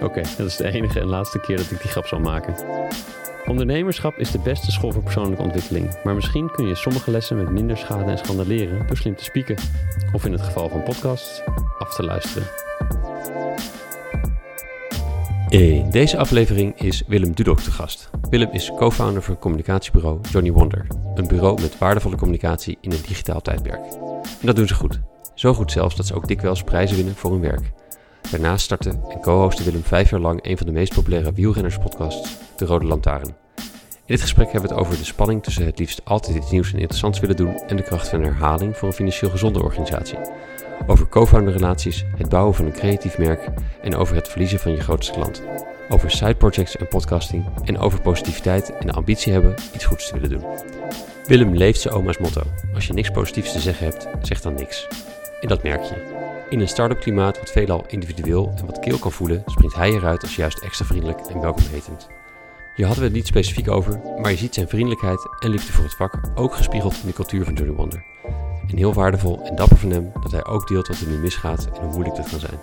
[0.00, 2.54] Oké, dat is de enige en laatste keer dat ik die grap zal maken.
[3.46, 7.50] Ondernemerschap is de beste school voor persoonlijke ontwikkeling, maar misschien kun je sommige lessen met
[7.50, 9.56] minder schade en schande leren door slim te spieken.
[10.12, 11.42] Of in het geval van podcasts,
[11.78, 12.48] af te luisteren.
[15.48, 18.10] In deze aflevering is Willem Dudok te gast.
[18.30, 20.86] Willem is co-founder van communicatiebureau Johnny Wonder.
[21.14, 23.82] Een bureau met waardevolle communicatie in een digitaal tijdperk.
[24.40, 25.00] En dat doen ze goed.
[25.34, 27.72] Zo goed zelfs dat ze ook dikwijls prijzen winnen voor hun werk.
[28.30, 32.64] Daarnaast startte en co-hostte Willem vijf jaar lang een van de meest populaire wielrennerspodcasts, De
[32.64, 33.34] Rode Lantaarn.
[34.08, 36.72] In dit gesprek hebben we het over de spanning tussen het liefst altijd iets nieuws
[36.72, 40.18] en interessants willen doen en de kracht van herhaling voor een financieel gezonde organisatie.
[40.86, 43.48] Over co-founder relaties, het bouwen van een creatief merk
[43.82, 45.42] en over het verliezen van je grootste klant.
[45.88, 50.20] Over side projects en podcasting en over positiviteit en de ambitie hebben iets goeds te
[50.20, 50.44] willen doen.
[51.26, 52.42] Willem leeft zijn oma's motto.
[52.74, 54.88] Als je niks positiefs te zeggen hebt, zeg dan niks.
[55.40, 56.17] En dat merk je.
[56.48, 60.22] In een start-up klimaat wat veelal individueel en wat keel kan voelen, springt hij eruit
[60.22, 62.08] als juist extra vriendelijk en welkomhetend.
[62.74, 65.84] Hier hadden we het niet specifiek over, maar je ziet zijn vriendelijkheid en liefde voor
[65.84, 68.04] het vak ook gespiegeld in de cultuur van Johnny Wonder.
[68.68, 71.66] En heel waardevol en dapper van hem dat hij ook deelt wat er nu misgaat
[71.66, 72.58] en hoe moeilijk dit kan zijn.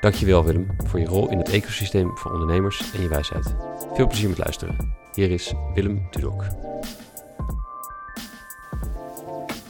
[0.00, 3.54] Dankjewel Willem voor je rol in het ecosysteem van ondernemers en je wijsheid.
[3.94, 4.94] Veel plezier met luisteren.
[5.14, 6.44] Hier is Willem Dudok.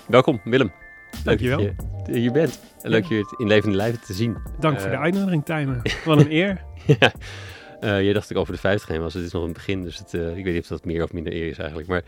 [0.07, 0.73] Welkom Willem.
[1.13, 1.59] Leuk Dankjewel.
[1.59, 2.61] dat je hier bent.
[2.83, 4.37] Leuk je het in levende lijven te zien.
[4.61, 5.83] Dank voor de Eh, uitnodiging, Tijmen.
[6.05, 6.63] Wat een eer.
[6.87, 7.13] ja.
[7.81, 9.15] Eh, jij dacht ik over de 50 heen was.
[9.15, 11.13] Het is nog een begin, dus het, eh, ik weet niet of dat meer of
[11.13, 11.89] minder eer is eigenlijk.
[11.89, 12.03] Maar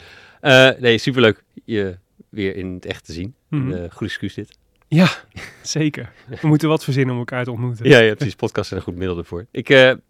[0.81, 1.99] nee, superleuk je
[2.29, 3.35] weer in het echt te zien.
[3.49, 3.89] Mhm.
[3.91, 4.59] Goed excuus dit.
[4.89, 5.09] Ja,
[5.63, 6.13] zeker.
[6.41, 7.89] We moeten wat verzinnen om elkaar te ontmoeten.
[7.89, 8.35] Ja, ja, precies.
[8.35, 9.47] Podcast zijn een goed middel ervoor.
[9.51, 10.01] Ik, we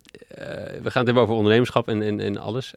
[0.83, 2.75] gaan het hebben over ondernemerschap en, en, en alles.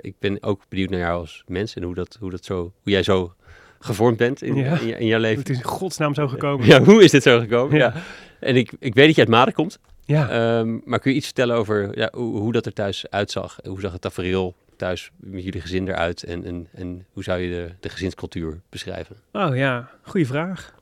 [0.00, 2.92] Ik ben ook benieuwd naar jou als mens en hoe, dat, hoe, dat zo, hoe
[2.92, 3.34] jij zo
[3.78, 4.78] gevormd bent in, Ja.
[4.78, 5.38] in, je- in jouw leven.
[5.38, 6.66] Het is in godsnaam zo gekomen.
[6.66, 7.76] Ja, hoe is dit zo gekomen?
[7.78, 7.92] Ja.
[7.94, 8.00] Ja.
[8.40, 9.78] En ik, ik weet dat je uit Maden komt.
[10.04, 10.28] Ja.
[10.30, 13.58] Ehm, maar kun je iets vertellen over ja, hoe, hoe dat er thuis uitzag?
[13.62, 16.22] Hoe zag het tafereel thuis met jullie gezin eruit?
[16.22, 19.16] En, en, en hoe zou je de, de gezinscultuur beschrijven?
[19.32, 20.74] Oh ja, goede vraag.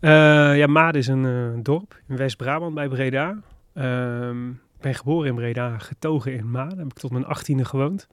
[0.00, 0.10] Eh,
[0.58, 3.36] ja, Maden is een eh, dorp in West-Brabant bij Breda.
[3.74, 6.78] Ehm, ik ben geboren in Breda, getogen in Maden.
[6.78, 8.06] Heb ik tot mijn achttiende gewoond.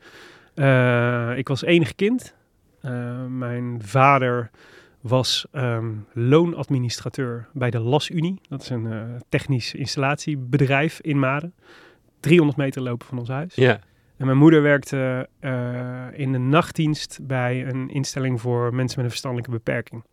[0.54, 2.34] Eh, ik was enig kind.
[2.86, 4.50] Eh, mijn vader
[5.02, 8.42] was ehm, loonadministrateur bij de LAS-Unie.
[8.50, 11.54] Dat is een eh, technisch installatiebedrijf in Maden.
[12.20, 13.56] 300 meter lopen van ons huis.
[13.56, 13.80] Ja,
[14.18, 19.10] En mijn moeder werkte eh, in de nachtdienst bij een instelling voor mensen met een
[19.12, 20.04] verstandelijke beperking.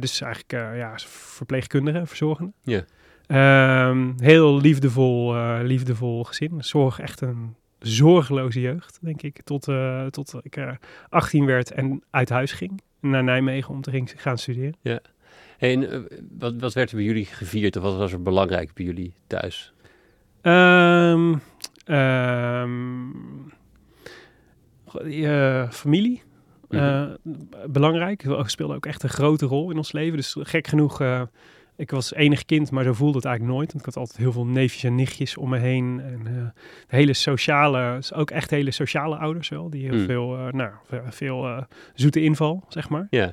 [0.00, 2.52] Dus eigenlijk ja, verpleegkundige, verzorgende.
[2.62, 2.84] Ja.
[3.26, 6.64] Ehm, heel liefdevol, liefdevol gezin.
[6.64, 7.56] Zorg echt een
[7.86, 9.42] zorgeloze jeugd, denk ik.
[9.42, 10.70] Tot, eh, tot ik eh
[11.08, 12.80] 18 werd en uit huis ging.
[13.00, 14.74] Naar Nijmegen om te ging- gaan studeren.
[14.82, 18.74] Hey, en, eh, wat, wat werd er bij jullie gevierd of wat was er belangrijk
[18.74, 19.72] bij jullie thuis?
[20.40, 21.34] Ehm
[21.84, 23.10] ehm,
[25.70, 26.22] familie.
[26.68, 27.10] eh,
[27.68, 28.22] belangrijk.
[28.22, 30.16] Het speelde ook echt een grote rol in ons leven.
[30.16, 30.98] Dus gek genoeg,
[31.76, 33.72] ik was enig kind, maar zo voelde het eigenlijk nooit.
[33.72, 36.00] Want ik had altijd heel veel neefjes en nichtjes om me heen.
[36.00, 39.70] En eh, hele sociale, ook echt hele sociale ouders wel.
[39.70, 40.04] Die heel Mm.
[40.04, 41.62] veel, eh, nou, ve- veel eh,
[41.94, 43.06] zoete inval, zeg maar.
[43.10, 43.32] Ja,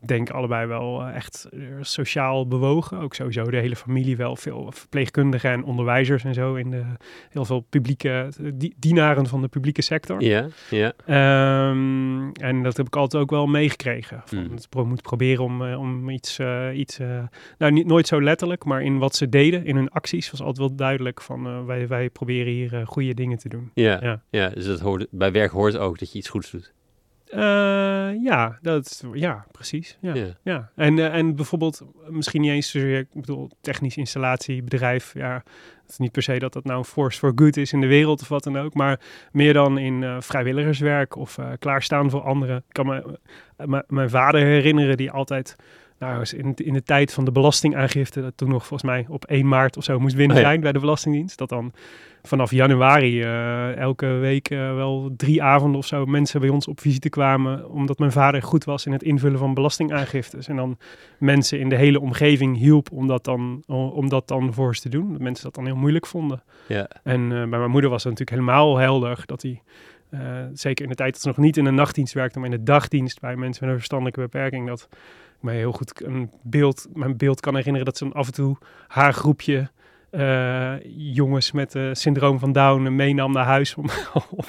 [0.00, 2.98] ik denk allebei wel eh, echt eh, sociaal bewogen.
[2.98, 4.36] Ook sowieso de hele familie wel.
[4.36, 6.54] Veel verpleegkundigen en onderwijzers en zo.
[6.54, 6.82] In de,
[7.30, 10.22] heel veel publieke di- dienaren van de publieke sector.
[10.22, 10.92] ja, ja.
[11.06, 14.22] Ehm, en dat heb ik altijd ook wel meegekregen.
[14.24, 14.50] Van Mm.
[14.50, 17.22] Het pro moet proberen om, eh, om iets, eh, iets eh,
[17.58, 20.58] nou niet, nooit zo letterlijk, maar in wat ze deden, in hun acties, was altijd
[20.58, 23.70] wel duidelijk van eh, wij, wij proberen hier eh, goede dingen te doen.
[23.74, 24.22] Ja, ja.
[24.30, 24.48] Ja.
[24.48, 26.74] dus dat hoort, bij werk hoort ook dat je iets goeds doet.
[27.36, 29.98] Eh, ja, dat, ja, precies.
[30.00, 30.14] Ja.
[30.14, 30.26] Ja.
[30.42, 35.42] Ja, en, eh, en bijvoorbeeld misschien niet eens zozeer, ik bedoel, technisch installatie, bedrijf, ja,
[35.82, 37.86] het is niet per se dat dat nou een force for good is in de
[37.86, 39.00] wereld of wat dan ook, maar
[39.32, 42.56] meer dan in eh, vrijwilligerswerk of klaarstaan voor anderen.
[42.56, 45.56] Ik kan me mijn vader herinneren die altijd
[45.98, 49.48] nou, in, in de tijd van de belastingaangifte, dat toen nog volgens mij op 1
[49.48, 50.48] maart of zo moest binnen Oh ja.
[50.48, 51.38] zijn bij de Belastingdienst.
[51.38, 51.72] Dat dan
[52.26, 56.80] vanaf januari eh, elke week eh, wel drie avonden of zo mensen bij ons op
[56.80, 57.70] visite kwamen.
[57.70, 60.48] Omdat mijn vader goed was in het invullen van belastingaangiftes.
[60.48, 60.78] En dan
[61.18, 64.88] mensen in de hele omgeving hielp om dat dan, om dat dan voor ze te
[64.88, 65.12] doen.
[65.12, 66.42] Dat mensen dat dan heel moeilijk vonden.
[66.68, 66.88] Ja.
[67.02, 69.62] En eh, bij mijn moeder was het natuurlijk helemaal helder dat hij,
[70.52, 72.62] zeker in de tijd dat ze nog niet in een nachtdienst werkte, maar in de
[72.62, 74.88] dagdienst bij mensen met een verstandelijke beperking, dat
[75.40, 78.56] mij heel goed een beeld, mijn beeld kan herinneren dat ze af en toe
[78.86, 79.70] haar groepje
[80.16, 83.84] eh, jongens met eh syndroom van Down meenam naar huis om,
[84.30, 84.44] om,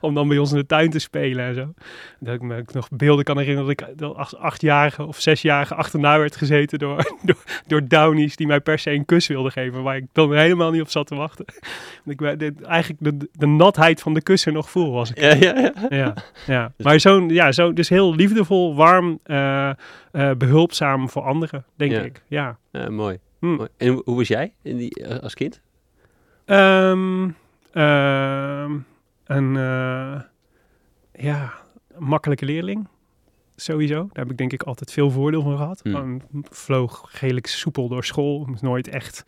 [0.00, 1.72] om dan bij ons in de tuin te spelen en zo.
[2.18, 5.74] Dat ik me ook nog beelden kan herinneren dat ik dat als achtjarige of zesjarige
[5.74, 7.36] achterna werd gezeten door, door,
[7.66, 10.82] door Downies die mij per se een kus wilden geven, waar ik dan helemaal niet
[10.82, 11.44] op zat te wachten.
[12.04, 15.18] Ik, eigenlijk de, de natheid van de kussen nog voel was ik.
[15.20, 15.72] Ja, ja, ja.
[15.88, 16.14] Ja,
[16.46, 16.72] ja.
[16.76, 19.76] maar zo'n, ja, zo, dus heel liefdevol, warm, eh, eh,
[20.36, 22.00] behulpzaam voor anderen, denk Ja.
[22.00, 22.22] ik.
[22.28, 22.58] Ja.
[22.72, 23.18] Ja, mooi.
[23.40, 23.46] Hm.
[23.46, 23.68] mooi.
[23.76, 25.60] En hoe, was jij in die, eh, als kind?
[26.44, 27.30] Ehm,
[27.72, 28.78] ehm,
[29.24, 30.20] een eh,
[31.12, 31.52] ja,
[31.98, 32.88] makkelijke leerling.
[33.56, 33.94] Sowieso.
[33.94, 35.80] Daar heb ik denk ik altijd veel voordeel van gehad.
[35.82, 35.92] Hmm.
[35.94, 38.44] Gewoon vloog redelijk soepel door school.
[38.48, 39.24] Moest nooit echt,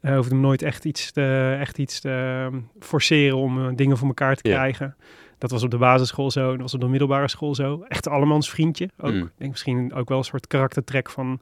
[0.00, 2.10] eh hoefde me nooit echt iets te, echt iets te
[2.50, 4.54] ehm, forceren om dingen voor elkaar te Ja.
[4.54, 4.96] krijgen.
[5.38, 6.50] Dat was op de basisschool zo.
[6.50, 7.84] Dat was op de middelbare school zo.
[7.88, 8.88] Echt allemans vriendje.
[9.00, 9.10] Ook.
[9.10, 9.22] Hmm.
[9.22, 11.40] Ik denk misschien ook wel een soort karaktertrek van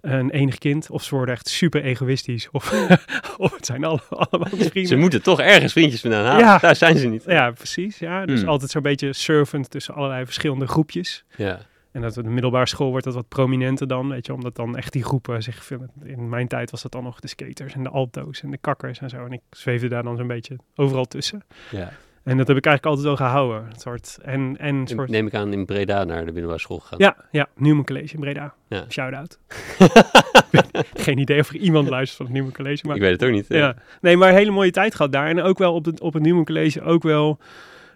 [0.00, 0.90] een enig kind.
[0.90, 2.48] Of ze worden echt super egoïstisch.
[2.50, 2.72] Of,
[3.36, 4.86] of het zijn alle, allemaal vrienden.
[4.86, 6.44] Ze moeten toch ergens vriendjes vandaan halen.
[6.44, 6.58] Ja.
[6.58, 7.24] Daar zijn ze niet.
[7.26, 7.98] Ja, precies.
[7.98, 8.26] Ja.
[8.26, 8.48] Dus Hmm.
[8.48, 11.24] altijd zo'n beetje surfend tussen allerlei verschillende groepjes.
[11.36, 11.58] Ja.
[11.92, 14.92] En dat de middelbare school wordt dat wat prominenter dan, weet je, omdat dan echt
[14.92, 15.70] die groepen zich.
[16.04, 18.98] In mijn tijd was dat dan nog de skaters en de alto's en de kakkers
[19.00, 19.24] en zo.
[19.24, 21.42] En ik zweefde daar dan zo'n beetje overal tussen.
[21.70, 21.92] ja.
[22.28, 23.68] En dat heb ik eigenlijk altijd wel gehouden.
[23.76, 26.98] Soort, en, en soort, Neem ik aan in Breda naar de middelbare school gegaan.
[26.98, 28.54] ja, ja, Newman College in Breda.
[28.68, 28.84] Ja.
[28.88, 29.38] Shout-out.
[31.04, 33.30] Geen idee of er iemand luistert van het Newman College, maar Ik weet het ook
[33.34, 33.46] niet.
[33.48, 33.76] ja.
[34.00, 35.26] Nee, maar een hele mooie tijd gehad daar.
[35.28, 37.38] En ook wel op het, op het Newman College ook wel...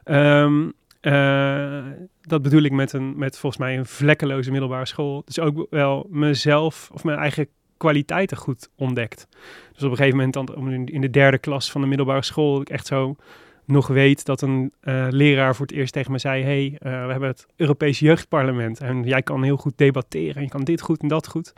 [0.05, 0.69] ehm,
[1.01, 1.79] eh,
[2.23, 5.23] dat bedoel ik met, een, met volgens mij een vlekkeloze middelbare school.
[5.25, 7.47] Dus ook wel mezelf of mijn eigen
[7.77, 9.27] kwaliteiten goed ontdekt.
[9.73, 12.61] Dus op een gegeven moment dan, in- de derde klas van de middelbare school...
[12.61, 13.17] ik echt zo
[13.65, 16.43] nog weet dat een eh, leraar voor het eerst tegen me zei...
[16.43, 20.37] hey, eh, we hebben het Europees Jeugdparlement en jij kan heel goed debatteren...
[20.37, 21.53] en je kan dit goed en dat goed.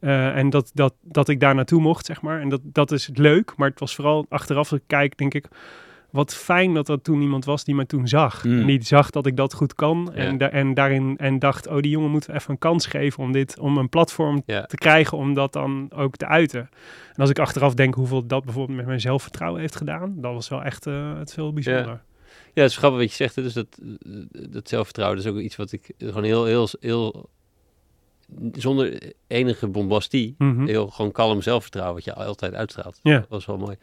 [0.00, 2.40] Eh, en dat, dat, dat ik daar naartoe mocht, zeg maar.
[2.40, 5.48] En dat, dat is leuk, maar het was vooral achteraf als ik kijk, denk ik...
[6.14, 8.44] Wat fijn dat er toen iemand was die me toen zag.
[8.44, 8.60] Mm.
[8.60, 10.10] En die zag dat ik dat goed kan.
[10.14, 10.20] Ja.
[10.20, 13.22] En, da- en daarin en dacht, oh, die jongen moeten we even een kans geven
[13.22, 14.62] om dit, om een platform Ja.
[14.62, 16.60] te krijgen om dat dan ook te uiten.
[17.12, 20.48] En als ik achteraf denk hoeveel dat bijvoorbeeld met mijn zelfvertrouwen heeft gedaan, dat was
[20.48, 22.02] wel echt eh, het veel bijzonder.
[22.52, 23.34] Ja, het is grappig wat je zegt.
[23.34, 23.78] Dus dat,
[24.50, 27.28] dat zelfvertrouwen dat is ook iets wat ik gewoon heel, heel, heel
[28.52, 30.66] zonder enige bombastie, Mhm.
[30.66, 32.98] heel gewoon kalm zelfvertrouwen wat je altijd uitstraalt.
[33.02, 33.18] Ja.
[33.18, 33.76] Dat was wel mooi.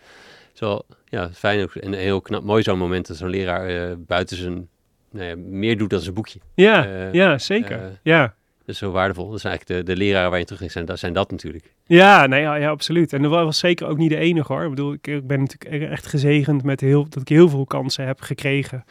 [0.53, 4.37] Zo, ja, fijn ook en heel knap, mooi zo'n moment dat zo'n leraar eh, buiten
[4.37, 4.67] zijn,
[5.11, 6.39] nou ja, meer doet dan zijn boekje.
[6.55, 7.79] Ja, Eh, ja, zeker.
[7.79, 8.33] eh, ja.
[8.65, 9.29] Dat is zo waardevol.
[9.29, 11.73] Dat zijn eigenlijk de, de leraren waar je terug in zijn, dat zijn dat natuurlijk.
[11.85, 13.13] Ja, nee, ja, ja, absoluut.
[13.13, 14.63] En dat was zeker ook niet de enige hoor.
[14.63, 18.05] Ik bedoel, ik, ik ben natuurlijk echt gezegend met heel, dat ik heel veel kansen
[18.05, 18.83] heb gekregen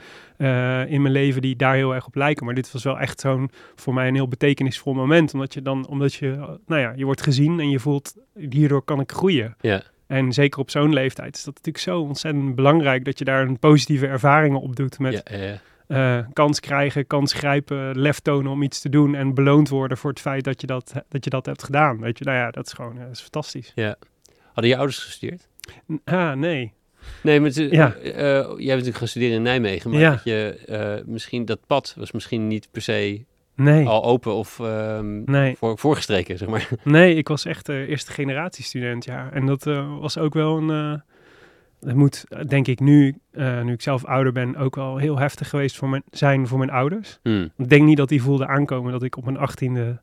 [0.88, 2.44] in mijn leven die daar heel erg op lijken.
[2.46, 5.32] Maar dit was wel echt zo'n, voor mij een heel betekenisvol moment.
[5.34, 8.14] Omdat je dan, omdat je, nou ja, je wordt gezien en je voelt,
[8.48, 9.56] hierdoor kan ik groeien.
[9.60, 13.42] Ja, En zeker op zo'n leeftijd is dat natuurlijk zo ontzettend belangrijk dat je daar
[13.42, 18.52] een positieve ervaringen op doet met ja, ja, eh, kans krijgen, kans grijpen, lef tonen
[18.52, 21.30] om iets te doen en beloond worden voor het feit dat je dat, dat, je
[21.30, 22.00] dat hebt gedaan.
[22.00, 23.72] Weet je, nou ja, dat is gewoon eh, dat is fantastisch.
[24.52, 25.48] Hadden je ouders gestudeerd?
[25.92, 26.72] N- Ah, nee.
[27.22, 27.94] Nee, maar Ja.
[27.94, 30.10] eh, jij bent natuurlijk gaan studeren in Nijmegen, maar Ja.
[30.10, 33.86] dat je, eh, misschien dat pad was misschien niet per se Nee.
[33.86, 35.56] al open of ehm, Nee.
[35.56, 36.68] voor, voorgestreken, zeg maar.
[36.84, 39.30] Nee, ik was echt eh eerste generatie student, ja.
[39.32, 41.02] En dat eh, was ook wel een...
[41.80, 43.14] dat moet, eh, denk ik, nu,
[43.62, 46.70] nu ik zelf ouder ben, ook wel heel heftig geweest voor mijn, zijn voor mijn
[46.70, 47.18] ouders.
[47.22, 47.50] Hmm.
[47.56, 50.00] Ik denk niet dat die voelden aankomen dat ik op mijn achttiende...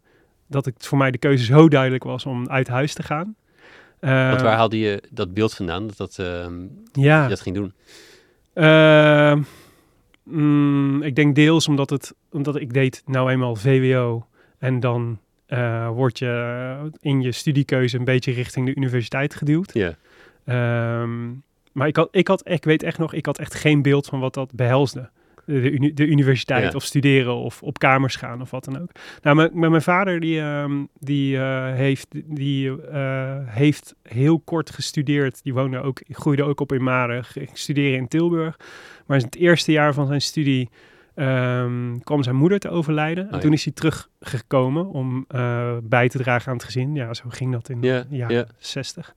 [0.47, 3.35] dat het voor mij de keuze zo duidelijk was om uit huis te gaan.
[3.99, 7.23] Want waar haalde je dat beeld vandaan, dat, dat ehm, ja.
[7.23, 7.73] je dat ging doen?
[10.29, 15.89] Mm, ik denk deels omdat, het, omdat ik deed nou eenmaal VWO en dan eh,
[15.89, 19.73] word je in je studiekeuze een beetje richting de universiteit geduwd.
[19.73, 19.95] Ja.
[20.45, 21.33] Ehm,
[21.71, 24.19] maar ik, had, ik, had, ik weet echt nog, ik had echt geen beeld van
[24.19, 25.09] wat dat behelsde.
[25.47, 26.75] De, de uni- de universiteit Ja.
[26.77, 28.91] of studeren of op kamers gaan of wat dan ook.
[29.21, 35.43] Nou, mijn, vader die, ehm, die, eh, heeft, die eh, heeft heel kort gestudeerd.
[35.43, 37.23] Die woonde ook, groeide ook op in Maren,
[37.53, 38.59] studeren in Tilburg.
[39.05, 40.69] Maar in het eerste jaar van zijn studie
[41.17, 43.27] ehm, kwam zijn moeder te overlijden.
[43.27, 43.41] en ja.
[43.41, 46.95] toen is hij teruggekomen om eh, bij te dragen aan het gezin.
[46.95, 48.45] Ja, zo ging dat in de jaren ja.
[48.57, 49.15] 60.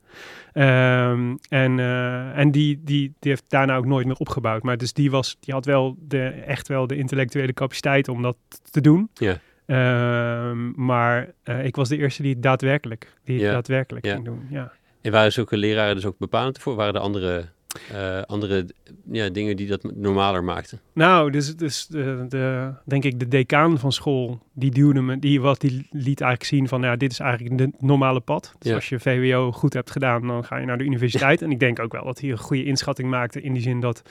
[0.52, 4.62] Ehm, en eh, en die, die, die heeft daarna ook nooit meer opgebouwd.
[4.62, 8.36] Maar dus die, was, die had wel de, echt wel de intellectuele capaciteit om dat
[8.70, 9.10] te doen.
[9.14, 9.38] Ja.
[9.66, 14.46] Ehm, maar eh, ik was de eerste die het daadwerkelijk, die het daadwerkelijk ging doen.
[14.50, 14.72] Ja.
[15.00, 16.74] En waren zulke leraren dus ook bepalend ervoor?
[16.74, 17.48] Waren er andere,
[17.92, 18.66] eh, andere
[19.10, 20.80] ja, dingen die dat normaler maakten?
[20.92, 25.40] Nou, dus, dus de, de, denk ik de decaan van school, die duwde me, die,
[25.40, 28.54] wat, die liet eigenlijk zien van, ja, dit is eigenlijk het normale pad.
[28.58, 28.74] Dus Ja.
[28.74, 31.42] als je VWO goed hebt gedaan, dan ga je naar de universiteit.
[31.42, 34.02] en ik denk ook wel dat hij een goede inschatting maakte in die zin dat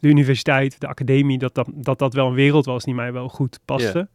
[0.00, 3.28] de universiteit, de academie, dat dat, dat, dat wel een wereld was die mij wel
[3.28, 4.08] goed paste.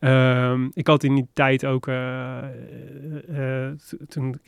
[0.00, 2.38] Ehm, ik had in die tijd ook, eh,
[3.28, 3.72] eh, eh,
[4.08, 4.40] toen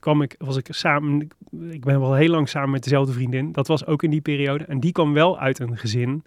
[0.00, 1.28] kwam ik, was ik samen,
[1.70, 3.52] ik ben wel heel lang samen met dezelfde vriendin.
[3.52, 4.64] Dat was ook in die periode.
[4.64, 6.24] En die kwam wel uit een gezin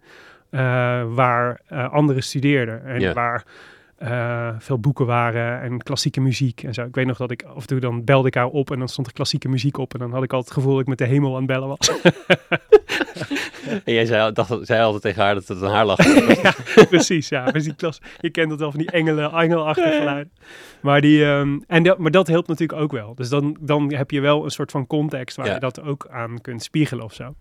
[1.15, 1.61] waar
[1.91, 2.85] anderen studeerden.
[2.85, 3.45] En waar
[4.59, 6.85] veel boeken waren en klassieke muziek en zo.
[6.85, 8.87] Ik weet nog dat ik af en toe dan belde ik haar op en dan
[8.87, 9.93] stond er klassieke muziek op.
[9.93, 11.67] En dan had ik altijd het gevoel dat ik met de hemel aan het bellen
[11.67, 11.91] was.
[13.85, 16.03] En jij zei, dacht, zei altijd tegen haar dat het aan haar lag.
[16.43, 16.53] ja,
[16.89, 17.29] precies.
[17.29, 20.31] Ja, dus die klas, je kent dat wel van die engelen, engelachtige geluiden.
[20.81, 23.15] Maar, die, ehm, en dat, maar dat helpt natuurlijk ook wel.
[23.15, 25.53] Dus dan, dan heb je wel een soort van context waar Ja.
[25.53, 27.35] je dat ook aan kunt spiegelen of zo.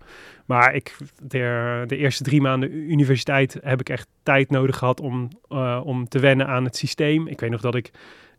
[0.47, 5.29] Maar ik, de, de eerste drie maanden universiteit heb ik echt tijd nodig gehad om,
[5.49, 7.27] eh, om te wennen aan het systeem.
[7.27, 7.91] Ik weet nog dat ik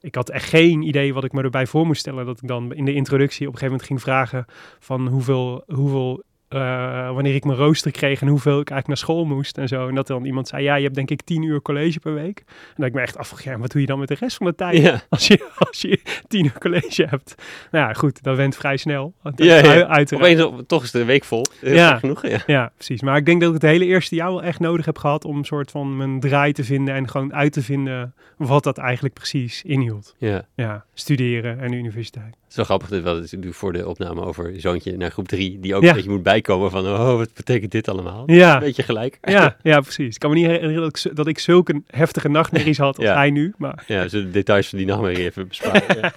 [0.01, 2.25] ik had echt geen idee wat ik me erbij voor moest stellen.
[2.25, 4.45] Dat ik dan in de introductie op een gegeven moment ging vragen
[4.79, 6.23] van hoeveel, hoeveel
[6.53, 9.87] eh, wanneer ik mijn rooster kreeg en hoeveel ik eigenlijk naar school moest en zo.
[9.87, 12.37] En dat dan iemand zei, ja, je hebt denk ik tien uur college per week.
[12.47, 14.45] En dat ik me echt afvroeg, ja, wat doe je dan met de rest van
[14.45, 14.77] de tijd?
[14.77, 15.01] Ja.
[15.09, 17.35] Als, je, als je tien uur college hebt.
[17.71, 19.13] Nou ja, goed, dat went vrij snel.
[19.21, 19.87] Want dat Ja, ja.
[19.87, 20.41] uiteraard.
[20.41, 21.45] Opeens, toch is de week vol.
[21.59, 21.97] Heel Ja.
[21.97, 22.39] genoeg, ja.
[22.45, 23.01] Ja, precies.
[23.01, 25.37] Maar ik denk dat ik het hele eerste jaar wel echt nodig heb gehad om
[25.37, 29.13] een soort van mijn draai te vinden en gewoon uit te vinden wat dat eigenlijk
[29.13, 30.15] precies inhield.
[30.17, 30.45] ja.
[30.55, 32.25] Ja, studeren en de universiteit.
[32.43, 35.27] Het is wel grappig, dit was natuurlijk voor de opname over je zoontje naar groep
[35.27, 38.23] 3, die ook een beetje moet bijkomen van, oh, wat betekent dit allemaal?
[38.25, 38.53] Ja.
[38.53, 39.17] Een beetje gelijk.
[39.21, 40.13] Ja, ja, precies.
[40.13, 43.13] Ik kan me niet herinneren dat ik, dat ik zulke heftige nachtmerries had als Ja.
[43.13, 43.53] hij nu.
[43.57, 45.97] Maar Ja, zullen we de details van die nachtmerrie even besparen.
[46.01, 46.11] ja.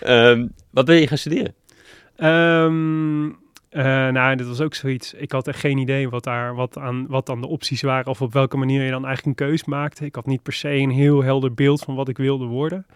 [0.00, 1.54] Ehm, wat ben je gaan studeren?
[2.16, 3.26] Ehm,
[3.68, 5.14] eh, nou, dit was ook zoiets.
[5.14, 8.22] Ik had echt geen idee wat, daar, wat, aan, wat dan de opties waren of
[8.22, 10.04] op welke manier je dan eigenlijk een keus maakte.
[10.04, 12.86] Ik had niet per se een heel helder beeld van wat ik wilde worden.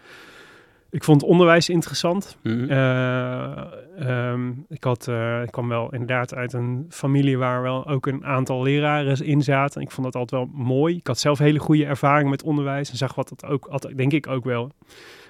[0.89, 2.37] Ik vond onderwijs interessant.
[2.43, 2.69] Mhm.
[2.69, 3.63] Eh,
[3.97, 8.25] ehm, ik, had, eh, ik kwam wel inderdaad uit een familie waar wel ook een
[8.25, 9.81] aantal leraren in zaten.
[9.81, 10.95] Ik vond dat altijd wel mooi.
[10.95, 14.13] Ik had zelf hele goede ervaring met onderwijs en zag wat dat ook, altijd, denk
[14.13, 14.71] ik ook wel,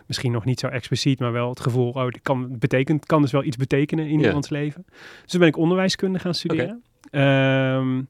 [0.06, 3.32] misschien nog niet zo expliciet, maar wel het gevoel, oh, dit kan, betekent, kan dus
[3.32, 4.86] wel iets betekenen in iemands leven.
[5.22, 6.84] Dus toen ben ik onderwijskunde gaan studeren.
[7.10, 8.02] Ehm,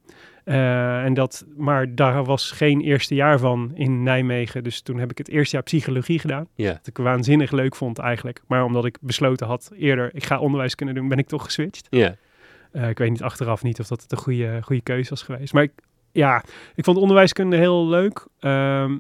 [0.48, 4.64] eh, en dat, maar daar was geen eerste jaar van in Nijmegen.
[4.64, 6.48] Dus toen heb ik het eerste jaar psychologie gedaan.
[6.56, 6.72] Ja.
[6.72, 8.42] Wat ik waanzinnig leuk vond eigenlijk.
[8.46, 11.88] Maar omdat ik besloten had eerder, ik ga onderwijskunde doen, ben ik toch geswitcht.
[11.90, 12.16] Ja.
[12.72, 15.54] Eh, ik weet niet achteraf niet of dat het een goede, goede keuze was geweest.
[15.54, 15.72] Maar ik,
[16.12, 16.44] ja,
[16.76, 18.28] ik vond onderwijskunde heel leuk.
[18.40, 18.98] Ehm,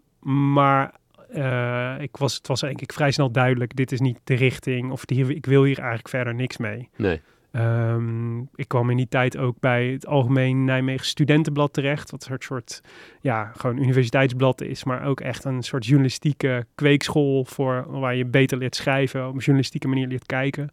[0.51, 0.93] maar
[1.29, 4.91] eh, ik was, het was ik vrij snel duidelijk, dit is niet de richting.
[4.91, 6.89] Of die, ik wil hier eigenlijk verder niks mee.
[6.95, 7.21] Nee.
[7.57, 12.11] Ehm, ik kwam in die tijd ook bij het Algemeen Nijmegen Studentenblad terecht.
[12.11, 12.81] Wat een soort,
[13.21, 18.57] ja, gewoon universiteitsblad is, maar ook echt een soort journalistieke kweekschool voor waar je beter
[18.57, 20.71] leert schrijven, op een journalistieke manier leert kijken.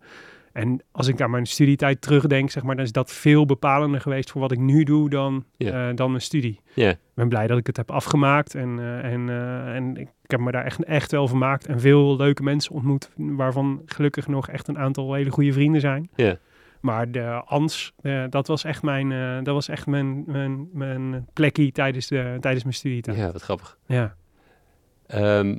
[0.53, 4.31] En als ik aan mijn studietijd terugdenk, zeg maar, dan is dat veel bepalender geweest
[4.31, 6.61] voor wat ik nu doe dan, eh, dan mijn studie.
[6.75, 6.91] Ja.
[6.91, 10.41] Ik ben blij dat ik het heb afgemaakt en, eh, en, eh, en ik heb
[10.41, 14.69] me daar echt, echt wel vermaakt en veel leuke mensen ontmoet, waarvan gelukkig nog echt
[14.69, 16.09] een aantal hele goede vrienden zijn.
[16.15, 16.39] Ja.
[16.85, 21.27] Maar de ANS, eh, dat was echt mijn, eh, dat was echt mijn, mijn, mijn
[21.33, 23.17] plekje tijdens, de, tijdens mijn studietijd.
[23.17, 23.79] Ja, wat grappig.
[23.87, 24.17] Ja.
[25.07, 25.59] Ehm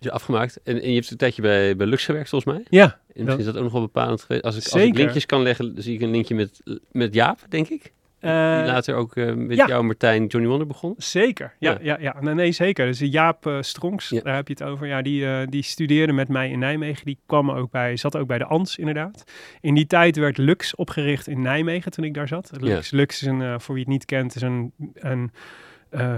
[0.00, 0.60] dus je afgemaakt.
[0.62, 2.66] En, en je hebt een tijdje bij, bij Lux gewerkt, volgens mij.
[2.68, 4.44] Ja, En misschien is dat ook nog wel bepalend geweest.
[4.44, 7.68] Als ik, als ik linkjes kan leggen, zie ik een linkje met, met Jaap, denk
[7.68, 7.92] ik.
[8.20, 9.66] Eh, Die later ook eh, met ja.
[9.66, 10.94] jou, Martijn, Johnny Wonder begon.
[10.96, 11.96] Zeker, ja, Ja.
[12.00, 12.14] ja.
[12.22, 12.86] ja, Nee, zeker.
[12.86, 14.20] Dus Jaap eh, Stronks, Ja.
[14.20, 14.86] daar heb je het over.
[14.86, 17.04] Ja, die, die studeerde met mij in Nijmegen.
[17.04, 19.24] Die kwam ook bij, zat ook bij de ANS inderdaad.
[19.60, 22.50] In die tijd werd Lux opgericht in Nijmegen toen ik daar zat.
[22.60, 25.30] Lux, Lux is een, voor wie het niet kent, is een, een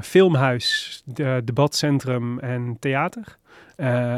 [0.03, 3.41] filmhuis, de, debatcentrum en theater.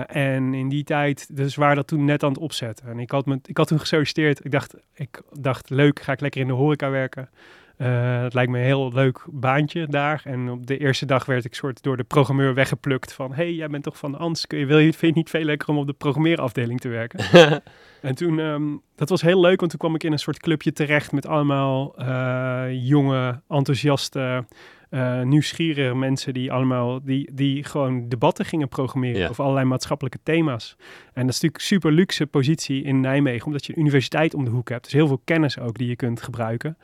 [0.06, 2.86] En in die tijd, dus waren dat toen net aan het opzetten.
[2.86, 4.44] En ik had, me, ik had toen gesolliciteerd.
[4.44, 7.28] Ik dacht, ik dacht, leuk, ga ik lekker in de horeca werken.
[7.76, 10.22] Eh, het lijkt me een heel leuk baantje daar.
[10.24, 13.32] En op de eerste dag werd ik soort door de programmeur weggeplukt van...
[13.32, 15.30] hey, jij bent toch van de ANS, kun je, wil je, vind je het niet
[15.30, 17.20] veel lekker om op de programmeerafdeling te werken?
[18.00, 18.62] en toen, ehm,
[18.96, 21.12] dat was heel leuk, want toen kwam ik in een soort clubje terecht...
[21.12, 24.44] met allemaal eh, jonge, enthousiaste
[24.90, 29.28] eh, nieuwsgierige mensen die allemaal, die, die gewoon debatten gingen programmeren Ja.
[29.28, 30.76] over allerlei maatschappelijke thema's.
[30.78, 34.44] En dat is natuurlijk een super luxe positie in Nijmegen, omdat je een universiteit om
[34.44, 34.84] de hoek hebt.
[34.84, 36.76] Dus heel veel kennis ook die je kunt gebruiken.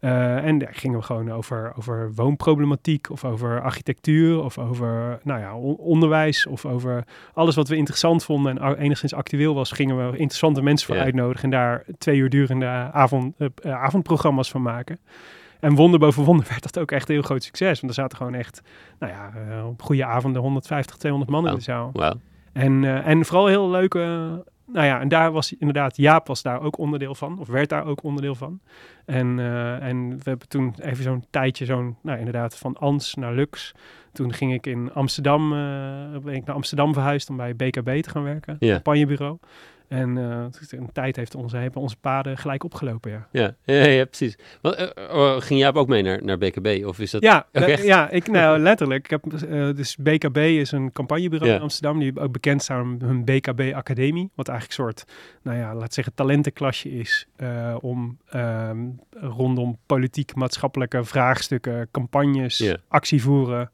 [0.00, 5.40] Eh, en daar gingen we gewoon over, over woonproblematiek of over architectuur of over nou
[5.40, 9.96] ja, on- onderwijs of over alles wat we interessant vonden en enigszins actueel was, gingen
[9.96, 14.62] we interessante mensen voor uitnodigen en daar twee uur durende avond, eh, eh, avondprogramma's van
[14.62, 14.98] maken.
[15.60, 17.80] En wonder boven wonder werd dat ook echt een heel groot succes.
[17.80, 18.62] Want er zaten gewoon echt,
[18.98, 19.32] nou ja,
[19.66, 21.56] op goede avonden 150, 200 man in Oh.
[21.56, 21.90] de zaal.
[21.92, 22.14] Wauw.
[22.52, 26.78] En, en vooral heel leuke, nou ja, en daar was inderdaad, Jaap was daar ook
[26.78, 28.60] onderdeel van, of werd daar ook onderdeel van.
[29.04, 33.32] En, eh, en we hebben toen even zo'n tijdje, zo'n, nou inderdaad, van Ans naar
[33.34, 33.74] Lux.
[34.12, 38.10] Toen ging ik in Amsterdam, eh, ben ik naar Amsterdam verhuisd om bij BKB te
[38.10, 38.72] gaan werken, Ja.
[38.72, 39.38] campagnebureau.
[39.88, 43.26] En eh, een tijd heeft onze, hebben onze paden gelijk opgelopen, ja.
[43.30, 44.38] Ja, ja, ja, precies.
[44.60, 46.84] Wat, eh, oh, ging Jaap ook mee naar, naar BKB?
[46.86, 47.22] Of is dat...
[47.22, 49.04] Ja, le- ja ik, nou, letterlijk.
[49.04, 51.56] Ik heb, eh, dus BKB is een campagnebureau Ja.
[51.56, 51.98] in Amsterdam.
[51.98, 54.30] Die ook bekend staan om hun BKB Academie.
[54.34, 55.04] Wat eigenlijk een soort,
[55.42, 57.26] nou ja, laat zeggen, talentenklasje is.
[57.80, 58.78] om ehm,
[59.10, 63.70] rondom politiek, maatschappelijke vraagstukken, campagnes, actie voeren.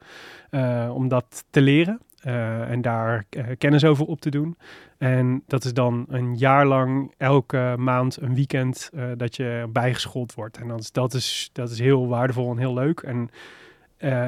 [0.91, 2.01] om dat te leren.
[2.23, 4.57] Eh, en daar eh, kennis over op te doen.
[4.99, 10.35] En dat is dan een jaar lang elke maand een weekend eh, dat je bijgeschoold
[10.35, 10.59] wordt.
[10.59, 13.01] En dat is, dat, is, dat is heel waardevol en heel leuk.
[13.01, 13.31] En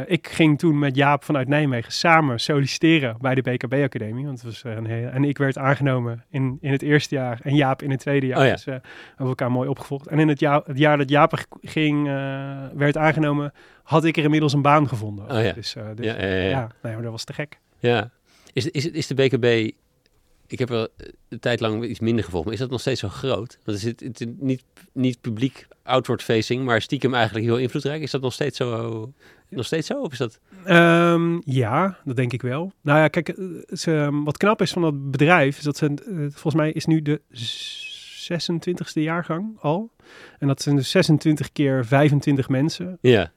[0.07, 4.25] ik ging toen met Jaap vanuit Nijmegen samen solliciteren bij de BKB-academie.
[4.27, 7.55] Want het was een heel, en ik werd aangenomen in, in het eerste jaar en
[7.55, 8.39] Jaap in het tweede jaar.
[8.39, 8.53] Oh ja.
[8.53, 10.07] Dus we hebben elkaar mooi opgevolgd.
[10.07, 12.07] En in het jaar, het jaar dat Jaap ging,
[12.75, 15.31] werd aangenomen, had ik er inmiddels een baan gevonden.
[15.31, 15.53] Oh ja.
[15.53, 16.49] Dus, dus Ja, ja, ja, ja.
[16.49, 17.59] ja, nee, maar dat was te gek.
[17.87, 18.11] Ja.
[18.53, 19.71] Is, is, is de BKB...
[20.47, 23.01] Ik heb wel eh, een tijd lang iets minder gevolgd, maar is dat nog steeds
[23.01, 23.59] zo groot?
[23.65, 28.03] Want is het, niet, niet publiek outward facing, maar stiekem eigenlijk heel invloedrijk.
[28.03, 29.13] Is dat nog steeds zo?
[29.49, 30.01] Nog steeds zo?
[30.01, 30.41] Of is dat...
[30.65, 32.73] Ehm, ja, dat denk ik wel.
[32.81, 33.45] Nou ja, kijk, eh,
[33.77, 37.03] ze, wat knap is van dat bedrijf, is dat ze, eh, volgens mij is nu
[37.03, 39.91] de 26e jaargang al.
[40.39, 43.33] En dat zijn dus 26 keer 25 mensen, Ja.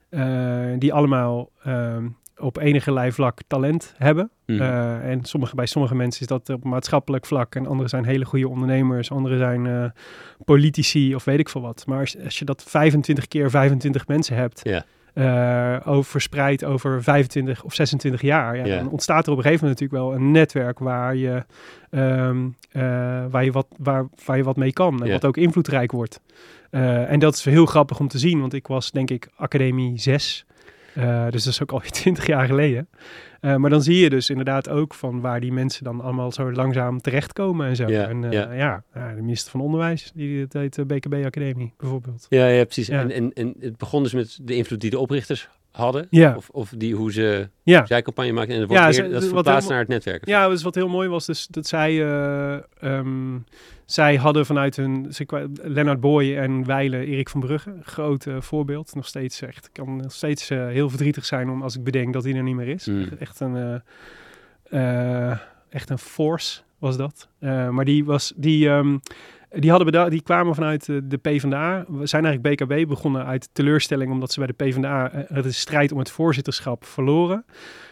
[0.80, 2.08] die allemaal ehm,
[2.40, 4.32] op enige vlak talent hebben.
[4.46, 4.62] Mhm.
[4.62, 7.56] Eh, en sommige, bij sommige mensen is dat op maatschappelijk vlak.
[7.56, 9.12] En anderen zijn hele goede ondernemers.
[9.12, 9.86] Anderen zijn eh,
[10.46, 11.84] politici of weet ik veel wat.
[11.88, 14.62] Maar als, als je dat 25 keer 25 mensen hebt.
[15.18, 18.68] Eh, over, verspreid over 25 of 26 jaar.
[18.68, 18.78] Ja.
[18.78, 21.46] Dan ontstaat er op een gegeven moment natuurlijk wel een netwerk waar je,
[21.90, 22.82] ehm, eh,
[23.30, 25.04] waar je, wat, waar, waar je wat mee kan.
[25.04, 26.22] En wat ook invloedrijk wordt.
[26.70, 28.40] En dat is heel grappig om te zien.
[28.40, 30.46] Want ik was denk ik Academie 6.
[30.98, 32.90] Eh, dus dat is ook alweer 20 jaar geleden.
[33.40, 36.52] Eh, maar dan zie je dus inderdaad ook van waar die mensen dan allemaal zo
[36.52, 37.88] langzaam terechtkomen en zo.
[37.88, 38.84] Ja, en eh, ja.
[38.94, 42.26] de minister van Onderwijs, die het heet de BKB Academie bijvoorbeeld.
[42.30, 42.90] Ja, ja, precies.
[42.90, 46.08] En, en, en het begon dus met de invloed die de oprichters hadden.
[46.10, 46.36] Ja.
[46.36, 48.54] Of, of die, hoe ze Ja, zij campagne maakten.
[48.54, 50.26] En dat, wordt Ja, weer, dat is verplaatst naar het netwerk.
[50.28, 53.38] ja dus wat heel mooi was, dus dat zij, eh, ehm,
[53.86, 55.12] zij hadden vanuit hun,
[55.62, 58.96] Lennart Boy en Weile, Erik van Brugge, groot eh, voorbeeld.
[58.96, 62.14] Nog steeds echt, ik kan nog steeds eh, heel verdrietig zijn om als ik bedenk
[62.14, 62.86] dat hij er niet meer is.
[62.86, 63.08] Mm.
[63.20, 63.82] Echt een,
[65.70, 67.28] echt een force was dat.
[67.72, 68.98] Maar die was, die, ehm,
[69.60, 71.86] die hadden bedacht, die kwamen vanuit eh, de PvdA.
[71.88, 75.92] We zijn eigenlijk BKB begonnen uit teleurstelling omdat ze bij de PvdA eh, de strijd
[75.92, 77.46] om het voorzitterschap verloren.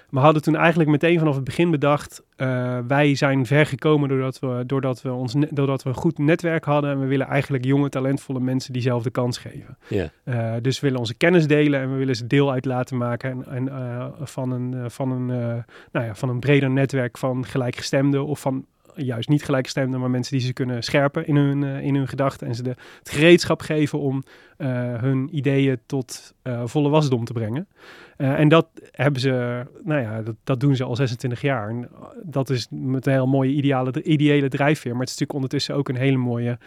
[0.10, 4.40] Maar hadden toen eigenlijk meteen vanaf het begin bedacht, eh, wij zijn ver gekomen doordat
[4.40, 6.92] we, doordat, we ons ne- doordat we een goed netwerk hadden.
[6.92, 9.78] En we willen eigenlijk jonge, talentvolle mensen diezelfde kans geven.
[9.88, 10.10] Ja.
[10.24, 13.30] Eh, dus we willen onze kennis delen en we willen ze deel uit laten maken
[13.32, 17.18] en, en, eh, van, een, eh, van, een, eh, nou ja, van een breder netwerk
[17.18, 21.64] van gelijkgestemden of van juist niet gelijkgestemden, maar mensen die ze kunnen scherpen in hun,
[21.64, 24.24] eh, in hun gedachten en ze de, het gereedschap geven om
[24.58, 24.68] eh,
[25.02, 27.68] hun ideeën tot eh, volle wasdom te brengen.
[28.18, 31.70] En dat hebben ze, nou ja, dat, dat doen ze al 26 jaar.
[31.70, 31.90] En
[32.24, 34.92] dat is met een heel mooie ideale, ideële drijfveer.
[34.92, 36.58] Maar het is natuurlijk ondertussen ook een hele mooie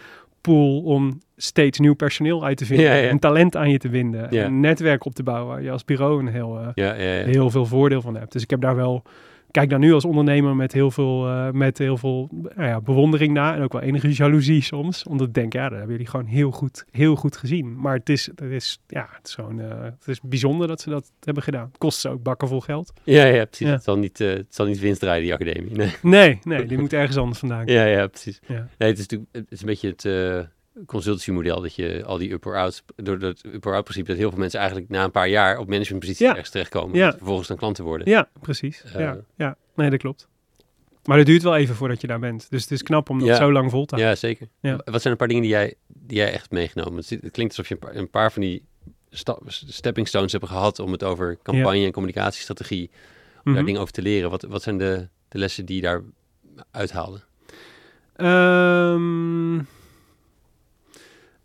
[0.40, 2.86] pool om steeds nieuw personeel uit te vinden.
[2.86, 3.10] Ja, ja.
[3.10, 4.26] Een talent aan je te binden.
[4.30, 4.44] Ja.
[4.44, 8.16] Een netwerk op te bouwen waar je als bureau een heel, heel veel voordeel van
[8.16, 8.32] hebt.
[8.32, 9.02] Dus ik heb daar wel,
[9.50, 13.32] kijk daar nu als ondernemer met heel veel, eh, met heel veel nou ja, bewondering
[13.32, 13.54] naar.
[13.54, 15.04] En ook wel enige jaloezie soms.
[15.04, 17.80] Omdat ik denk, ja, dat hebben jullie gewoon heel goed, heel goed gezien.
[17.80, 20.90] Maar het is, het is, ja, het is gewoon, eh, het is bijzonder dat ze
[20.90, 21.66] dat hebben gedaan.
[21.66, 22.92] Het kost ze ook bakken vol geld.
[23.04, 23.66] ja, ja, precies.
[23.66, 23.72] Ja.
[23.72, 25.76] Het, zal niet, eh, het zal niet winst draaien, die academie.
[25.76, 25.94] Nee.
[26.02, 27.74] Nee, nee, die moet ergens anders vandaan komen.
[27.74, 28.40] Ja, ja, precies.
[28.46, 28.68] Ja.
[28.78, 30.04] Nee, het is natuurlijk het is een beetje het
[30.86, 34.90] consultancy-model dat je al die up-or-outs, door dat up-or-out principe, dat heel veel mensen eigenlijk
[34.90, 36.30] na een paar jaar op managementposities Ja.
[36.32, 36.96] ergens terechtkomen.
[36.96, 37.06] Ja.
[37.10, 38.08] en vervolgens dan klanten worden.
[38.10, 38.82] Ja, precies.
[38.84, 38.92] Eh.
[39.00, 40.28] ja, ja, nee, dat klopt.
[41.04, 42.46] Maar dat duurt wel even voordat je daar bent.
[42.50, 43.36] Dus het is knap om dat Ja.
[43.36, 44.14] zo lang vol te houden.
[44.14, 44.48] Ja, zeker.
[44.60, 44.80] Ja.
[44.84, 46.96] Wat zijn een paar dingen die jij, die jij echt hebt meegenomen?
[46.96, 48.64] Het, het klinkt alsof je een paar, een paar van die
[49.10, 52.90] sta- stepping stones hebben gehad om het over campagne en communicatiestrategie,
[53.36, 53.64] om daar Mhm.
[53.64, 54.30] dingen over te leren.
[54.30, 56.02] Wat, wat zijn de, de lessen die je daar
[56.70, 57.20] uithaalde?
[58.16, 59.56] Ehm,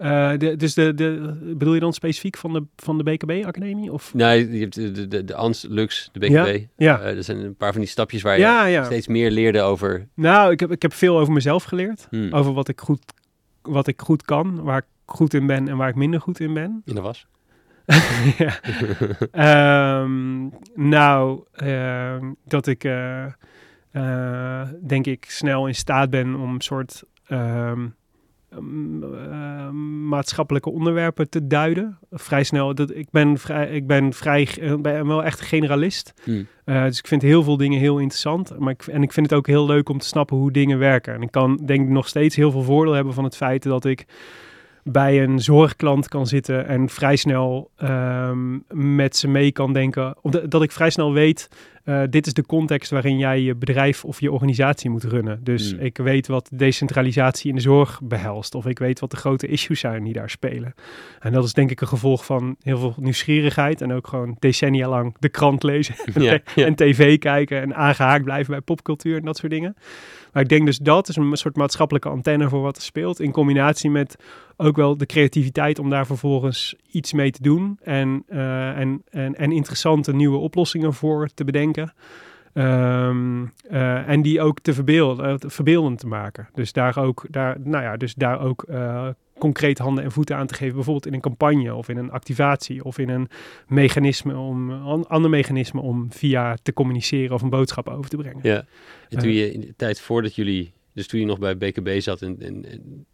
[0.04, 3.92] eh, de, dus de, de, bedoel je dan specifiek van de, van de BKB-academie?
[3.92, 4.13] Of?
[4.13, 6.66] Nee, je hebt de, de, de, ANS, Lux, de BKB.
[6.78, 7.00] Ja.
[7.00, 8.84] Eh, er zijn een paar van die stapjes waar je Ja, ja.
[8.84, 10.08] steeds meer leerde over...
[10.13, 12.08] Nou, ik heb, ik heb veel over mezelf geleerd.
[12.10, 13.13] Hmm, Over wat ik, goed,
[13.62, 16.54] wat ik goed kan, waar ik goed in ben en waar ik minder goed in
[16.54, 16.82] ben.
[16.86, 17.28] in de was.
[18.38, 18.60] ja.
[19.32, 27.04] Ehm, nou, ehm, dat ik eh, denk ik snel in staat ben om een soort
[27.28, 27.88] ehm,
[28.60, 29.70] mm, eh,
[30.10, 31.98] maatschappelijke onderwerpen te duiden.
[32.12, 32.76] Vrij snel.
[32.76, 34.48] Dat, ik ben vrij, ik ben vrij,
[34.82, 36.13] ben wel echt een generalist.
[36.24, 36.48] Hmm.
[36.66, 38.60] Eh, dus ik vind heel veel dingen heel interessant.
[38.60, 41.13] Maar ik, en ik vind het ook heel leuk om te snappen hoe dingen werken.
[41.13, 43.86] En ik kan denk ik nog steeds heel veel voordeel hebben van het feit dat
[43.86, 44.06] ik
[44.84, 48.58] bij een zorgklant kan zitten en vrij snel ehm,
[48.96, 50.15] met ze mee kan denken.
[50.48, 51.50] Dat- ik vrij snel weet,
[51.84, 55.39] eh, dit is de context waarin jij je bedrijf of je organisatie moet runnen.
[55.43, 55.80] Dus Hmm.
[55.80, 58.56] ik weet wat decentralisatie in de zorg behelst.
[58.56, 60.74] Of ik weet wat de grote issues zijn die daar spelen.
[61.19, 63.82] En dat is denk ik een gevolg van heel veel nieuwsgierigheid.
[63.82, 66.65] En ook gewoon decennia lang de krant lezen Ja, ja.
[66.65, 69.76] en tv kijken en aangehaakt blijven bij popcultuur en dat soort dingen.
[70.34, 73.19] Maar ik denk dus dat is een soort maatschappelijke antenne voor wat er speelt.
[73.19, 74.15] In combinatie met
[74.58, 77.80] ook wel de creativiteit om daar vervolgens iets mee te doen.
[77.84, 81.93] En, eh, en, en, en interessante nieuwe oplossingen voor te bedenken.
[82.54, 86.50] Ehm, eh, en die ook te verbeelden, eh, te verbeeldend te maken.
[86.54, 90.48] Dus daar ook, daar, nou ja, dus daar ook eh, concreet handen en voeten aan
[90.48, 90.76] te geven.
[90.76, 93.30] Bijvoorbeeld in een campagne of in een activatie of in een
[93.68, 98.39] mechanisme om, een ander mechanisme om via te communiceren of een boodschap over te brengen.
[98.44, 98.66] Ja.
[99.10, 102.22] En toen je in de tijd voordat jullie, dus toen je nog bij BKB zat
[102.22, 103.06] en, en, en,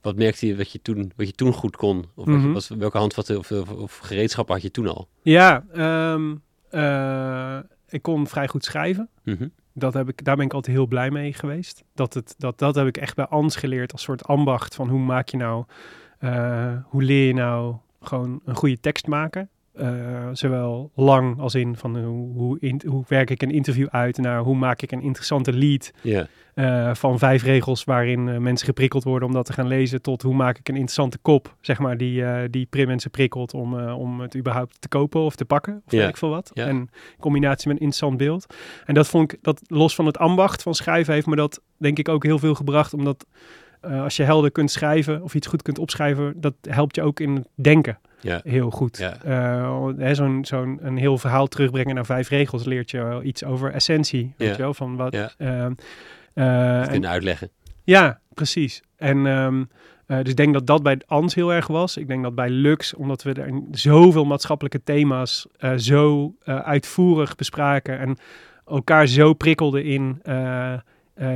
[0.00, 2.04] wat merkte je wat je toen, wat je toen goed kon?
[2.14, 2.78] Of Mhm.
[2.78, 5.08] welke handvatten of, of, of gereedschappen had je toen al?
[5.22, 6.34] Ja, ehm,
[6.70, 7.58] eh,
[7.94, 9.08] ik kon vrij goed schrijven.
[9.22, 9.48] Mhm.
[9.72, 11.84] Dat heb ik, daar ben ik altijd heel blij mee geweest.
[11.94, 15.00] Dat, het, dat, dat heb ik echt bij Ans geleerd als soort ambacht van hoe
[15.00, 15.64] maak je nou,
[16.18, 19.48] eh, hoe leer je nou gewoon een goede tekst maken.
[19.74, 24.16] Eh, zowel lang als in van hoe, hoe, in, hoe werk ik een interview uit
[24.16, 25.92] naar hoe maak ik een interessante lead
[26.54, 30.22] eh, van vijf regels waarin eh, mensen geprikkeld worden om dat te gaan lezen, tot
[30.22, 34.20] hoe maak ik een interessante kop, zeg maar, die, die prim mensen prikkelt om, om
[34.20, 36.50] het überhaupt te kopen of te pakken, of weet ik veel wat.
[36.54, 38.54] En in combinatie met een interessant beeld.
[38.84, 41.98] En dat vond ik, dat los van het ambacht van schrijven, heeft me dat denk
[41.98, 43.26] ik ook heel veel gebracht, omdat
[43.80, 47.34] als je helder kunt schrijven of iets goed kunt opschrijven, dat helpt je ook in
[47.34, 48.98] het denken ja, heel goed.
[48.98, 49.16] Ja.
[49.22, 53.72] Eh, zo'n, zo'n een heel verhaal terugbrengen naar vijf regels leert je wel iets over
[53.72, 54.54] essentie, weet Ja.
[54.56, 55.12] je wel, van wat...
[55.12, 55.30] Ja.
[55.38, 55.72] ehm,
[56.34, 57.50] eh, kunnen uitleggen.
[57.84, 58.82] ja, precies.
[58.96, 59.64] En ehm,
[60.06, 61.96] eh, dus ik denk dat dat bij Ans heel erg was.
[61.96, 68.16] Ik denk dat bij Lux, omdat we er zoveel maatschappelijke thema's zo uitvoerig bespraken en
[68.66, 70.20] elkaar zo prikkelden in.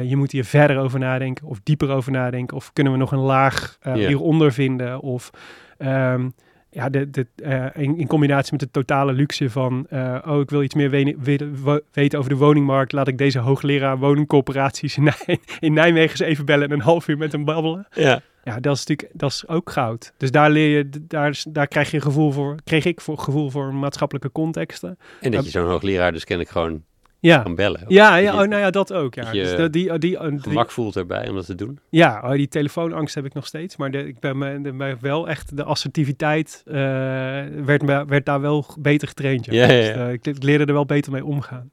[0.02, 2.56] je moet hier verder over nadenken of dieper over nadenken.
[2.56, 5.00] Of kunnen we nog een laag hieronder vinden?
[5.00, 5.30] Of
[5.78, 6.28] ehm,
[6.70, 9.86] ja, de, eh, in, in combinatie met de totale luxe van...
[9.90, 12.92] eh, oh, ik wil iets meer we- we- wo- weten over de woningmarkt.
[12.92, 16.66] Laat ik deze hoogleraar woningcorporaties in, Nij- in Nijmegen eens even bellen...
[16.68, 17.86] en een half uur met hem babbelen.
[17.94, 20.12] Ja, Ja, dat is natuurlijk dat is ook goud.
[20.16, 23.50] Dus daar leer je, daar, daar krijg je een gevoel voor, kreeg ik voor gevoel
[23.50, 24.98] voor maatschappelijke contexten.
[25.20, 26.82] en dat je zo'n hoogleraar dus kennelijk gewoon
[27.20, 27.80] Ja, kan bellen.
[27.88, 29.14] ja, ja oh, nou ja, dat ook.
[29.14, 31.78] Ja, je dus dat- die, die, die, Gemak voelt erbij om dat te doen.
[31.90, 33.76] ja oh, die telefoonangst heb ik nog steeds.
[33.76, 36.74] Maar de, ik ben, me, de, me wel echt, de assertiviteit eh,
[37.64, 39.44] werd, me- werd daar wel beter getraind.
[39.44, 39.52] Ja.
[39.52, 40.06] Ja, ja, Dus, ja.
[40.06, 41.70] eh, ik, ik leerde er wel beter mee omgaan.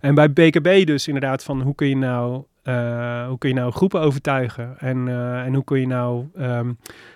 [0.00, 3.72] En bij BKB dus inderdaad van hoe kun je nou, eh, hoe kun je nou
[3.72, 4.74] groepen overtuigen?
[4.78, 5.08] En,
[5.44, 6.70] en hoe kun je nou, ehm,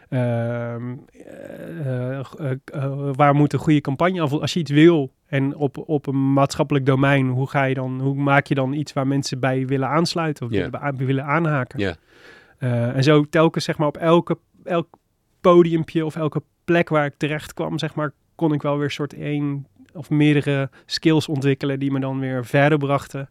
[0.09, 0.95] ehm,
[1.27, 4.33] eh, eh, eh, waar moet een goede campagne af?
[4.33, 8.15] Als je iets wil en op, op een maatschappelijk domein, hoe, ga je dan, hoe
[8.15, 10.71] maak je dan iets waar mensen bij willen aansluiten of Ja.
[10.71, 11.79] willen, willen aanhaken?
[11.79, 11.95] Ja.
[12.95, 14.89] En zo telkens zeg maar op elke, elk
[15.41, 18.91] podiumpje of elke plek waar ik terecht kwam, zeg maar, kon ik wel weer een
[18.91, 23.29] soort één of meerdere skills ontwikkelen die me dan weer verder brachten.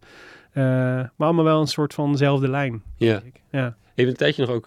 [0.54, 2.82] Maar allemaal wel een soort van dezelfde lijn.
[2.98, 3.22] Ja.
[3.26, 3.42] ik.
[3.52, 3.76] Ja.
[3.96, 4.66] Even een tijdje nog ook,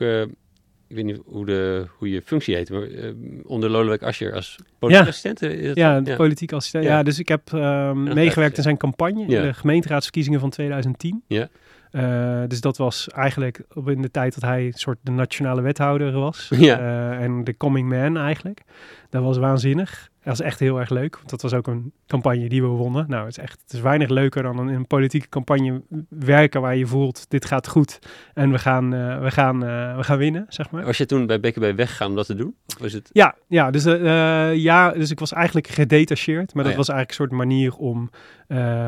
[0.88, 3.10] ik weet niet hoe, de, hoe je functie heet, maar eh,
[3.44, 5.08] onder Lodewijk Asscher als politiek Ja.
[5.08, 5.42] assistent.
[5.42, 6.84] eh, dat Ja, politieke assistent.
[6.84, 6.90] Ja.
[6.96, 7.02] Ja.
[7.02, 9.42] dus ik heb ehm, meegewerkt in zijn campagne, Ja.
[9.42, 11.22] de gemeenteraadsverkiezingen van 2010.
[11.26, 11.48] Ja.
[11.90, 15.60] Eh, dus dat was eigenlijk op in de tijd dat hij een soort de nationale
[15.62, 16.50] wethouder was.
[16.56, 16.78] Ja.
[16.78, 18.62] Eh, en de coming man eigenlijk.
[19.10, 20.10] Dat was waanzinnig.
[20.26, 21.16] Dat was echt heel erg leuk.
[21.16, 23.04] Want dat was ook een campagne die we wonnen.
[23.08, 26.76] Nou, het is echt het is weinig leuker dan in een politieke campagne werken waar
[26.76, 27.98] je voelt, dit gaat goed
[28.34, 30.84] en we gaan, uh, we gaan, uh, we gaan winnen, zeg maar.
[30.84, 32.54] Was je toen bij BKB weggegaan om dat te doen?
[32.66, 33.10] Of was het...
[33.12, 36.54] Ja, ja, dus, uh, ja, dus ik was eigenlijk gedetacheerd.
[36.54, 36.84] Maar dat oh, ja.
[36.86, 38.10] was eigenlijk een soort manier om,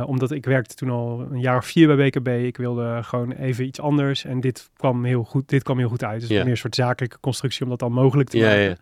[0.07, 2.29] omdat ik werkte toen al een jaar of vier bij BKB.
[2.29, 6.05] Ik wilde gewoon even iets anders en dit kwam heel goed, dit kwam heel goed
[6.05, 6.21] uit.
[6.21, 6.43] Dus ja.
[6.43, 8.61] meer een soort zakelijke constructie om dat dan mogelijk te maken.
[8.61, 8.77] Ja,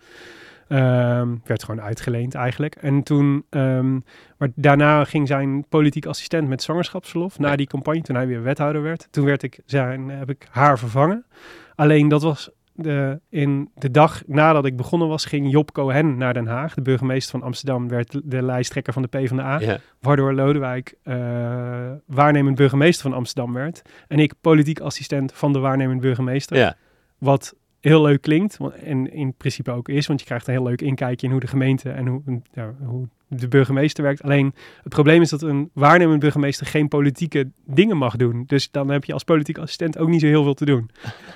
[0.68, 2.74] Um, werd gewoon uitgeleend eigenlijk.
[2.74, 4.05] En toen, um,
[4.38, 8.83] maar daarna ging zijn politiek assistent met zwangerschapsverlof na die campagne, toen hij weer wethouder
[8.83, 9.09] werd.
[9.11, 11.24] Toen werd ik zijn, heb ik haar vervangen.
[11.74, 16.35] Alleen dat was de, in de dag nadat ik begonnen was, ging Job Cohen naar
[16.35, 16.74] Den Haag.
[16.74, 19.59] De burgemeester van Amsterdam werd de lijsttrekker van de PvdA.
[19.59, 19.79] Ja.
[20.00, 21.16] Waardoor Lodewijk uh,
[22.07, 23.83] waarnemend burgemeester van Amsterdam werd.
[24.09, 26.57] En ik politiek assistent van de waarnemend burgemeester.
[26.57, 26.76] Ja.
[27.18, 27.55] Wat
[27.88, 28.59] heel leuk klinkt.
[28.85, 31.46] En in principe ook is, want je krijgt een heel leuk inkijkje in hoe de
[31.46, 32.22] gemeente en hoe,
[32.53, 34.22] ja, hoe de burgemeester werkt.
[34.22, 38.44] Alleen het probleem is dat een waarnemend burgemeester geen politieke dingen mag doen.
[38.46, 40.90] Dus dan heb je als politiek assistent ook niet zo heel veel te doen.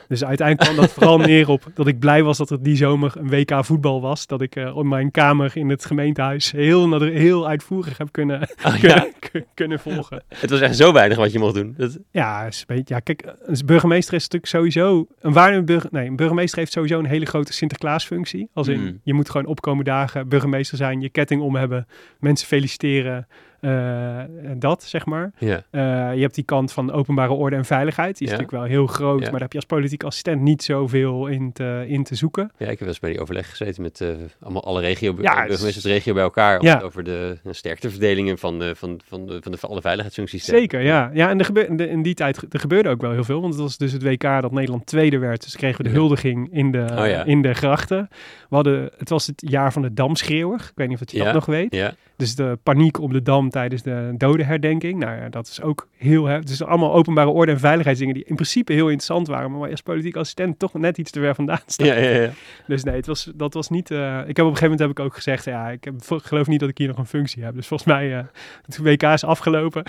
[0.08, 3.12] Dus uiteindelijk kwam dat vooral neer op dat ik blij was dat er die zomer
[3.16, 4.26] een WK voetbal was.
[4.26, 8.80] Dat ik uh, op mijn kamer in het gemeentehuis heel, heel uitvoerig heb kunnen, oh,
[8.80, 10.22] kunnen, kunnen, volgen.
[10.28, 11.74] Het was echt zo weinig wat je mocht doen.
[11.76, 11.98] Dat...
[12.10, 15.06] Ja, is een beetje, ja, kijk, een burgemeester is natuurlijk sowieso...
[15.20, 18.48] Een waarnemend burger, nee, een burgemeester heeft sowieso een hele grote Sinterklaasfunctie.
[18.52, 19.00] Als in, mm.
[19.02, 21.79] je moet gewoon opkomen dagen, burgemeester zijn, je ketting om hebben
[22.18, 23.26] mensen feliciteren.
[23.60, 24.20] Uh,
[24.56, 25.32] dat, zeg maar.
[25.38, 25.62] Ja.
[25.70, 28.18] Uh, je hebt die kant van openbare orde en veiligheid.
[28.18, 31.26] Die is natuurlijk wel heel groot, maar daar heb je als politiek assistent niet zoveel
[31.26, 32.50] in te, in te zoeken.
[32.56, 34.04] Ja, ik heb wel eens bij die overleg gezeten met
[34.40, 36.82] allemaal alle regio, ja, burgemeesters regio bij elkaar.
[36.84, 40.44] Over de sterkteverdelingen van, de, van, van, de, van de, alle veiligheidsfuncties.
[40.44, 41.10] Zeker, ja.
[41.14, 43.40] Ja, en er gebeurde, in die tijd er gebeurde ook wel heel veel.
[43.40, 45.42] Want het was dus het WK dat Nederland tweede werd.
[45.42, 48.08] Dus kregen we de huldiging in de, oh, in de grachten.
[48.48, 50.60] We hadden, het was het jaar van de Damschreeuwer.
[50.60, 51.74] Ik weet niet of je dat nog weet.
[51.74, 51.94] Ja.
[52.16, 54.98] Dus de paniek op de Dam tijdens de dodenherdenking.
[54.98, 56.24] Nou ja, dat is ook heel...
[56.24, 59.50] Het is allemaal openbare orde en veiligheidsdingen die in principe heel interessant waren.
[59.50, 61.86] Maar als politiek assistent toch net iets te ver vandaan staat.
[61.86, 62.30] Ja, ja, ja.
[62.66, 63.90] Dus nee, het was, dat was niet...
[63.90, 65.44] Uh, ik heb op een gegeven moment heb ik ook gezegd...
[65.44, 67.54] Ja, ik heb, geloof niet dat ik hier nog een functie heb.
[67.54, 68.20] Dus volgens mij, uh,
[68.66, 69.82] het WK is afgelopen.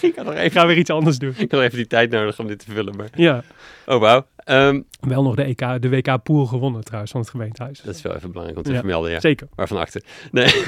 [0.00, 1.34] ik, ga nog even, ik ga weer iets anders doen.
[1.36, 2.96] Ik had even die tijd nodig om dit te vullen.
[2.96, 3.08] Maar...
[3.14, 3.42] Ja.
[3.86, 4.26] Oh, wauw.
[4.50, 7.80] Um, wel nog de, EK, de WK Pool gewonnen trouwens van het gemeentehuis.
[7.80, 9.20] Dat is wel even belangrijk om te vermelden, ja.
[9.20, 9.48] Zeker.
[9.54, 10.02] Waarvan achter.
[10.30, 10.64] Nee.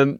[0.00, 0.10] um,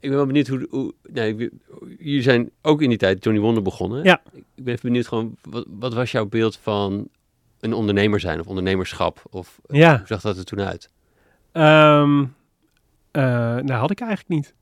[0.00, 0.66] ik ben wel benieuwd hoe...
[0.70, 1.50] hoe nee,
[1.98, 4.04] jullie zijn ook in die tijd Johnny Wonder begonnen.
[4.04, 4.22] Ja.
[4.32, 7.08] Ik ben even benieuwd gewoon, wat, wat was jouw beeld van
[7.60, 9.22] een ondernemer zijn of ondernemerschap?
[9.30, 9.96] Of ja.
[9.98, 10.90] hoe zag dat er toen uit?
[11.52, 13.22] Um, uh,
[13.56, 14.54] nou, had ik eigenlijk niet.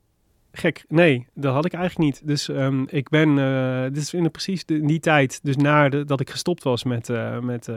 [0.57, 2.27] Gek, nee, dat had ik eigenlijk niet.
[2.27, 5.57] Dus um, ik ben, uh, dit is in de, precies de, in die tijd, dus
[5.57, 7.77] nadat ik gestopt was met, uh, met uh,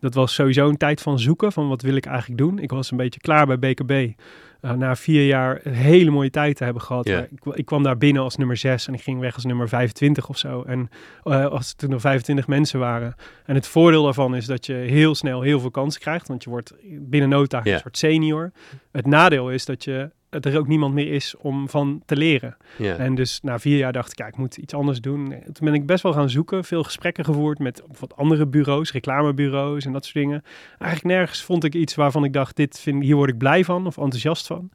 [0.00, 2.58] dat was sowieso een tijd van zoeken, van wat wil ik eigenlijk doen.
[2.58, 4.20] Ik was een beetje klaar bij BKB.
[4.60, 7.06] na vier jaar een hele mooie tijd te hebben gehad.
[7.06, 7.22] Yeah.
[7.22, 10.28] Ik, ik, kwam daar binnen als nummer 6 en ik ging weg als nummer 25
[10.28, 10.62] of zo.
[10.62, 10.88] En
[11.22, 13.14] als er toen nog 25 mensen waren.
[13.44, 16.50] En het voordeel daarvan is dat je heel snel heel veel kansen krijgt, want je
[16.50, 17.74] wordt binnen nota yeah.
[17.74, 18.52] een soort senior.
[18.92, 22.56] Het nadeel is dat je er ook niemand meer is om van te leren.
[22.78, 25.28] En dus na vier jaar dacht ik, ja, ik moet iets anders doen.
[25.28, 29.84] Toen ben ik best wel gaan zoeken, veel gesprekken gevoerd met wat andere bureaus, reclamebureaus
[29.84, 30.42] en dat soort dingen.
[30.78, 33.86] Eigenlijk nergens vond ik iets waarvan ik dacht, dit vind, hier word ik blij van
[33.86, 34.70] of enthousiast van.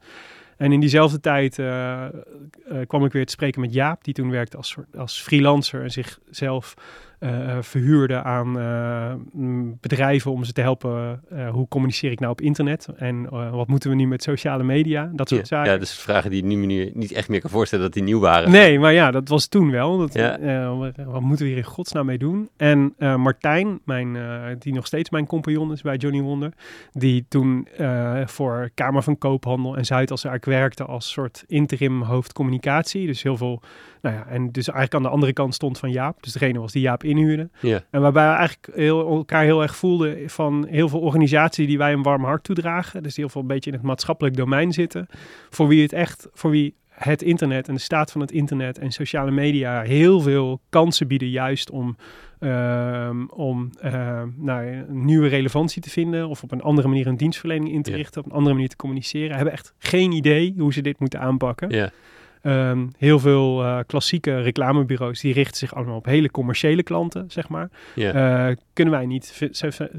[0.56, 2.04] En in diezelfde tijd uh,
[2.72, 5.90] uh, kwam ik weer te spreken met Jaap, die toen werkte als, als freelancer en
[5.90, 6.74] zichzelf
[7.22, 9.12] uh, verhuurde aan uh,
[9.80, 11.22] bedrijven om ze te helpen.
[11.32, 12.88] Uh, hoe communiceer ik nou op internet?
[12.96, 15.10] En wat moeten we nu met sociale media?
[15.14, 15.72] Dat soort ja, zaken.
[15.72, 18.50] Ja, dus vragen die nu niet, niet echt meer kan voorstellen dat die nieuw waren.
[18.50, 19.98] Nee, maar ja, dat was toen wel.
[19.98, 20.38] Dat, ja.
[21.04, 22.48] wat moeten we hier in godsnaam mee doen?
[22.56, 24.16] En Martijn, mijn,
[24.58, 26.52] die nog steeds mijn compagnon is bij Johnny Wonder,
[26.92, 27.68] die toen
[28.24, 33.06] voor Kamer van Koophandel en Zuidas werkte als soort interim hoofdcommunicatie.
[33.06, 33.62] Dus heel veel,
[34.02, 36.22] nou ja, en dus eigenlijk aan de andere kant stond van Jaap.
[36.22, 37.02] Dus degene was die Jaap.
[37.02, 37.82] Ja.
[37.90, 41.92] En waarbij we eigenlijk heel, elkaar heel erg voelden van heel veel organisaties die wij
[41.92, 43.02] een warm hart toedragen.
[43.02, 45.06] Dus die heel veel een beetje in het maatschappelijk domein zitten.
[45.50, 48.90] Voor wie het echt, voor wie het internet en de staat van het internet en
[48.90, 51.96] sociale media heel veel kansen bieden, juist om,
[52.40, 57.16] uh, om uh, nou, een nieuwe relevantie te vinden of op een andere manier een
[57.16, 60.72] dienstverlening in te richten, op een andere manier te communiceren, hebben echt geen idee hoe
[60.72, 61.70] ze dit moeten aanpakken.
[61.70, 61.90] Ja.
[62.44, 67.48] Um, heel veel uh, klassieke reclamebureaus die richten zich allemaal op hele commerciële klanten, zeg
[67.48, 67.70] maar.
[67.94, 68.48] Yeah.
[68.48, 69.50] Uh, kunnen wij niet,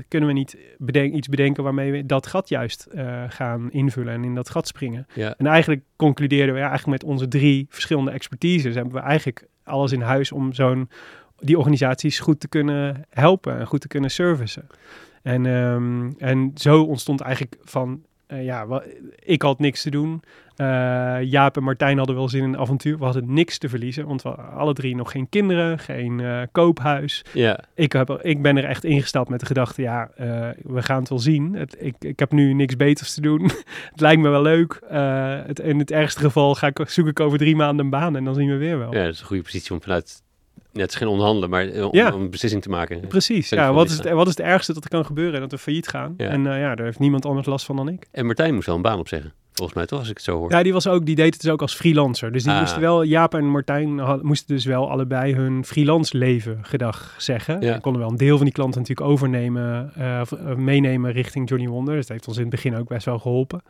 [0.08, 4.23] kunnen we niet bedenk, iets bedenken waarmee we dat gat juist uh, gaan invullen en
[4.23, 5.08] in dat gat springen?
[5.13, 5.34] Yeah.
[5.38, 9.91] En eigenlijk concludeerden we ja, eigenlijk met onze drie verschillende expertises hebben we eigenlijk alles
[9.91, 10.89] in huis om zo'n
[11.39, 14.67] die organisaties goed te kunnen helpen en goed te kunnen servicen.
[15.21, 18.03] En, um, en zo ontstond eigenlijk van
[18.34, 18.84] eh, ja,
[19.19, 20.22] ik had niks te doen.
[20.56, 22.98] Eh, Jaap en Martijn hadden wel zin in een avontuur.
[22.98, 26.41] We hadden niks te verliezen, want we hadden alle drie nog geen kinderen, geen eh,
[26.52, 27.26] koophuis.
[27.34, 30.10] Ja, Ik, heb, ik ben er echt ingestapt met de gedachte, ja,
[30.62, 31.54] we gaan het wel zien.
[31.54, 33.43] Het, ik, ik heb nu niks beters te doen.
[33.91, 34.80] het lijkt me wel leuk.
[35.48, 38.24] Het, in het ergste geval ga ik, zoek ik over drie maanden een baan en
[38.24, 38.93] dan zien we weer wel.
[38.93, 40.22] ja, dat is een goede positie om vanuit...
[40.74, 42.14] Ja, het is geen onderhandelen, maar eh, om, Ja.
[42.14, 43.08] om een beslissing te maken.
[43.08, 45.40] Precies, ja, wat is, het, wat is het ergste dat er kan gebeuren?
[45.40, 46.14] Dat we failliet gaan.
[46.18, 46.28] Ja.
[46.28, 48.08] En eh, ja, daar heeft niemand anders last van dan ik.
[48.12, 49.34] En Martijn moest wel een baan opzeggen.
[49.52, 50.52] Volgens mij toch, als ik het zo hoor.
[50.52, 52.32] Ja, die, was ook, die deed het dus ook als freelancer.
[52.32, 52.60] Dus die Ah.
[52.60, 57.62] moesten wel, Jaap en Martijn had- moesten dus wel allebei hun freelance leven gedag zeggen.
[57.62, 57.74] Ja.
[57.74, 61.68] En konden wel een deel van die klanten natuurlijk overnemen, of, eh, meenemen richting Johnny
[61.68, 61.94] Wonder.
[61.96, 63.62] Dus dat heeft ons in het begin ook best wel geholpen.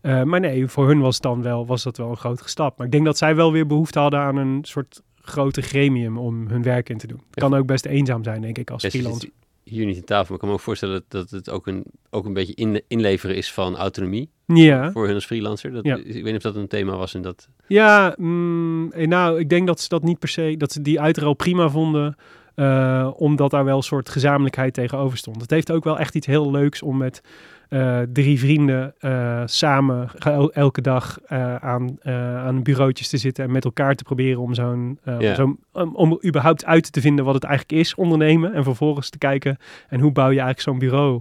[0.00, 2.76] Eh, maar nee, voor hun was, dan wel, was dat wel een grotere stap.
[2.78, 6.48] Maar ik denk dat zij wel weer behoefte hadden aan een soort grote gremium om
[6.48, 7.20] hun werk in te doen.
[7.30, 9.28] Het kan ook best eenzaam zijn, denk ik, als Ja, freelancer.
[9.62, 12.24] hier niet aan tafel, maar ik kan me ook voorstellen dat, het ook een, ook
[12.26, 14.92] een beetje in, inleveren is van autonomie Ja.
[14.92, 15.72] voor hun als freelancer.
[15.72, 15.96] Dat, Ja.
[15.96, 17.48] Ik weet niet of dat een thema was en dat...
[17.66, 21.00] Ja, mm, eh, nou, ik denk dat ze dat niet per se, dat ze die
[21.00, 22.16] uitruil prima vonden,
[22.54, 25.40] eh, omdat daar wel een soort gezamenlijkheid tegenover stond.
[25.40, 27.20] Het heeft ook wel echt iets heel leuks om met
[27.68, 33.52] eh, drie vrienden eh, samen el- elke dag eh, aan, aan bureautjes te zitten en
[33.52, 35.34] met elkaar te proberen om zo'n, Ja.
[35.34, 39.56] zo'n om, überhaupt uit te vinden wat het eigenlijk is, ondernemen, en vervolgens te kijken
[39.88, 41.20] en hoe bouw je eigenlijk zo'n bureau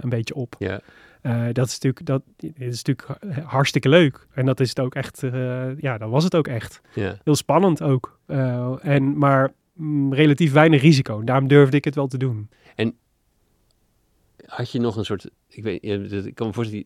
[0.00, 0.54] een beetje op.
[0.58, 0.80] Ja,
[1.52, 2.22] dat is natuurlijk, dat
[2.56, 4.26] is natuurlijk hartstikke leuk.
[4.34, 5.22] En dat is het ook echt,
[5.78, 6.80] ja, dat was het ook echt.
[7.24, 8.18] Heel spannend ook.
[8.82, 11.24] En, maar mm, relatief weinig risico.
[11.24, 12.48] Daarom durfde ik het wel te doen.
[14.56, 15.28] Had je nog een soort...
[15.48, 16.84] Ik, weet, ja, ik kan me voorstellen...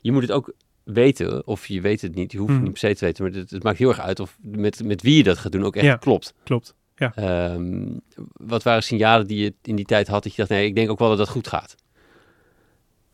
[0.00, 0.52] Je, moet het ook
[0.84, 2.32] weten, of je weet het niet.
[2.32, 2.70] Je hoeft het Mhm.
[2.70, 5.02] niet per se te weten, maar het, het maakt heel erg uit of met, met
[5.02, 5.96] wie je dat gaat doen ook echt Ja.
[5.96, 6.34] klopt.
[6.44, 6.74] Klopt.
[6.96, 7.86] Ehm,
[8.32, 10.90] wat waren signalen die je in die tijd had dat je dacht, nee, ik denk
[10.90, 11.74] ook wel dat dat goed gaat?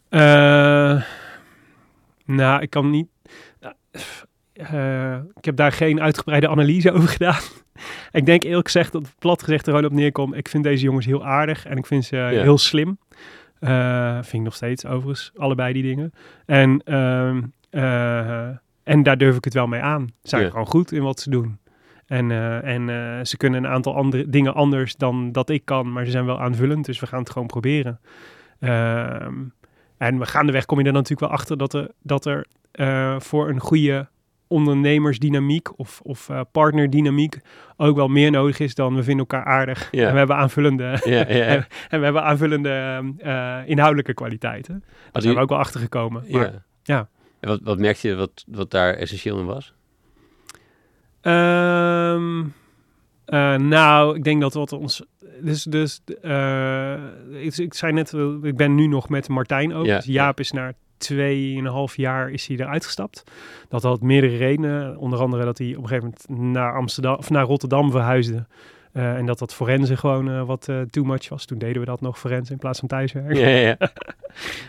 [0.08, 1.02] Eh,
[2.24, 3.08] nou, ik kan niet...
[4.52, 7.40] eh, ik heb daar geen uitgebreide analyse over gedaan.
[8.20, 10.36] ik denk eerlijk gezegd dat plat gezegd er gewoon op neerkomt.
[10.36, 12.98] Ik vind deze jongens heel aardig en ik vind ze heel slim.
[13.60, 16.12] Eh, vind ik nog steeds overigens, allebei die dingen.
[16.46, 18.48] En, ehm, eh,
[18.82, 20.06] en daar durf ik het wel mee aan.
[20.22, 20.50] Ze zijn Ja.
[20.50, 21.58] gewoon goed in wat ze doen.
[22.06, 26.04] En, eh, en ze kunnen een aantal andere dingen anders dan dat ik kan, maar
[26.04, 28.00] ze zijn wel aanvullend, dus we gaan het gewoon proberen.
[28.60, 29.34] Ehm,
[29.98, 32.46] en we gaandeweg kom je er natuurlijk wel achter dat er, dat er
[33.18, 34.08] voor een goede
[34.50, 37.38] ondernemersdynamiek of, of eh, partnerdynamiek
[37.76, 39.90] ook wel meer nodig is dan we vinden elkaar aardig.
[39.92, 40.84] En we hebben aanvullende,
[41.88, 44.80] en we hebben aanvullende eh, inhoudelijke kwaliteiten.
[44.80, 46.24] Daar Had zijn we ook wel achter gekomen.
[46.28, 46.62] Maar, ja.
[46.82, 47.08] ja.
[47.40, 49.74] En wat, wat merkte je wat, wat daar essentieel in was?
[51.20, 52.44] Ehm,
[53.24, 55.02] eh, nou, ik denk dat wat ons.
[55.40, 56.00] Dus, dus
[57.30, 59.86] ik, ik zei net, ik ben nu nog met Martijn ook.
[59.86, 63.22] Ja, dus Jaap is na tweeënhalf jaar is hij eruit gestapt.
[63.68, 64.96] Dat had meerdere redenen.
[64.96, 68.46] Onder andere dat hij op een gegeven moment naar Amsterdam of naar Rotterdam verhuisde.
[68.92, 71.44] Eh, en dat dat forensen gewoon eh, wat eh, too much was.
[71.44, 73.36] Toen deden we dat nog forensen in plaats van thuiswerk.
[73.36, 73.76] Ja, ja, ja.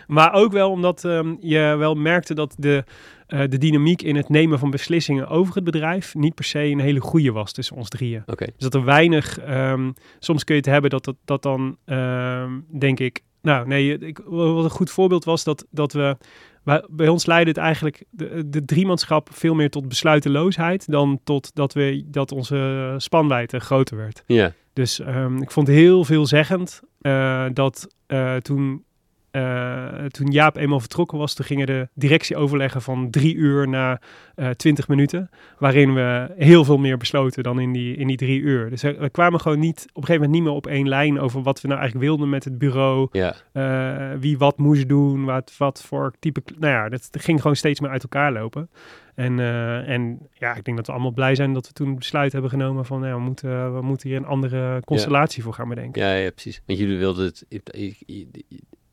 [0.06, 2.84] Maar ook wel omdat ehm, je wel merkte dat de,
[3.26, 7.00] de dynamiek in het nemen van beslissingen over het bedrijf niet per se een hele
[7.00, 8.22] goede was tussen ons drieën.
[8.26, 8.44] Oké.
[8.44, 12.50] Dus dat er weinig, ehm, soms kun je het hebben dat dat, dat dan, ehm,
[12.78, 16.16] denk ik, nou nee, ik, wat een goed voorbeeld was dat, dat we,
[16.64, 21.54] bij, bij ons leidde het eigenlijk de, de driemanschap veel meer tot besluiteloosheid dan tot
[21.54, 24.22] dat, we, dat onze spanwijdte groter werd.
[24.26, 28.84] Ja, Dus ehm, ik vond heel veelzeggend eh, dat eh, toen,
[29.32, 34.02] eh, toen Jaap eenmaal vertrokken was, toen gingen de directieoverleggen van drie uur naar
[34.34, 38.40] eh twintig minuten, waarin we heel veel meer besloten dan in die, in die drie
[38.40, 38.70] uur.
[38.70, 41.42] Dus we kwamen gewoon niet, op een gegeven moment niet meer op één lijn over
[41.42, 43.34] wat we nou eigenlijk wilden met het bureau, ja.
[43.52, 46.42] eh, wie wat moest doen, wat, wat voor type...
[46.58, 48.70] Nou ja, dat ging gewoon steeds meer uit elkaar lopen.
[49.14, 49.40] En,
[49.86, 52.50] en ja, ik denk dat we allemaal blij zijn dat we toen het besluit hebben
[52.50, 53.02] genomen van...
[53.04, 56.02] Ja, we, moeten, we moeten hier een andere constellatie voor gaan bedenken.
[56.02, 56.62] Ja, ja, precies.
[56.66, 57.46] Want jullie wilden het...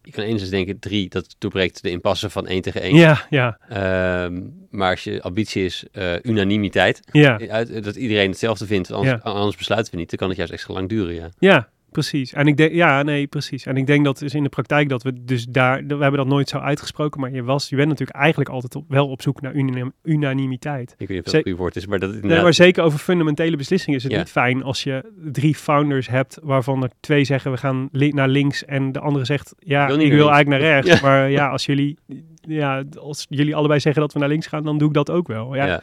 [0.02, 2.96] Je, kan enigszins denken, drie, dat doorbreekt de impasse van één tegen één.
[2.96, 8.66] Ja, ja, Ehm, maar als je ambitie is eh, unanimiteit, ja, uit, dat iedereen hetzelfde
[8.66, 9.30] vindt, anders, Ja.
[9.32, 11.30] anders besluiten we niet, dan kan het juist extra lang duren, ja.
[11.40, 12.34] ja, precies.
[12.34, 13.65] En ik denk, ja, nee, precies.
[13.65, 15.86] En ik denk dat dus in de praktijk dat we dus daar...
[15.88, 18.86] We hebben dat nooit zo uitgesproken, maar je, was, je bent natuurlijk eigenlijk altijd op,
[18.88, 20.91] wel op zoek naar unanim- unanimiteit.
[20.97, 22.43] Ik weet niet of dat woord is, maar dat Nee, inderdaad...
[22.43, 24.17] maar zeker over fundamentele beslissingen is het Ja.
[24.17, 28.28] niet fijn als je drie founders hebt waarvan er twee zeggen we gaan li- naar
[28.30, 30.99] links en de andere zegt ja, wil ik, wil eigenlijk naar rechts.
[30.99, 31.08] Ja.
[31.08, 31.97] Maar ja, als jullie,
[32.41, 35.27] ja, als jullie allebei zeggen dat we naar links gaan, dan doe ik dat ook
[35.27, 35.56] wel.
[35.56, 35.81] Ja, ja.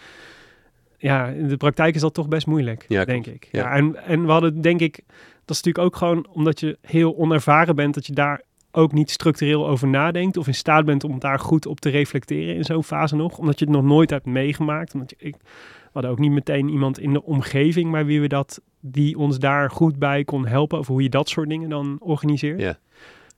[0.98, 1.26] ja.
[1.28, 3.44] in de praktijk is dat toch best moeilijk, Ja, denk klopt.
[3.44, 3.48] ik.
[3.52, 3.60] Ja.
[3.60, 3.70] Ja.
[3.76, 5.00] en, en we hadden denk ik,
[5.46, 8.42] dat is natuurlijk ook gewoon omdat je heel onervaren bent, dat je daar
[8.72, 12.54] ook niet structureel over nadenkt of in staat bent om daar goed op te reflecteren
[12.54, 14.94] in zo'n fase nog, omdat je het nog nooit hebt meegemaakt.
[14.94, 18.28] Omdat je, ik, we hadden ook niet meteen iemand in de omgeving bij wie we
[18.28, 21.96] dat, die ons daar goed bij kon helpen over hoe je dat soort dingen dan
[22.00, 22.60] organiseert.
[22.60, 22.78] Ja.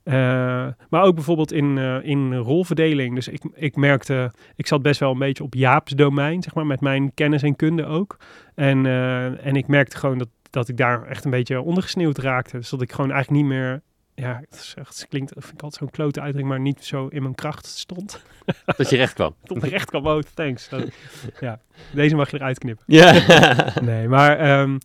[0.08, 3.14] Eh, maar ook bijvoorbeeld in, eh, in rolverdeling.
[3.14, 6.66] Dus ik, ik merkte, ik zat best wel een beetje op Jaap's domein, zeg maar,
[6.66, 8.16] met mijn kennis en kunde ook.
[8.54, 12.56] En, eh, en ik merkte gewoon dat, dat ik daar echt een beetje ondergesneeuwd raakte.
[12.56, 13.80] Dus dat ik gewoon eigenlijk niet meer,
[14.14, 17.06] ja, het, is echt, het klinkt, vind ik altijd zo'n klote uitdrukking, maar niet zo
[17.06, 18.22] in mijn kracht stond.
[18.76, 19.34] Dat je recht kwam.
[19.44, 20.68] Tot recht kwam, oh, thanks.
[20.68, 20.90] Dat-
[21.40, 21.60] ja,
[21.92, 22.84] deze mag je eruit knippen.
[22.86, 23.12] Ja.
[23.82, 24.78] Nee, maar ehm,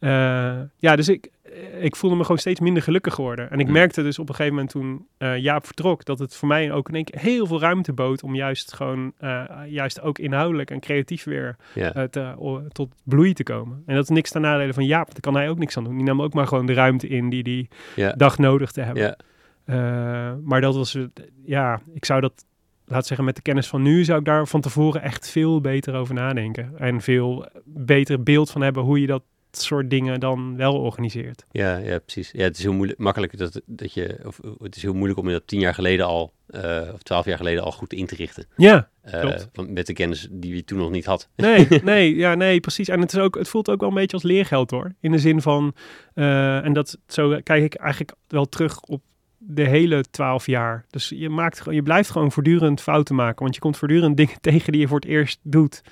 [0.00, 1.30] eh, ja, dus ik,
[1.80, 3.50] ik voelde me gewoon steeds minder gelukkig geworden.
[3.50, 6.48] En ik merkte dus op een gegeven moment toen eh, Jaap vertrok, dat het voor
[6.48, 10.18] mij ook in één keer heel veel ruimte bood om juist gewoon, eh, juist ook
[10.18, 11.92] inhoudelijk en creatief weer ja.
[11.94, 13.82] eh, te, o- tot bloei te komen.
[13.86, 15.94] En dat is niks ten nadele van Jaap, daar kan hij ook niks aan doen.
[15.96, 18.12] Die nam ook maar gewoon de ruimte in die die Ja.
[18.12, 19.02] dag nodig te hebben.
[19.02, 19.16] Ja.
[19.64, 20.98] Eh, maar dat was,
[21.44, 22.44] ja, ik zou dat,
[22.84, 25.94] laat zeggen, met de kennis van nu zou ik daar van tevoren echt veel beter
[25.94, 26.72] over nadenken.
[26.78, 31.44] En veel beter beeld van hebben hoe je dat soort dingen dan wel organiseert.
[31.50, 32.30] Ja, ja, precies.
[32.32, 35.26] Ja, het is heel moeilijk, makkelijk dat, dat je, of het is heel moeilijk om
[35.26, 38.14] je dat tien jaar geleden al, eh, of twaalf jaar geleden al goed in te
[38.14, 38.46] richten.
[38.56, 39.70] Ja, Eh, Klopt.
[39.70, 41.28] met de kennis die je toen nog niet had.
[41.36, 42.88] nee, nee, ja, nee, precies.
[42.88, 44.94] En het, is ook, het voelt ook wel een beetje als leergeld hoor.
[45.00, 45.74] In de zin van,
[46.14, 49.02] eh, en dat, zo kijk ik eigenlijk wel terug op
[49.50, 50.84] de hele twaalf jaar.
[50.90, 53.42] Dus je, maakt, je blijft gewoon voortdurend fouten maken.
[53.42, 55.82] Want je komt voortdurend dingen tegen die je voor het eerst doet.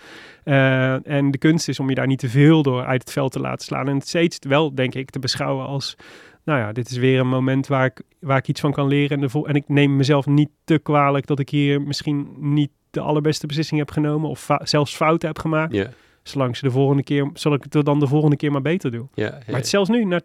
[0.45, 3.33] Eh, en de kunst is om je daar niet te veel door uit het veld
[3.33, 3.89] te laten slaan.
[3.89, 5.97] En het steeds wel, denk ik, te beschouwen als...
[6.45, 9.21] Nou ja, dit is weer een moment waar ik, waar ik iets van kan leren.
[9.23, 13.01] En, de en ik neem mezelf niet te kwalijk dat ik hier misschien niet de
[13.01, 14.31] allerbeste beslissing heb genomen.
[14.31, 15.75] Of zelfs fouten heb gemaakt.
[16.29, 19.07] Zolang ze de volgende keer, zodat ik het dan de volgende keer maar beter doe.
[19.15, 19.53] ja, ja.
[19.53, 20.21] Maar zelfs nu, na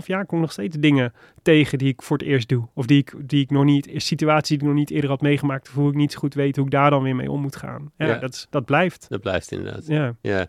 [0.00, 1.12] 12,5 jaar, kom ik nog steeds dingen
[1.42, 2.68] tegen die ik voor het eerst doe.
[2.74, 5.68] Of die ik, die ik nog niet, situaties die ik nog niet eerder had meegemaakt.
[5.68, 7.56] Of hoe ik niet zo goed weet hoe ik daar dan weer mee om moet
[7.56, 7.92] gaan.
[7.96, 8.18] Ja.
[8.18, 9.06] Dat, is- dat blijft.
[9.08, 9.86] dat blijft inderdaad.
[9.86, 10.14] Ja.
[10.20, 10.46] Ja.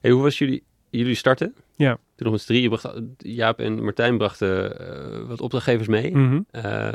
[0.00, 1.54] Hey, hoe was jullie, jullie starten?
[1.76, 1.98] Ja.
[2.16, 6.12] Toen nog drieën bracht, Jaap en Martijn brachten eh, wat opdrachtgevers mee.
[6.50, 6.88] Eh,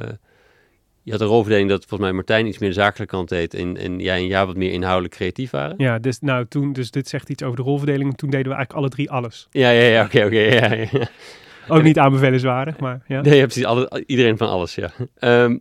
[1.04, 3.78] je had een rolverdeling dat volgens mij Martijn iets meer de zakelijke kant deed en,
[3.78, 5.76] en jij en Jaap wat meer inhoudelijk creatief waren.
[5.78, 8.18] Ja, dus, nou, toen, dus dit zegt iets over de rolverdeling.
[8.18, 9.48] Toen deden we eigenlijk alle drie alles.
[9.52, 10.40] Ja, ja, ja, oké, oké.
[10.40, 11.08] ja, ja.
[11.68, 13.22] Ook niet aanbevelenswaardig, maar ja.
[13.22, 13.66] Nee, ja, precies.
[13.66, 14.92] Alle, iedereen van alles, ja.
[15.20, 15.58] Ehm,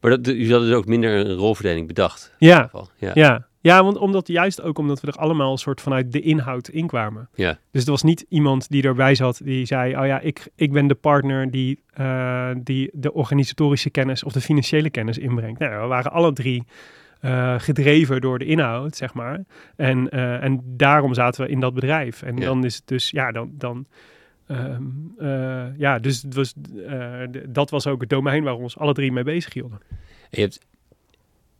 [0.00, 2.34] maar dat, jullie hadden dus ook minder een rolverdeling bedacht.
[2.38, 2.88] in ieder geval.
[2.96, 3.10] Ja.
[3.14, 3.46] ja.
[3.62, 7.28] Ja, want omdat juist ook omdat we er allemaal een soort vanuit de inhoud inkwamen.
[7.34, 7.58] Ja.
[7.70, 10.86] Dus er was niet iemand die erbij zat die zei: Oh ja, ik, ik ben
[10.86, 15.58] de partner die, eh, die de organisatorische kennis of de financiële kennis inbrengt.
[15.58, 16.64] Nou, we waren alle drie
[17.20, 19.44] eh, gedreven door de inhoud, zeg maar.
[19.76, 22.22] En, eh, en daarom zaten we in dat bedrijf.
[22.22, 22.44] En Ja.
[22.44, 23.50] dan is het dus, ja, dan.
[23.54, 23.86] dan
[24.46, 24.82] ehm,
[25.18, 26.54] eh, ja, dus het was,
[27.48, 29.78] dat was ook het domein waar we ons alle drie mee bezig hielden.
[29.90, 29.96] En
[30.30, 30.58] je hebt,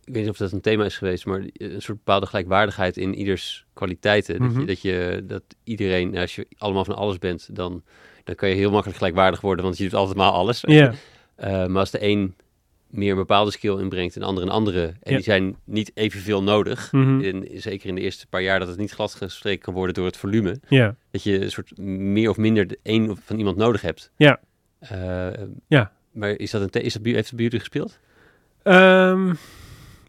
[0.05, 3.15] ik weet niet of dat een thema is geweest, maar een soort bepaalde gelijkwaardigheid in
[3.15, 4.39] ieders kwaliteiten.
[4.39, 4.59] Dat, Mhm.
[4.59, 7.83] je, dat, je, dat iedereen, nou, als je allemaal van alles bent, dan,
[8.23, 10.63] dan kan je heel makkelijk gelijkwaardig worden, want je doet altijd maar alles.
[10.63, 12.35] Eh, maar als de een
[12.87, 16.43] meer een bepaalde skill inbrengt en de ander een andere, en die zijn niet evenveel
[16.43, 17.21] nodig, Mhm.
[17.23, 20.17] en zeker in de eerste paar jaar dat het niet gladgestreken kan worden door het
[20.17, 20.59] volume,
[21.11, 24.11] dat je een soort meer of minder de een van iemand nodig hebt.
[24.17, 24.39] Ja.
[24.79, 25.27] Eh,
[25.67, 25.91] Ja.
[26.11, 27.99] Maar is dat een is dat, bij- heeft het bij jullie gespeeld?
[28.63, 29.33] Ehm,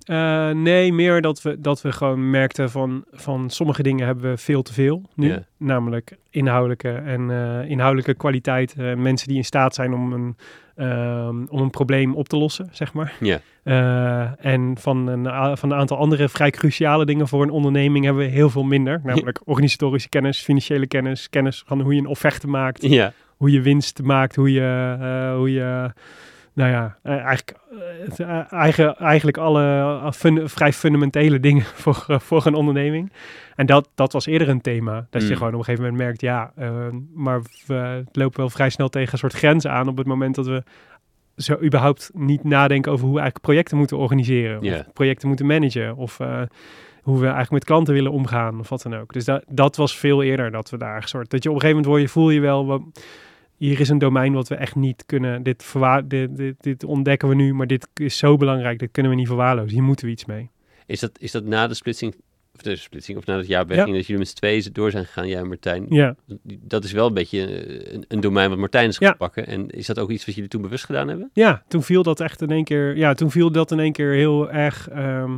[0.05, 4.37] eh, nee, meer dat we, dat we gewoon merkten van, van sommige dingen hebben we
[4.37, 5.37] veel te veel nu.
[5.57, 8.75] Namelijk inhoudelijke en eh, inhoudelijke kwaliteit.
[8.79, 10.37] eh, mensen die in staat zijn om een,
[10.77, 13.15] ehm, om een probleem op te lossen, zeg maar.
[13.21, 13.41] Ja.
[14.39, 18.31] En van een, van een aantal andere vrij cruciale dingen voor een onderneming hebben we
[18.31, 19.01] heel veel minder.
[19.05, 24.03] Namelijk organisatorische kennis, financiële kennis, kennis van hoe je een offerte maakt hoe je winst
[24.03, 24.97] maakt, hoe je,
[25.37, 25.93] hoe je
[26.55, 27.55] nou ja, eh, eigenlijk,
[28.19, 33.13] eh, eh, eigen, eigenlijk alle fun- vrij fundamentele dingen voor, voor een onderneming.
[33.57, 35.07] En dat, dat was eerder een thema.
[35.11, 35.37] Dat je Mm.
[35.37, 36.71] gewoon op een gegeven moment merkt, ja, eh,
[37.15, 40.47] maar we lopen wel vrij snel tegen een soort grenzen aan op het moment dat
[40.47, 40.63] we
[41.37, 44.63] zo überhaupt niet nadenken over hoe we eigenlijk projecten moeten organiseren.
[44.79, 45.97] Of projecten moeten managen.
[45.97, 46.19] Of
[47.03, 48.61] hoe we eigenlijk met klanten willen omgaan.
[48.61, 49.13] Of wat dan ook.
[49.13, 51.31] Dus dat, dat was veel eerder dat we daar een soort...
[51.31, 52.67] Dat je op een gegeven moment word je, voel je wel...
[52.69, 53.01] we-
[53.69, 55.43] hier is een domein wat we echt niet kunnen...
[55.43, 55.73] Dit,
[56.07, 58.79] dit, dit, dit ontdekken we nu, maar dit is zo belangrijk.
[58.79, 59.73] Dit kunnen we niet verwaarlozen.
[59.73, 60.51] Hier moeten we iets mee.
[60.87, 62.15] Is dat, is dat na de splitsing,
[62.55, 65.29] of de splitsing, of na het jaar dat jullie met z'n tweeën door zijn gegaan,
[65.29, 65.87] jij en Martijn?
[65.89, 66.15] Ja.
[66.45, 69.09] Dat is wel een beetje eh, een, een domein wat Martijn is Ja.
[69.09, 69.47] gaan pakken.
[69.47, 71.31] En is dat ook iets wat jullie toen bewust gedaan hebben?
[71.33, 72.97] Ja, toen viel dat echt in één keer.
[72.97, 74.89] Ja, toen viel dat in één keer heel erg.
[74.89, 75.37] ehm,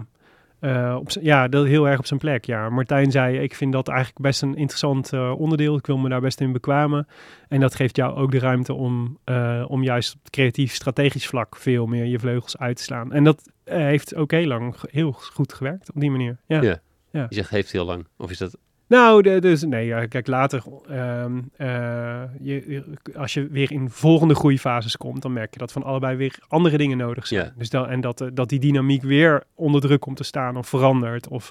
[0.67, 2.45] eh, op ja, dat heel erg op zijn plek.
[2.45, 5.77] Ja, Martijn zei, ik vind dat eigenlijk best een interessant eh, onderdeel.
[5.77, 7.07] Ik wil me daar best in bekwamen.
[7.49, 11.27] En dat geeft jou ook de ruimte om, eh, om juist op het creatief strategisch
[11.27, 13.13] vlak veel meer je vleugels uit te slaan.
[13.13, 16.37] En dat heeft ook heel lang heel goed gewerkt op die manier.
[16.47, 16.81] Ja.
[17.11, 17.27] Ja.
[17.29, 18.07] Je zegt heeft heel lang.
[18.17, 18.59] Of is dat...
[18.89, 22.85] Nou, de, dus nee, kijk, later, ehm, eh, je,
[23.17, 26.77] als je weer in volgende groeifases komt, dan merk je dat van allebei weer andere
[26.79, 27.45] dingen nodig zijn.
[27.45, 27.53] Ja.
[27.57, 30.69] Dus dan, en dat, eh, dat die dynamiek weer onder druk komt te staan of
[30.69, 31.29] verandert.
[31.29, 31.51] Of,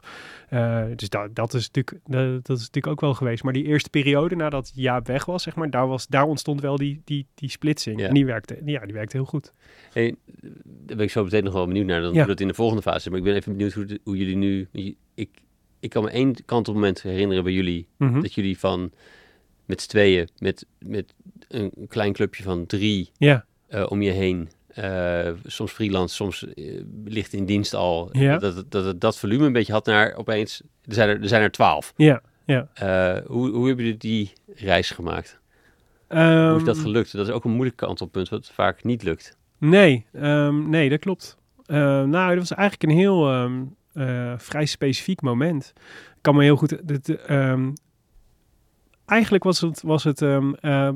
[0.50, 3.44] eh, dus dat, dat, is natuurlijk, dat, dat is natuurlijk ook wel geweest.
[3.44, 6.78] Maar die eerste periode nadat Jaap weg was, zeg maar, daar, was, daar ontstond wel
[6.78, 8.00] die, die, die splitsing.
[8.00, 8.08] Ja.
[8.08, 9.54] En die werkte, ja, die werkte heel goed.
[9.94, 10.16] Hey,
[10.64, 12.02] daar ben ik zo meteen nog wel benieuwd naar.
[12.02, 12.18] Dan Ja.
[12.18, 13.10] hoe dat in de volgende fase.
[13.10, 14.68] Maar ik ben even benieuwd hoe, de- hoe jullie nu...
[15.16, 15.30] Ik,
[15.86, 17.88] ik kan me één kantelmoment herinneren bij jullie.
[17.98, 18.22] Mhm.
[18.22, 18.92] Dat jullie van
[19.66, 21.14] met z'n tweeën, met, met
[21.48, 24.50] een klein clubje van drie Ja, eh, om je heen.
[24.68, 28.10] eh, soms freelance, soms eh, licht in dienst al.
[28.12, 28.38] Ja.
[28.38, 30.62] Dat, het- dat dat volume een beetje had naar opeens...
[30.86, 31.94] Er zijn er, er, zijn er twaalf.
[31.96, 32.68] ja, ja.
[33.28, 35.40] Hoe, hoe hebben jullie die reis gemaakt?
[36.08, 37.12] hoe is dat Ehm, gelukt?
[37.12, 39.38] Dat is ook een moeilijk kantelpunt, wat vaak niet lukt.
[39.58, 41.38] Nee, ehm, nee, dat klopt.
[41.68, 43.64] Nou, dat was eigenlijk een heel ehm,
[43.96, 45.74] eh, vrij specifiek moment.
[46.16, 46.88] Ik kan me heel goed.
[46.88, 47.72] dit, ehm,
[49.06, 50.90] eigenlijk was het, was het ehm, eh,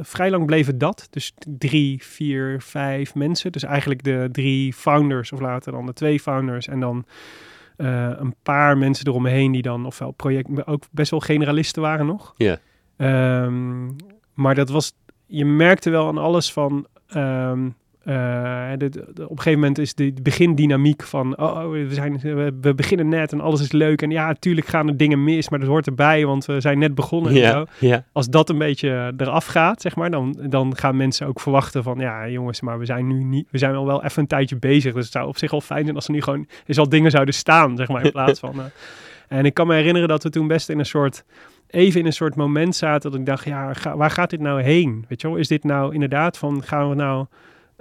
[0.00, 1.06] vrij lang bleef het dat.
[1.10, 3.52] Dus drie, vier, vijf mensen.
[3.52, 6.68] Dus eigenlijk de drie founders, of later dan de twee founders.
[6.68, 7.04] En dan
[7.76, 12.34] eh, een paar mensen eromheen die dan ofwel project, ook best wel generalisten waren nog.
[12.36, 12.58] Ja.
[12.96, 13.90] Ehm,
[14.34, 14.92] maar dat was,
[15.26, 16.86] je merkte wel aan alles van.
[18.04, 18.72] Eh,
[19.16, 21.38] op een gegeven moment is de, begindynamiek van.
[21.38, 24.02] Oh, oh, we, zijn, we, we beginnen net en alles is leuk.
[24.02, 26.94] En ja, natuurlijk gaan er dingen mis, maar dat hoort erbij, want we zijn net
[26.94, 27.32] begonnen.
[27.32, 27.64] En zo.
[28.12, 31.98] Als dat een beetje eraf gaat, zeg maar, dan, dan gaan mensen ook verwachten van.
[31.98, 33.48] Ja, jongens, maar we zijn nu niet.
[33.50, 34.94] We zijn al wel even een tijdje bezig.
[34.94, 37.10] Dus het zou op zich wel fijn zijn als er nu gewoon eens al dingen
[37.10, 38.54] zouden staan, zeg maar, in plaats van.
[38.60, 38.64] eh,
[39.28, 41.24] en ik kan me herinneren dat we toen best in een soort
[41.70, 44.62] even in een soort moment zaten dat ik dacht, ja, ga- waar gaat dit nou
[44.62, 45.04] heen?
[45.08, 47.26] Weet je wel, is dit nou inderdaad van, gaan we nou,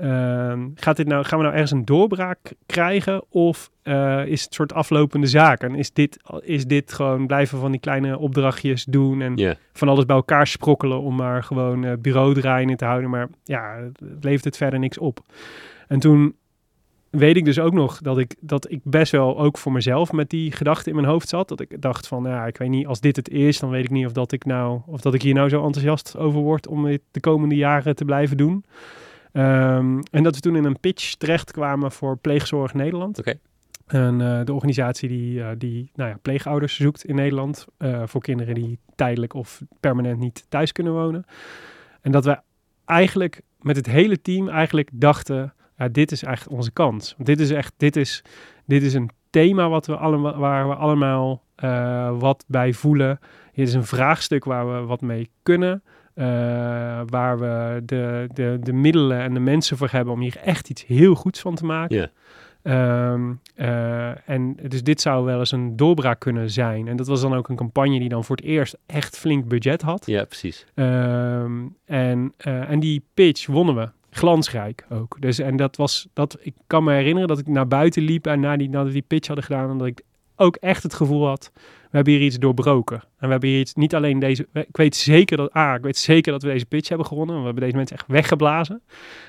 [0.02, 3.24] ehm, gaat dit nou, gaan we nou ergens een doorbraak krijgen?
[3.30, 5.62] Of eh, is het soort aflopende zaak?
[5.62, 10.06] En is dit, is dit gewoon blijven van die kleine opdrachtjes doen en van alles
[10.06, 13.10] bij elkaar sprokkelen om maar gewoon eh bureau draaien te houden?
[13.10, 15.20] Maar ja, het levert het verder niks op.
[15.88, 16.36] En toen
[17.12, 20.30] weet ik dus ook nog dat ik, dat ik best wel ook voor mezelf met
[20.30, 21.48] die gedachte in mijn hoofd zat.
[21.48, 23.90] Dat ik dacht van, ja, ik weet niet, als dit het is, dan weet ik
[23.90, 26.86] niet of dat ik nou, of dat ik hier nou zo enthousiast over word om
[26.86, 28.66] dit de komende jaren te blijven doen.
[29.32, 33.20] Ehm, en dat we toen in een pitch terechtkwamen voor Pleegzorg Nederland.
[33.20, 33.34] Oké.
[33.92, 38.22] En eh, de organisatie die, eh, die nou ja, pleegouders zoekt in Nederland eh, voor
[38.22, 41.26] kinderen die tijdelijk of permanent niet thuis kunnen wonen.
[42.02, 42.40] En dat we
[42.86, 47.14] eigenlijk met het hele team eigenlijk dachten, ja, dit is echt onze kans.
[47.14, 48.24] Want dit is echt, dit is,
[48.66, 51.44] dit is een thema wat we allemaal, waar we allemaal
[52.20, 53.20] wat bij voelen.
[53.54, 55.84] Dit is een vraagstuk waar we wat mee kunnen.
[56.22, 60.70] Eh, waar we de, de, de middelen en de mensen voor hebben om hier echt
[60.70, 61.98] iets heel goeds van te maken.
[61.98, 62.10] Ja.
[62.64, 66.88] Ehm, eh, en dus dit zou wel eens een doorbraak kunnen zijn.
[66.88, 69.82] En dat was dan ook een campagne die dan voor het eerst echt flink budget
[69.82, 70.06] had.
[70.06, 70.66] ja, precies.
[70.74, 73.90] Ehm, en, eh, en die pitch wonnen we.
[74.10, 75.18] Glansrijk ook.
[75.20, 78.40] Dus, en dat was, dat, ik kan me herinneren dat ik naar buiten liep en
[78.40, 80.02] na die, nadat die pitch hadden gedaan, en dat ik
[80.42, 81.52] ook echt het gevoel had,
[81.92, 82.96] we hebben hier iets doorbroken.
[82.96, 85.98] En we hebben hier iets, niet alleen deze, ik weet zeker dat, ah, ik weet
[85.98, 87.38] zeker dat we deze pitch hebben gewonnen.
[87.38, 88.82] We hebben deze mensen echt weggeblazen.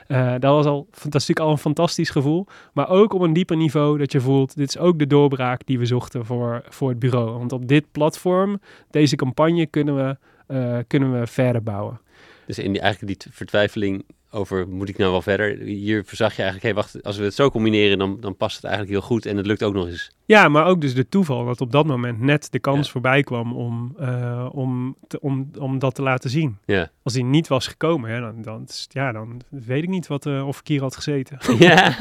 [0.07, 2.47] Eh, dat was al fantastiek, al een fantastisch gevoel.
[2.73, 5.79] Maar ook op een dieper niveau dat je voelt, dit is ook de doorbraak die
[5.79, 7.39] we zochten voor, voor het bureau.
[7.39, 8.61] Want op dit platform,
[8.91, 12.01] deze campagne, kunnen we, eh, kunnen we verder bouwen.
[12.47, 15.59] Dus in die, eigenlijk die vertwijfeling over, moet ik nou wel verder?
[15.59, 18.65] Hier verzag je eigenlijk, hé, wacht, als we het zo combineren, dan, dan past het
[18.65, 19.27] eigenlijk heel goed.
[19.27, 20.11] En het lukt ook nog eens.
[20.33, 22.93] Ja, maar ook dus de toeval dat op dat moment net de kans Ja.
[22.93, 26.59] voorbij kwam om, eh, om, te, om, om dat te laten zien.
[26.65, 26.91] Ja.
[27.03, 30.47] Als die niet was gekomen, hè, dan, dan, ja, dan weet ik niet wat, eh,
[30.47, 31.39] of ik hier had gezeten.
[31.59, 31.97] Ja.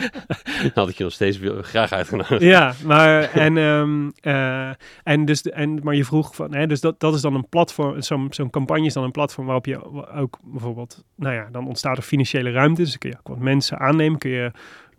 [0.62, 2.42] dan had ik je nog steeds graag uitgenodigd.
[2.42, 4.70] ja, maar, en, ehm, eh,
[5.02, 8.02] en dus, en, maar je vroeg van, hè, dus dat, dat is dan een platform,
[8.02, 11.96] zo'n zo'n campagne is dan een platform waarop je ook bijvoorbeeld, nou ja, dan ontstaat
[11.96, 14.50] er financiële ruimte, dus dan kun je ook wat mensen aannemen, kun je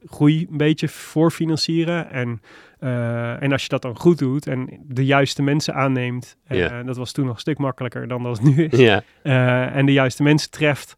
[0.05, 2.41] groei een beetje voorfinancieren en,
[2.80, 6.84] eh, en als je dat dan goed doet en de juiste mensen aanneemt, Ja.
[6.84, 8.80] dat was toen nog een stuk makkelijker dan dat het nu is,
[9.23, 10.95] eh, en de juiste mensen treft,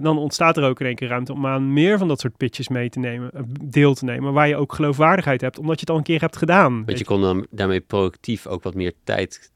[0.00, 2.68] dan ontstaat er ook in één keer ruimte om aan meer van dat soort pitches
[2.68, 3.30] mee te nemen,
[3.62, 6.36] deel te nemen, waar je ook geloofwaardigheid hebt, omdat je het al een keer hebt
[6.36, 6.72] gedaan.
[6.74, 9.52] want weet je kon dan daarmee proactief ook wat meer tijd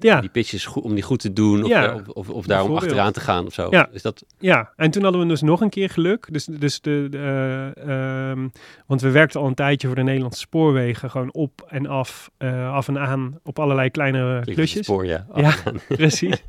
[0.00, 0.20] Ja.
[0.20, 3.12] die pitches goed, om die goed te doen of, Ja, of, of, of daarom achteraan
[3.12, 3.66] te gaan of zo.
[3.70, 3.88] Ja.
[3.92, 6.28] Is dat, Ja, en toen hadden we dus nog een keer geluk.
[6.30, 8.48] Dus, dus de, de, eh, ehm,
[8.86, 11.10] want we werkten al een tijdje voor de Nederlandse spoorwegen.
[11.10, 14.86] Gewoon op en af, eh, af en aan op allerlei kleine klinkt klusjes.
[14.86, 15.26] spoor, ja.
[15.34, 15.54] Ja.
[15.88, 16.42] Precies.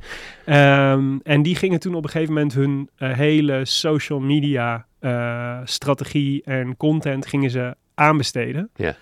[0.45, 4.87] Ehm, en die gingen toen op een gegeven moment hun eh, hele social media
[5.63, 8.69] strategie en content gingen ze aanbesteden.
[8.75, 8.95] Ja.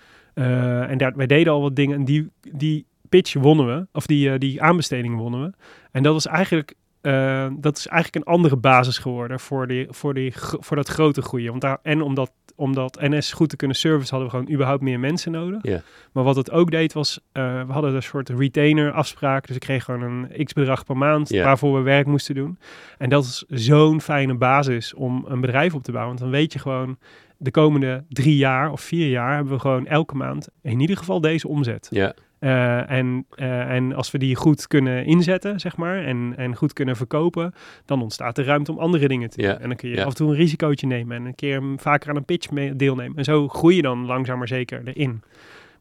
[0.88, 4.32] En daar, wij deden al wat dingen en die, die pitch wonnen we, of die,
[4.32, 5.54] eh, die aanbesteding wonnen we.
[5.92, 10.14] En dat was eigenlijk, eh, dat is eigenlijk een andere basis geworden voor, die, voor,
[10.14, 11.50] die, voor dat grote groeien.
[11.50, 15.00] Want daar, en omdat, omdat NS goed te kunnen service hadden we gewoon überhaupt meer
[15.00, 15.60] mensen nodig.
[15.62, 15.82] Ja.
[16.12, 19.48] Maar wat het ook deed was, eh, we hadden een soort retainer afspraak.
[19.48, 22.60] Dus ik kreeg gewoon een x bedrag per maand waarvoor we werk moesten doen.
[22.98, 26.18] En dat is zo'n fijne basis om een bedrijf op te bouwen.
[26.18, 26.98] Want dan weet je gewoon,
[27.38, 31.22] de komende drie jaar of vier jaar hebben we gewoon elke maand in ieder geval
[31.22, 31.88] deze omzet.
[31.92, 32.14] ja.
[32.40, 36.74] Eh, en, eh, en als we die goed kunnen inzetten, zeg maar, en, en goed
[36.74, 37.54] kunnen verkopen,
[37.86, 39.60] dan ontstaat er ruimte om andere dingen te doen.
[39.60, 42.16] En dan kun je af en toe een risicootje nemen en een keer vaker aan
[42.16, 43.18] een pitch deelnemen.
[43.18, 45.22] En zo groei je dan langzaam maar zeker erin.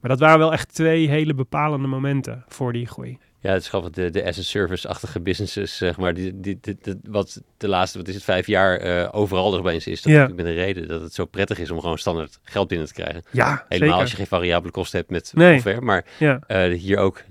[0.00, 3.18] Maar dat waren wel echt twee hele bepalende momenten voor die groei.
[3.46, 6.76] Ja, het is grappig, de, de as a service-achtige businesses, zeg maar, die, die, die-
[6.82, 10.02] die- wat de laatste, wat is het, vijf jaar eh, overal er opeens is.
[10.02, 10.18] Dat Ja.
[10.18, 12.92] natuurlijk met een reden dat het zo prettig is om gewoon standaard geld binnen te
[12.92, 13.22] krijgen.
[13.32, 15.52] Ja, Helemaal als je geen variabele kosten hebt met Nee.
[15.52, 15.80] software.
[15.80, 17.24] Maar Ja, eh, hier ook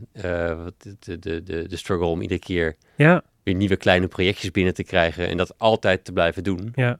[0.64, 4.74] wat de, de, de, de struggle om iedere keer ja, weer nieuwe kleine projectjes binnen
[4.74, 6.72] te krijgen en dat altijd te blijven doen.
[6.76, 7.00] ja.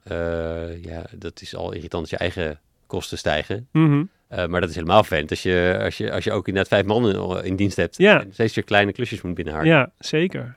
[0.82, 3.68] Ja, dat is al irritant als je eigen kosten stijgen.
[3.72, 4.04] Mhm.
[4.36, 6.86] Eh, maar dat is helemaal vervelend als je, als je, als je ook inderdaad vijf
[6.86, 7.98] man in, dienst hebt.
[7.98, 8.20] Ja.
[8.20, 9.72] En steeds weer kleine klusjes moet binnenharken.
[9.72, 9.78] Ja.
[9.78, 10.56] ja, zeker.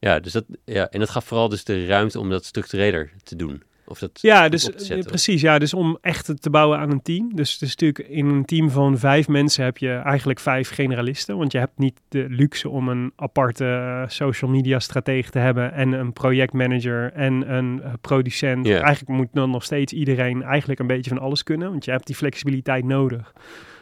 [0.00, 0.20] Ja.
[0.20, 3.62] dus dat, ja, en dat gaf vooral dus de ruimte om dat structureler te doen.
[3.90, 5.04] Of dat Ja, dus zetten.
[5.04, 5.40] precies.
[5.40, 7.34] Ja, dus om echt te bouwen aan een team.
[7.34, 11.36] Dus, dus natuurlijk in een team van vijf mensen heb je eigenlijk vijf generalisten.
[11.36, 15.72] Want je hebt niet de luxe om een aparte eh, social media stratege te hebben
[15.72, 18.68] en een projectmanager en een eh, producent.
[18.68, 21.70] Eigenlijk moet dan nog steeds iedereen eigenlijk een beetje van alles kunnen.
[21.70, 23.32] Want je hebt die flexibiliteit nodig.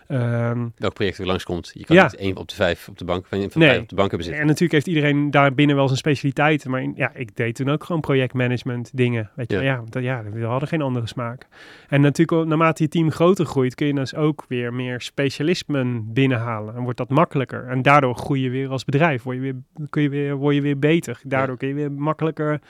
[0.08, 1.70] Ehm, Welk project er langskomt.
[1.74, 2.02] Je kan Ja.
[2.02, 3.68] niet één op de vijf op de bank, van van Nee.
[3.68, 4.42] vijf op de bank hebben zitten.
[4.42, 6.70] en natuurlijk heeft iedereen daar binnen wel zijn specialiteiten.
[6.70, 9.30] Maar in- ja, ik deed toen ook gewoon projectmanagement dingen.
[9.34, 9.62] Weet je, Ja.
[9.62, 11.46] ja, dat, ja we hadden geen andere smaak.
[11.88, 16.74] En natuurlijk, naarmate je team groter groeit, kun je dus ook weer meer specialismen binnenhalen.
[16.76, 17.66] En wordt dat makkelijker.
[17.68, 19.22] En daardoor groei je weer als bedrijf.
[19.22, 19.54] Word je weer,
[19.90, 21.20] kun je weer, word je weer beter.
[21.22, 22.60] Daardoor kun je weer makkelijker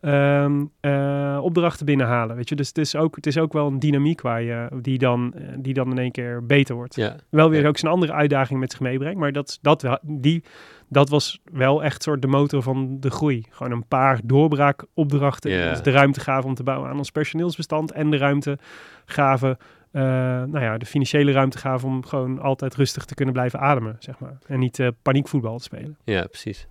[0.00, 2.36] ehm, eh, opdrachten binnenhalen.
[2.36, 4.98] Weet je, dus het is ook, het is ook wel een dynamiek waar je, die,
[4.98, 6.94] dan, eh, die dan in één keer beter wordt.
[6.94, 7.68] Ja, Wel weer Ja.
[7.68, 9.18] ook zijn andere uitdaging met zich meebrengt.
[9.18, 10.44] Maar dat, dat, die,
[10.88, 13.44] dat was wel echt soort de motor van de groei.
[13.50, 15.68] Gewoon een paar doorbraakopdrachten.
[15.70, 17.92] Ons de ruimte gaven om te bouwen aan ons personeelsbestand.
[17.92, 18.58] En de ruimte
[19.04, 19.56] gaven,
[19.90, 23.96] eh, nou ja, de financiële ruimte gaven om gewoon altijd rustig te kunnen blijven ademen,
[23.98, 24.38] zeg maar.
[24.46, 25.96] En niet eh, paniekvoetbal te spelen.
[26.04, 26.66] ja precies.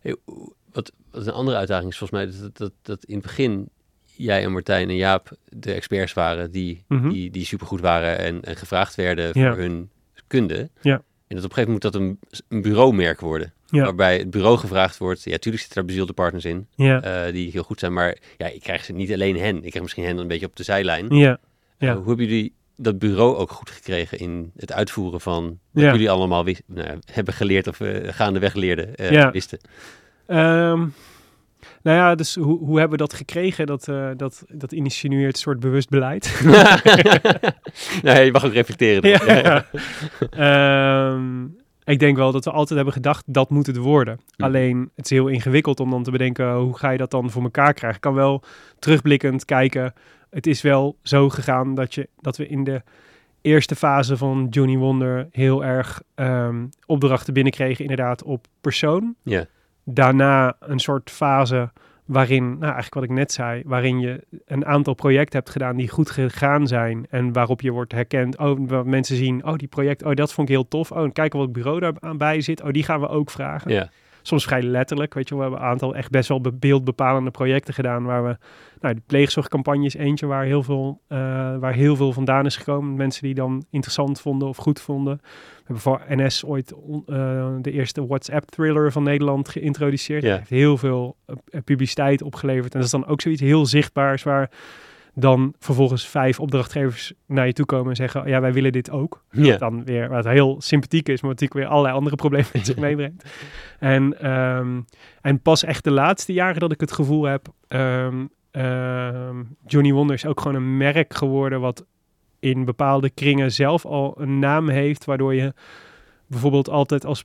[0.00, 0.16] Hey,
[0.76, 3.68] wat, wat een andere uitdaging is volgens mij, dat, dat, dat in het begin
[4.04, 7.08] jij en Martijn en Jaap de experts waren die, Mhm.
[7.08, 9.54] die, die supergoed waren en, en gevraagd werden voor Ja.
[9.54, 9.90] hun
[10.26, 10.70] kunde.
[10.82, 11.02] Ja.
[11.28, 12.18] En dat op een gegeven moment moet dat een,
[12.48, 13.52] een bureaumerk worden.
[13.66, 13.82] Ja.
[13.84, 17.50] Waarbij het bureau gevraagd wordt, ja, tuurlijk zitten daar bezielde partners in, Ja, eh, die
[17.50, 19.56] heel goed zijn, maar ja, ik krijg ze niet alleen hen.
[19.56, 21.06] Ik krijg misschien hen een beetje op de zijlijn.
[21.16, 21.38] ja,
[21.78, 21.88] ja.
[21.90, 26.10] Eh, hoe hebben jullie dat bureau ook goed gekregen in het uitvoeren van wat jullie
[26.10, 29.30] allemaal nou, hebben geleerd of eh, gaandeweg leerden, Ja.
[29.30, 29.58] wisten?
[30.26, 30.86] Ehm,
[31.82, 33.66] nou ja, dus hoe, hoe hebben we dat gekregen?
[33.66, 36.40] Dat, eh, dat, dat insinueert een soort bewust beleid.
[38.02, 39.10] nee, je mag ook reflecteren.
[39.10, 39.64] Ja.
[40.30, 41.10] Ja.
[41.10, 41.44] Ehm,
[41.84, 44.20] ik denk wel dat we altijd hebben gedacht, dat moet het worden.
[44.36, 44.42] Hm.
[44.42, 47.42] Alleen, het is heel ingewikkeld om dan te bedenken, hoe ga je dat dan voor
[47.42, 47.96] elkaar krijgen?
[47.96, 48.42] Ik kan wel
[48.78, 49.94] terugblikkend kijken,
[50.30, 52.82] het is wel zo gegaan dat, je, dat we in de
[53.40, 59.14] eerste fase van Johnny Wonder heel erg ehm, opdrachten binnenkregen, inderdaad op persoon.
[59.22, 59.46] Ja.
[59.88, 61.70] Daarna een soort fase
[62.04, 65.88] waarin, nou eigenlijk wat ik net zei, waarin je een aantal projecten hebt gedaan die
[65.88, 68.38] goed gegaan zijn en waarop je wordt herkend.
[68.38, 70.92] Oh, mensen zien, oh die project, oh dat vond ik heel tof.
[70.92, 72.62] Oh, en kijken wat bureau daar aan bij zit.
[72.62, 73.72] Oh, die gaan we ook vragen.
[73.72, 73.90] Ja.
[74.26, 77.74] Soms vrij letterlijk, weet je, we hebben een aantal echt best wel be- beeldbepalende projecten
[77.74, 78.36] gedaan waar we,
[78.80, 81.18] nou, de pleegzorgcampagne is eentje waar heel veel, eh,
[81.56, 82.96] waar heel veel vandaan is gekomen.
[82.96, 85.20] Mensen die dan interessant vonden of goed vonden.
[85.22, 86.72] We hebben voor NS ooit
[87.06, 90.22] eh, de eerste WhatsApp-thriller van Nederland geïntroduceerd.
[90.36, 92.72] Heeft heel veel eh, publiciteit opgeleverd.
[92.72, 94.50] En dat is dan ook zoiets heel zichtbaars waar
[95.18, 99.24] dan vervolgens vijf opdrachtgevers naar je toe komen en zeggen, ja, wij willen dit ook.
[99.30, 99.56] Ja.
[99.56, 103.24] Dan weer, wat heel sympathiek is, maar natuurlijk weer allerlei andere problemen met zich meebrengt.
[103.78, 104.80] En, ehm,
[105.20, 110.16] en pas echt de laatste jaren dat ik het gevoel heb, ehm, ehm, Johnny Wonder
[110.16, 111.86] is ook gewoon een merk geworden wat
[112.40, 115.54] in bepaalde kringen zelf al een naam heeft, waardoor je
[116.26, 117.24] bijvoorbeeld altijd als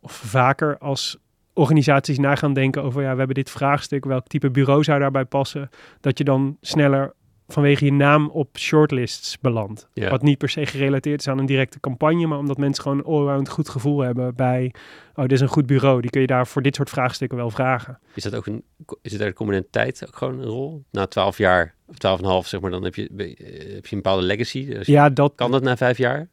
[0.00, 1.16] of vaker als
[1.52, 5.24] organisaties na gaan denken over, ja, we hebben dit vraagstuk, welk type bureau zou daarbij
[5.24, 5.68] passen,
[6.00, 7.14] dat je dan sneller
[7.48, 9.88] vanwege je naam op shortlists belandt.
[10.10, 13.04] Wat niet per se gerelateerd is aan een directe campagne, maar omdat mensen gewoon een
[13.04, 14.74] allround goed gevoel hebben bij,
[15.14, 17.50] oh, dit is een goed bureau, die kun je daar voor dit soort vraagstukken wel
[17.50, 17.98] vragen.
[18.14, 18.62] Is dat ook een,
[19.02, 20.84] is het daar de component tijd ook gewoon een rol?
[20.90, 23.26] Na twaalf jaar, of twaalf en half zeg maar, dan heb je- eh,
[23.74, 24.66] heb je een bepaalde legacy.
[24.66, 26.28] Dus Ja, dat, Kan dat na vijf jaar?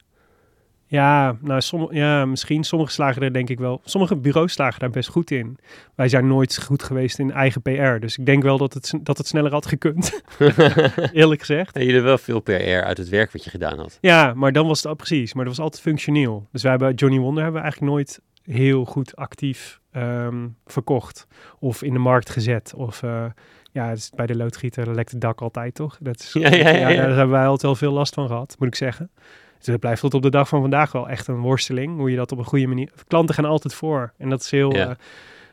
[0.91, 2.63] Ja, nou, ja, misschien.
[2.63, 3.81] Sommige slagen er denk ik wel.
[3.83, 5.57] Sommige bureaus slagen daar best goed in.
[5.95, 7.99] Wij zijn nooit goed geweest in eigen PR.
[7.99, 10.21] Dus ik denk wel dat het, dat het sneller had gekund.
[11.13, 11.75] Eerlijk gezegd.
[11.75, 12.51] En jullie wel veel PR
[12.83, 13.97] uit het werk wat je gedaan had.
[14.01, 15.33] Ja, maar dan was het al precies.
[15.33, 16.47] Maar dat was altijd functioneel.
[16.51, 21.27] Dus wij hebben Johnny Wonder hebben we eigenlijk nooit heel goed actief ehm, verkocht.
[21.59, 22.73] Of in de markt gezet.
[22.75, 23.25] Of eh,
[23.71, 25.97] ja, bij de loodgieter lekt het dak altijd toch?
[26.01, 26.95] Dat is, Ja, ja, ja, ja.
[26.95, 29.11] daar hebben wij altijd wel veel last van gehad, moet ik zeggen.
[29.59, 31.97] Dus dat blijft tot op de dag van vandaag wel echt een worsteling.
[31.97, 32.91] Hoe je dat op een goede manier...
[33.07, 34.13] Klanten gaan altijd voor.
[34.17, 34.71] En dat is heel...
[34.71, 34.89] Eh,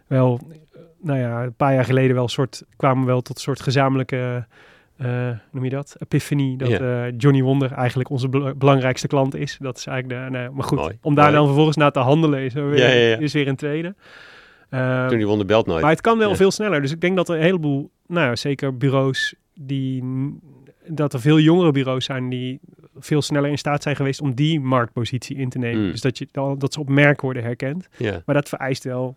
[0.06, 2.62] wel, eh, nou ja, een paar jaar geleden wel soort...
[2.76, 4.46] kwamen we wel tot een soort gezamenlijke...
[4.96, 5.96] eh, noem je dat?
[5.98, 6.56] Epiphany.
[6.56, 6.68] Dat
[7.16, 9.56] Johnny Wonder eigenlijk onze bel- belangrijkste klant is.
[9.60, 10.30] Dat is eigenlijk de...
[10.38, 11.36] nee, maar goed, Mooi, om daar mooi.
[11.36, 13.16] dan vervolgens naar te handelen is, er weer, Ja, ja, ja.
[13.18, 13.94] is weer een tweede.
[15.08, 15.82] Toen die wonder belt nooit.
[15.82, 16.80] maar het kan wel veel sneller.
[16.82, 20.04] Dus ik denk dat er een heleboel, nou ja, zeker bureaus die,
[20.86, 22.60] dat er veel jongere bureaus zijn die
[22.98, 25.84] veel sneller in staat zijn geweest om die marktpositie in te nemen.
[25.84, 25.90] Mm.
[25.90, 26.28] Dus dat, je,
[26.58, 27.88] dat ze op merk worden herkend.
[28.26, 29.16] Maar dat vereist wel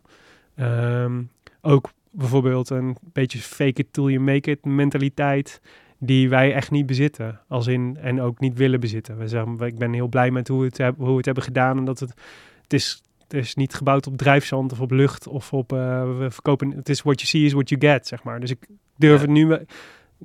[0.55, 1.21] ehm,
[1.61, 5.61] ook bijvoorbeeld een beetje fake it till you make it mentaliteit
[5.97, 7.39] die wij echt niet bezitten.
[7.47, 9.17] Als in, en ook niet willen bezitten.
[9.17, 11.77] We zeggen, ik ben heel blij met hoe, het, heb- hoe we het hebben gedaan.
[11.77, 12.13] En dat het,
[12.63, 16.27] het is, het is niet gebouwd op drijfzand of op lucht of op, eh, we
[16.31, 18.39] verkopen, het is what you see is what you get, zeg maar.
[18.39, 18.67] Dus ik
[18.97, 19.21] durf Ja.
[19.21, 19.57] het nu,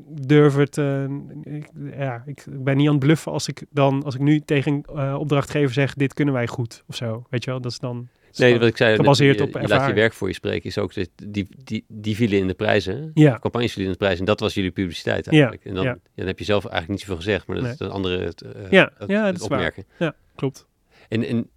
[0.07, 1.05] durf het, eh,
[1.43, 4.83] ik, ja, ik, ben niet aan het bluffen als ik dan, als ik nu tegen
[4.95, 7.27] eh opdrachtgever zeg, dit kunnen wij goed of zo.
[7.31, 8.09] Weet je wel, dat is dan...
[8.37, 9.97] Nee, wat ik zei, Gebaseerd je, op je laat je ervaring.
[9.99, 10.93] werk voor je spreken, is ook
[11.29, 13.11] die, die, die vielen in de prijzen.
[13.15, 14.21] Ja, Campagnes vielen in de prijzen.
[14.21, 15.65] En dat was jullie publiciteit eigenlijk.
[15.65, 15.99] en dan, ja.
[16.15, 17.75] dan heb je zelf eigenlijk niet zoveel gezegd, maar dat Nee.
[17.75, 19.59] is een andere het, eh, Ja, het, ja, dat is waar.
[19.59, 20.15] opmerken.
[20.35, 20.67] klopt.
[21.09, 21.51] En, en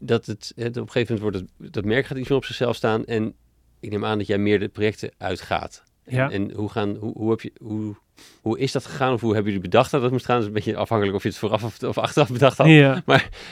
[0.00, 2.44] dat het, het op een gegeven moment wordt het, dat merk gaat iets meer op
[2.44, 3.04] zichzelf staan.
[3.04, 3.34] En
[3.80, 5.82] ik neem aan dat jij meer de projecten uitgaat.
[6.12, 6.30] En, Ja.
[6.30, 7.94] en hoe, gaan, hoe, hoe, heb je, hoe,
[8.40, 9.12] hoe is dat gegaan?
[9.12, 10.34] Of hoe hebben jullie bedacht dat dat moest gaan?
[10.34, 12.66] Dat is een beetje afhankelijk of je het vooraf of, of achteraf bedacht had.
[12.66, 13.02] Ja,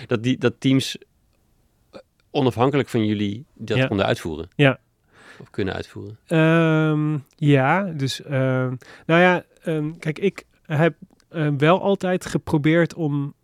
[0.06, 0.98] Dat, die, dat teams
[1.90, 2.00] eh,
[2.30, 3.86] onafhankelijk van jullie dat Ja.
[3.86, 4.48] konden uitvoeren.
[4.54, 4.78] Ja.
[5.38, 6.18] Of kunnen uitvoeren.
[6.26, 8.74] Ehm, ja, dus ehm,
[9.06, 10.94] nou ja, ehm, kijk, ik heb
[11.28, 13.34] ehm, wel altijd geprobeerd om.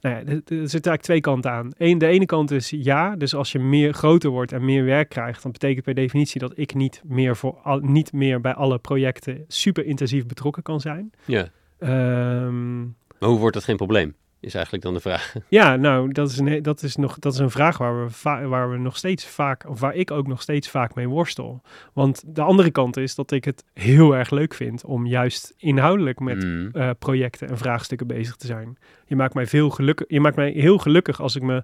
[0.00, 1.70] Nou ja, er er zitten eigenlijk twee kanten aan.
[1.76, 5.08] Eén, de ene kant is ja, dus als je meer groter wordt en meer werk
[5.08, 8.78] krijgt, dan betekent per definitie dat ik niet meer, voor al, niet meer bij alle
[8.78, 11.10] projecten super intensief betrokken kan zijn.
[11.24, 11.48] Ja.
[11.78, 12.80] Ehm,
[13.18, 14.14] Maar hoe wordt dat geen probleem?
[14.40, 15.34] Is eigenlijk dan de vraag.
[15.48, 18.12] Ja, nou, dat is, een, dat is, nog, dat is een vraag waar we,
[18.48, 21.62] waar we nog steeds vaak, of waar ik ook nog steeds vaak mee worstel.
[21.92, 26.20] Want de andere kant is dat ik het heel erg leuk vind om juist inhoudelijk
[26.20, 26.68] met Mm.
[26.72, 28.76] eh, projecten en vraagstukken bezig te zijn.
[29.06, 30.06] Je maakt mij veel gelukkig.
[30.08, 31.62] Je maakt mij heel gelukkig als ik me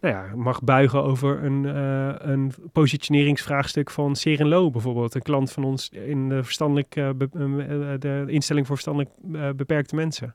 [0.00, 5.14] nou ja, mag buigen over een, eh, een positioneringsvraagstuk van Serenlo bijvoorbeeld.
[5.14, 7.10] Een klant van ons in de, verstandelijk, eh,
[7.98, 9.10] de instelling voor verstandelijk
[9.56, 10.34] beperkte mensen.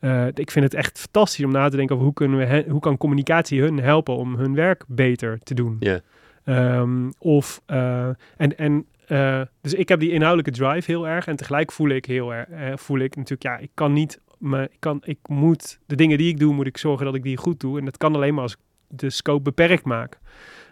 [0.00, 2.68] Eh, ik vind het echt fantastisch om na te denken over hoe, kunnen we hen-
[2.70, 5.76] hoe kan communicatie hun helpen om hun werk beter te doen.
[5.80, 6.00] Ja.
[6.44, 11.26] Ehm, of, eh, en, en, eh, dus ik heb die inhoudelijke drive heel erg.
[11.26, 14.62] En tegelijk voel ik heel erg, eh, voel ik natuurlijk, ja, ik kan niet, maar
[14.62, 17.36] ik, kan, ik moet, de dingen die ik doe, moet ik zorgen dat ik die
[17.36, 17.78] goed doe.
[17.78, 20.18] En dat kan alleen maar als ik de scope beperkt maak.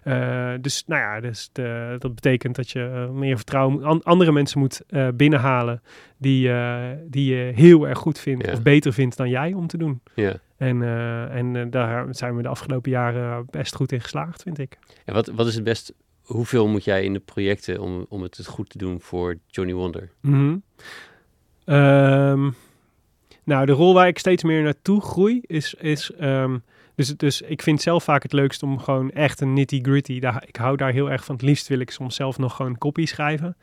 [0.06, 4.32] Eh, dus nou ja, dus de, dat betekent dat je eh, meer vertrouwen an- andere
[4.32, 5.82] mensen moet eh, binnenhalen
[6.16, 6.50] die,
[7.06, 8.52] die je heel erg goed vindt Ja.
[8.52, 10.00] of beter vindt dan jij om te doen.
[10.14, 10.34] Ja.
[10.56, 10.82] En,
[11.30, 14.78] en daar zijn we de afgelopen jaren best goed in geslaagd, vind ik.
[15.04, 15.92] En wat, wat is het best...
[16.22, 20.10] Hoeveel moet jij in de projecten om, om het goed te doen voor Johnny Wonder?
[21.64, 22.50] Ehm,
[23.44, 25.74] nou, de rol waar ik steeds meer naartoe groei is.
[25.74, 26.58] is ehm,
[26.96, 30.20] dus, dus ik vind zelf vaak het leukst om gewoon echt een nitty-gritty.
[30.20, 31.34] Daar, ik hou daar heel erg van.
[31.34, 33.56] Het liefst wil ik soms zelf nog gewoon copy schrijven.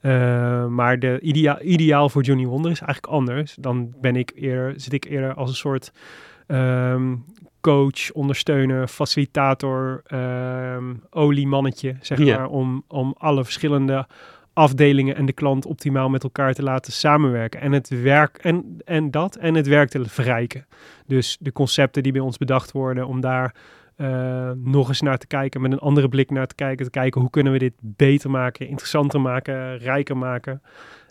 [0.00, 3.54] Eh, maar de idea ideaal voor Johnny Wonder is eigenlijk anders.
[3.60, 5.92] Dan ben ik eerder, zit ik eerder als een soort
[6.46, 7.14] ehm,
[7.60, 12.36] coach, ondersteuner, facilitator, ehm oliemannetje, zeg Ja.
[12.38, 14.06] maar, om, om alle verschillende
[14.54, 17.60] afdelingen en de klant optimaal met elkaar te laten samenwerken.
[17.60, 20.66] En het werk en, en dat en het werk te verrijken.
[21.06, 23.54] Dus de concepten die bij ons bedacht worden, om daar
[23.96, 26.84] eh, nog eens naar te kijken, met een andere blik naar te kijken.
[26.84, 30.62] Te kijken hoe kunnen we dit beter maken, interessanter maken, rijker maken.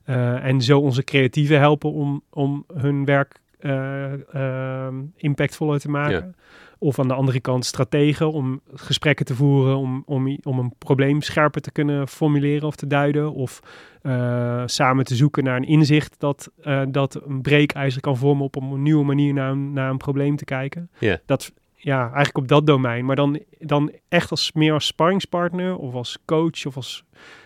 [0.04, 6.36] Eh, en zo onze creatieven helpen om, om hun werk eh, impactvoller te maken.
[6.84, 11.22] Of aan de andere kant strategen om gesprekken te voeren, om, om, om een probleem
[11.22, 13.34] scherper te kunnen formuleren of te duiden.
[13.34, 13.60] Of
[14.02, 18.56] uh, samen te zoeken naar een inzicht dat, uh, dat een breekijzer kan vormen op
[18.56, 20.90] een nieuwe manier naar, een, naar een probleem te kijken.
[21.00, 21.20] Ja.
[21.26, 23.06] Dat, ja, eigenlijk op dat domein.
[23.06, 27.04] Maar dan, dan echt als meer als sparringspartner of als coach of als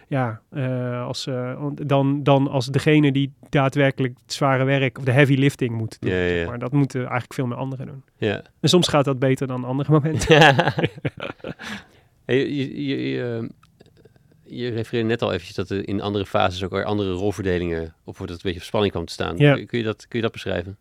[0.07, 5.11] ja, uh, als, uh, dan, dan als degene die daadwerkelijk het zware werk of de
[5.11, 6.11] heavy lifting moet doen.
[6.11, 6.29] Ja, ja.
[6.29, 8.03] Zeg maar dat moeten eigenlijk veel meer anderen doen.
[8.17, 8.41] Ja.
[8.59, 10.37] En soms gaat dat beter dan andere momenten.
[12.25, 13.49] hey, je, je, je,
[14.43, 18.17] je refereerde net al eventjes dat er in andere fases ook weer andere rolverdelingen of
[18.17, 19.37] wordt het een beetje op spanning kwam te staan.
[19.37, 19.53] Ja.
[19.53, 20.77] Kun, je dat, kun je dat beschrijven?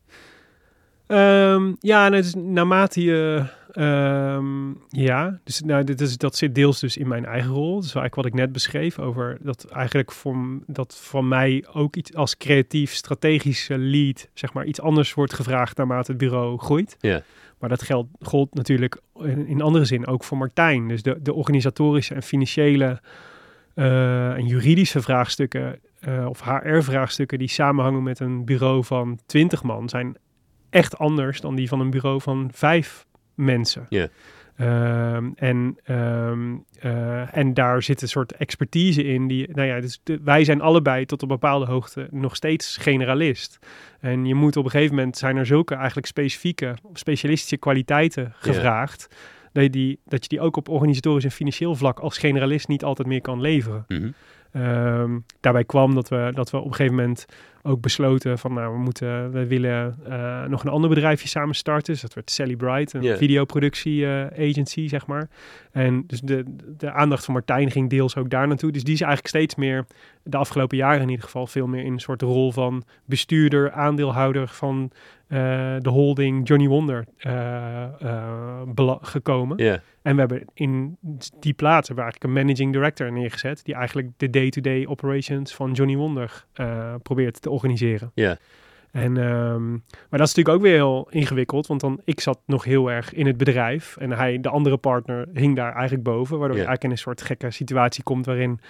[1.09, 3.45] Um, ja, nou, dus naarmate je.
[3.79, 7.75] Um, ja, dus nou, dit is, dat zit deels dus in mijn eigen rol.
[7.75, 12.15] Dus eigenlijk wat ik net beschreef over dat eigenlijk voor, dat van mij ook iets
[12.15, 16.97] als creatief strategische lead, zeg maar, iets anders wordt gevraagd naarmate het bureau groeit.
[17.01, 17.23] Ja.
[17.59, 20.89] Maar dat geldt, gold natuurlijk in, in andere zin ook voor Martijn.
[20.89, 23.01] Dus de, de organisatorische en financiële
[23.75, 29.89] uh, en juridische vraagstukken uh, of HR-vraagstukken die samenhangen met een bureau van 20 man
[29.89, 30.17] zijn
[30.71, 33.06] echt anders dan die van een bureau van vijf
[33.37, 33.87] mensen.
[33.89, 34.09] Ja.
[34.61, 39.29] Um, en, um, uh, en daar zit een soort expertise in.
[39.29, 43.59] Die, nou ja, dus de, wij zijn allebei tot een bepaalde hoogte nog steeds generalist.
[44.01, 49.09] En je moet op een gegeven moment zijn er zulke eigenlijk specifieke, specialistische kwaliteiten gevraagd.
[49.53, 52.85] Dat, je die, dat je die ook op organisatorisch en financieel vlak als generalist niet
[52.85, 53.85] altijd meer kan leveren.
[53.89, 54.15] Mm -hmm.
[54.63, 57.27] Um, daarbij kwam dat we, dat we op een gegeven moment
[57.67, 61.93] ook besloten van nou, we moeten, we willen uh, nog een ander bedrijfje samen starten.
[61.93, 63.19] Dus dat werd Sally Bright, een Yeah.
[63.19, 65.29] videoproductie uh, agency, zeg maar.
[65.73, 66.45] En dus de,
[66.77, 68.73] de aandacht van Martijn ging deels ook daar naartoe.
[68.73, 69.87] Dus die is eigenlijk steeds meer,
[70.23, 74.49] de afgelopen jaren in ieder geval, veel meer in een soort rol van bestuurder, aandeelhouder
[74.49, 74.91] van
[75.29, 75.39] uh,
[75.79, 77.05] de holding Johnny Wonder
[79.01, 79.57] gekomen.
[79.57, 79.79] Yeah.
[80.03, 80.97] En we hebben in
[81.41, 85.55] die plaats hebben we eigenlijk een managing director neergezet, die eigenlijk de day-to-day -day operations
[85.55, 86.45] van Johnny Wonder
[87.03, 88.11] probeert te organiseren.
[88.15, 88.37] Ja.
[88.91, 92.65] En, um, maar dat is natuurlijk ook weer heel ingewikkeld, want dan ik zat nog
[92.65, 96.57] heel erg in het bedrijf en hij, de andere partner, hing daar eigenlijk boven, waardoor
[96.57, 96.63] Ja.
[96.63, 98.61] je eigenlijk in een soort gekke situatie komt waarin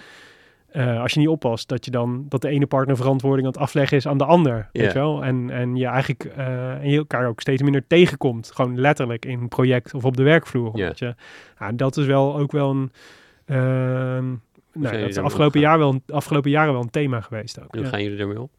[0.73, 3.61] uh, als je niet oppast, dat je dan dat de ene partner verantwoording aan het
[3.61, 5.23] afleggen is aan de ander, weet je wel?
[5.23, 9.39] En, en je eigenlijk uh, en je elkaar ook steeds minder tegenkomt, gewoon letterlijk in
[9.39, 10.71] een project of op de werkvloer.
[10.73, 10.83] Ja.
[10.83, 11.15] Omdat je,
[11.59, 12.91] ja, dat is wel ook wel een,
[13.45, 13.57] uh,
[14.73, 17.75] nou, dat is afgelopen, jaar wel, afgelopen jaren wel een thema geweest ook.
[17.75, 17.89] Hoe ja.
[17.89, 18.49] gaan jullie daarmee om?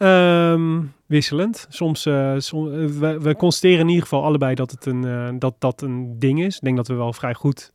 [0.00, 1.66] Ehm, wisselend.
[1.68, 5.54] Soms, eh, eh, we, we constateren in ieder geval allebei dat het een, eh, dat,
[5.58, 6.56] dat een ding is.
[6.56, 7.72] Ik denk dat we wel vrij goed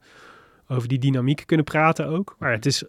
[0.68, 2.36] over die dynamiek kunnen praten ook.
[2.40, 2.84] Maar het is,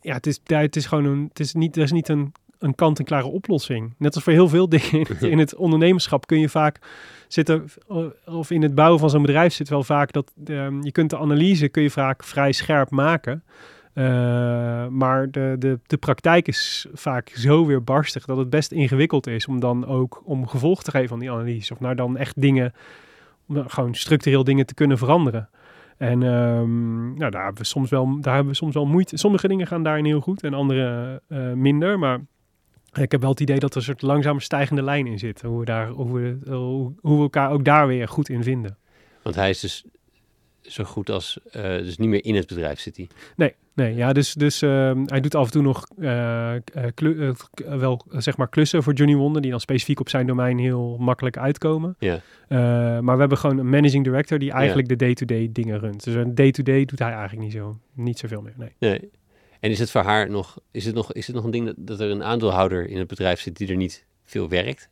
[0.00, 2.74] ja, het is, het is gewoon een, het is niet, er is niet een, een
[2.74, 3.94] kant-en-klare oplossing.
[3.98, 6.78] Net als voor heel veel dingen in het, in het ondernemerschap kun je vaak
[7.28, 7.64] zitten,
[8.24, 11.18] of in het bouwen van zo'n bedrijf zit wel vaak dat ehm, je kunt de
[11.18, 13.44] analyse kun je vaak vrij scherp maken.
[13.94, 14.04] Uh,
[14.86, 19.46] maar de, de, de praktijk is vaak zo weer barstig dat het best ingewikkeld is
[19.46, 21.72] om dan ook om gevolg te geven aan die analyse.
[21.72, 22.72] Of nou dan echt dingen,
[23.48, 25.48] gewoon structureel dingen te kunnen veranderen.
[25.96, 29.16] En um, nou, daar, hebben we soms wel, daar hebben we soms wel moeite.
[29.16, 31.98] Sommige dingen gaan daarin heel goed en andere uh, minder.
[31.98, 32.20] Maar
[32.92, 35.42] ik heb wel het idee dat er een soort langzaam stijgende lijn in zit.
[35.42, 38.76] Hoe we, daar, hoe, we, hoe, hoe we elkaar ook daar weer goed in vinden.
[39.22, 39.84] Want hij is dus
[40.60, 43.08] zo goed als, uh, dus niet meer in het bedrijf zit hij.
[43.36, 46.52] Nee, nee, ja, dus, dus uh, hij doet af en toe nog uh,
[46.94, 47.34] klu
[47.66, 51.36] wel zeg maar klussen voor Johnny Wonder, die dan specifiek op zijn domein heel makkelijk
[51.36, 51.96] uitkomen.
[51.98, 52.20] Ja.
[53.00, 56.04] maar we hebben gewoon een managing director die eigenlijk de day-to-day -day dingen runt.
[56.04, 58.54] Dus een day-to-day -day doet hij eigenlijk niet zo, niet zoveel meer.
[58.56, 58.74] Nee.
[58.78, 59.10] nee.
[59.60, 61.74] En is het voor haar nog, is het nog, is het nog een ding dat,
[61.78, 64.90] dat er een aandeelhouder in het bedrijf zit die er niet veel werkt?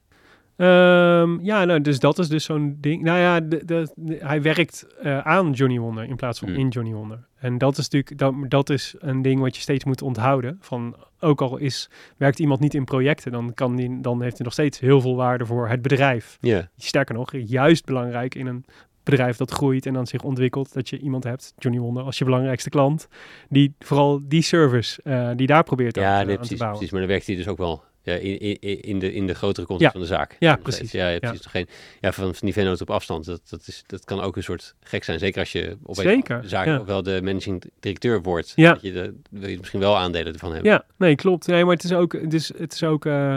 [0.56, 3.02] Um, ja, nou, dus dat is dus zo'n ding.
[3.02, 4.86] Nou ja, de, de, de, hij werkt
[5.22, 6.56] aan Johnny Wonder in plaats van Hmm.
[6.56, 6.64] mm.
[6.64, 7.26] in Johnny Wonder.
[7.40, 10.58] En dat is natuurlijk dat, dat is een ding wat je steeds moet onthouden.
[10.60, 14.44] Van ook al is, werkt iemand niet in projecten, dan, kan die, dan heeft hij
[14.44, 16.38] nog steeds heel veel waarde voor het bedrijf.
[16.40, 16.64] Yeah.
[16.76, 18.64] Sterker nog, juist belangrijk in een
[19.02, 22.24] bedrijf dat groeit en dan zich ontwikkelt, dat je iemand hebt, Johnny Wonder, als je
[22.24, 23.08] belangrijkste klant,
[23.48, 26.76] die vooral die service, uh, die daar probeert ja, aan, nee, aan precies, te bouwen.
[26.76, 29.34] precies, maar dan werkt hij dus ook wel ja, in, in, in, de, in de
[29.34, 30.00] grotere context Ja.
[30.00, 30.36] van de zaak.
[30.38, 30.92] Ja, precies.
[30.92, 31.40] Ja, ja, precies.
[31.40, 31.66] Toch geen,
[32.00, 34.74] ja, van, van die vennoot op afstand, dat, dat, is, dat kan ook een soort
[34.80, 35.18] gek zijn.
[35.18, 36.84] Zeker als je op de zaak ja.
[36.84, 38.52] wel de managing directeur wordt.
[38.56, 38.72] Ja.
[38.72, 40.70] Dat je de, wil je misschien wel aandelen ervan hebben.
[40.70, 41.46] Ja, nee, klopt.
[41.46, 43.36] Nee, maar het is ook, het is, het is ook, uh,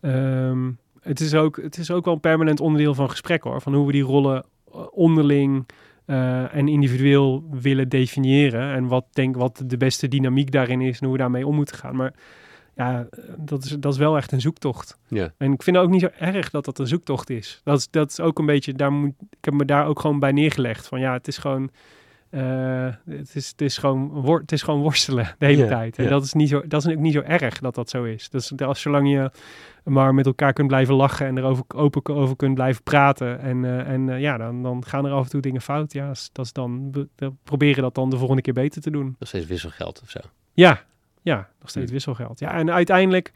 [0.00, 3.60] um, het is ook, het is ook wel een permanent onderdeel van gesprek hoor.
[3.60, 5.66] Van hoe we die rollen eh, onderling
[6.06, 8.74] uh, en individueel willen definiëren.
[8.74, 11.76] En wat denk wat de beste dynamiek daarin is en hoe we daarmee om moeten
[11.76, 11.96] gaan.
[11.96, 12.12] Maar
[12.74, 13.06] ja,
[13.36, 14.98] dat is, dat is wel echt een zoektocht.
[15.08, 15.32] Ja.
[15.36, 17.60] En ik vind het ook niet zo erg dat dat een zoektocht is.
[17.64, 20.18] Dat is, dat is ook een beetje, daar moet, ik heb me daar ook gewoon
[20.18, 20.86] bij neergelegd.
[20.86, 21.70] Van ja, het is gewoon,
[22.30, 25.98] eh, het, is, het, is gewoon wor, het is gewoon worstelen de hele tijd.
[25.98, 28.30] En dat is, niet zo, dat is ook niet zo erg dat dat zo is.
[28.30, 29.30] Dus als, zolang je
[29.84, 33.40] maar met elkaar kunt blijven lachen en erover open over kunt blijven praten.
[33.40, 35.92] En, eh, en eh, ja, dan, dan gaan er af en toe dingen fout.
[35.92, 39.16] Ja, dat is dan, we, we proberen dat dan de volgende keer beter te doen.
[39.18, 40.20] Nog steeds wisselgeld of zo.
[40.52, 40.84] Ja,
[41.22, 42.38] ja, nog steeds wisselgeld.
[42.38, 43.32] Ja, en uiteindelijk,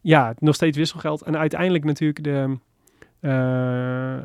[0.00, 1.22] ja, nog steeds wisselgeld.
[1.22, 2.58] En uiteindelijk natuurlijk de,
[3.20, 4.16] eh,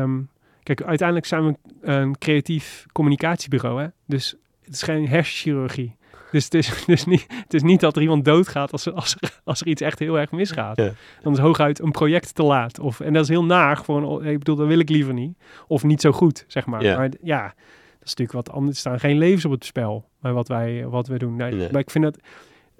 [0.00, 0.20] ehm,
[0.62, 3.86] kijk, uiteindelijk zijn we een creatief communicatiebureau, hè.
[4.06, 5.96] Dus het is geen hersenchirurgie.
[6.30, 9.16] Dus het is, dus niet, het is niet dat er iemand doodgaat als, er- als,
[9.44, 10.76] als er iets echt heel erg misgaat.
[10.76, 10.92] Ja.
[11.22, 12.78] Dan is hooguit een project te laat.
[12.78, 13.84] Of, en dat is heel naar.
[13.84, 15.38] Voor een, ik bedoel, dat wil ik liever niet.
[15.66, 16.82] Of niet zo goed, zeg maar.
[16.82, 16.96] Ja.
[16.96, 17.54] Maar ja,
[18.02, 18.74] dat is natuurlijk wat anders.
[18.74, 21.36] Er staan geen levens op het spel bij wat wij, wat wij doen.
[21.36, 21.68] Nee, Nee.
[21.72, 22.18] Maar ik vind dat...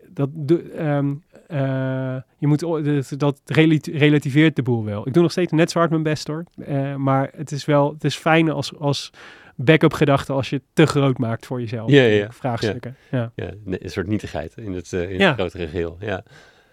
[0.09, 1.15] dat de, ehm,
[1.47, 5.07] eh, je moet, dat, dat relati- relativeert de boel wel.
[5.07, 6.45] Ik doe nog steeds net zo hard mijn best hoor.
[6.65, 9.11] Eh, maar het is wel, het is fijn als, als
[9.57, 11.91] backup gedachte als je het te groot maakt voor jezelf.
[11.91, 12.31] Ja.
[12.31, 12.97] Vraagstukken.
[13.11, 13.33] Ja.
[13.35, 15.27] Ja, een soort nietigheid in het, eh, in Ja.
[15.27, 15.97] het grotere geheel.
[16.01, 16.25] Ja.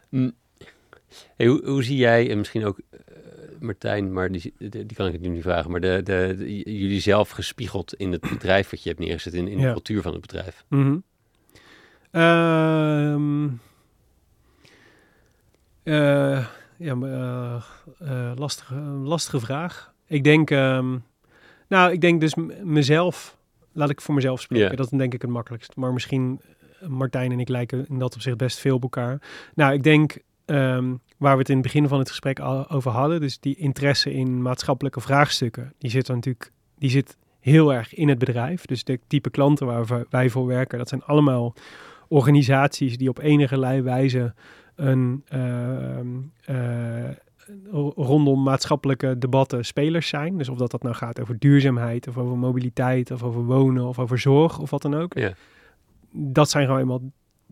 [0.10, 0.30] Hm.
[1.36, 2.80] Hey, hoe, hoe zie jij, en misschien ook
[3.60, 6.36] Martijn, maar die, die, die kan ik het nu niet vragen, maar de, de,
[6.80, 9.72] jullie zelf gespiegeld in het bedrijf wat je hebt neergezet, in, in de Ja.
[9.72, 10.66] cultuur van het bedrijf?
[10.68, 10.97] Mhm.
[12.12, 13.47] Ehm,
[15.84, 16.45] eh,
[16.78, 17.64] ja, eh,
[17.99, 19.93] eh, lastige, lastige vraag.
[20.05, 20.97] Ik denk, ehm,
[21.68, 23.38] nou, ik denk dus mezelf,
[23.72, 25.76] laat ik voor mezelf spreken, dat is denk ik het makkelijkst.
[25.76, 26.41] Maar misschien,
[26.88, 29.22] Martijn en ik lijken in dat opzicht best veel op elkaar.
[29.55, 30.18] Nou, ik denk,
[30.50, 33.56] ehm, waar we het in het begin van het gesprek al over hadden, dus die
[33.56, 38.66] interesse in maatschappelijke vraagstukken, die zit natuurlijk, die zit heel erg in het bedrijf.
[38.66, 41.54] Dus de type klanten waar wij voor werken, dat zijn allemaal
[42.08, 44.34] organisaties die op enige wijze
[44.76, 46.08] een ehm,
[46.45, 47.10] eh,
[47.72, 50.38] ro- rondom maatschappelijke debatten spelers zijn.
[50.38, 54.00] Dus of dat, dat nou gaat over duurzaamheid of over mobiliteit of over wonen of
[54.00, 55.14] over zorg of wat dan ook.
[55.18, 55.34] Ja.
[56.12, 57.02] Dat zijn gewoon eenmaal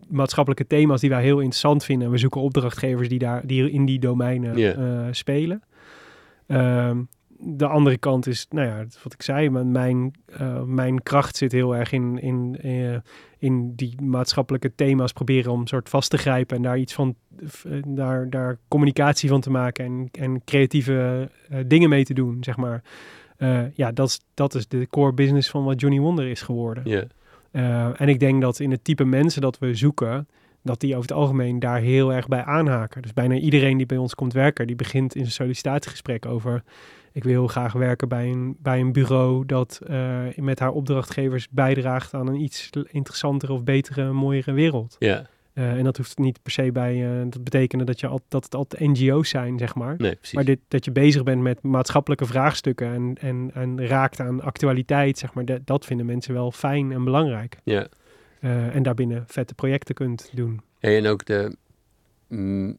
[0.08, 2.06] maatschappelijke thema's die wij heel interessant vinden.
[2.06, 5.62] En we zoeken opdrachtgevers die, daar, die in die domeinen eh, spelen.
[6.46, 7.02] Ehm,
[7.40, 11.52] de andere kant is, nou ja, wat ik zei, mijn- mijn, eh, mijn kracht zit
[11.52, 12.96] heel erg in, in, eh,
[13.38, 17.14] in die maatschappelijke thema's proberen om soort vast te grijpen en daar iets van,
[17.86, 21.28] daar, daar communicatie van te maken en, en creatieve
[21.66, 22.82] dingen mee te doen, zeg maar.
[23.74, 26.82] Ja, dat is, dat is de core business van wat Johnny Wonder is geworden.
[26.86, 27.04] Ja,
[27.50, 30.28] Eh, en ik denk dat in het type mensen dat we zoeken,
[30.62, 33.02] dat die over het algemeen daar heel erg bij aanhaken.
[33.02, 36.62] Dus bijna iedereen die bij ons komt werken, die begint in zijn sollicitatiegesprek over...
[37.12, 41.48] ik wil heel graag werken bij een, bij een bureau dat eh, met haar opdrachtgevers
[41.50, 44.96] bijdraagt aan een iets interessantere of betere, mooiere wereld.
[44.98, 45.26] ja,
[45.58, 48.44] Eh, en dat hoeft niet per se bij, eh, dat betekenen dat, je al, dat
[48.44, 49.94] het altijd NGO's zijn, zeg maar.
[49.98, 50.34] nee, precies.
[50.34, 55.18] Maar dit, dat je bezig bent met maatschappelijke vraagstukken en, en, en raakt aan actualiteit,
[55.18, 57.58] zeg maar, dat, dat vinden mensen wel fijn en belangrijk.
[57.64, 57.86] ja.
[58.40, 60.60] Eh, en daarbinnen vette projecten kunt doen.
[60.78, 61.56] En ook de...
[62.28, 62.78] mm,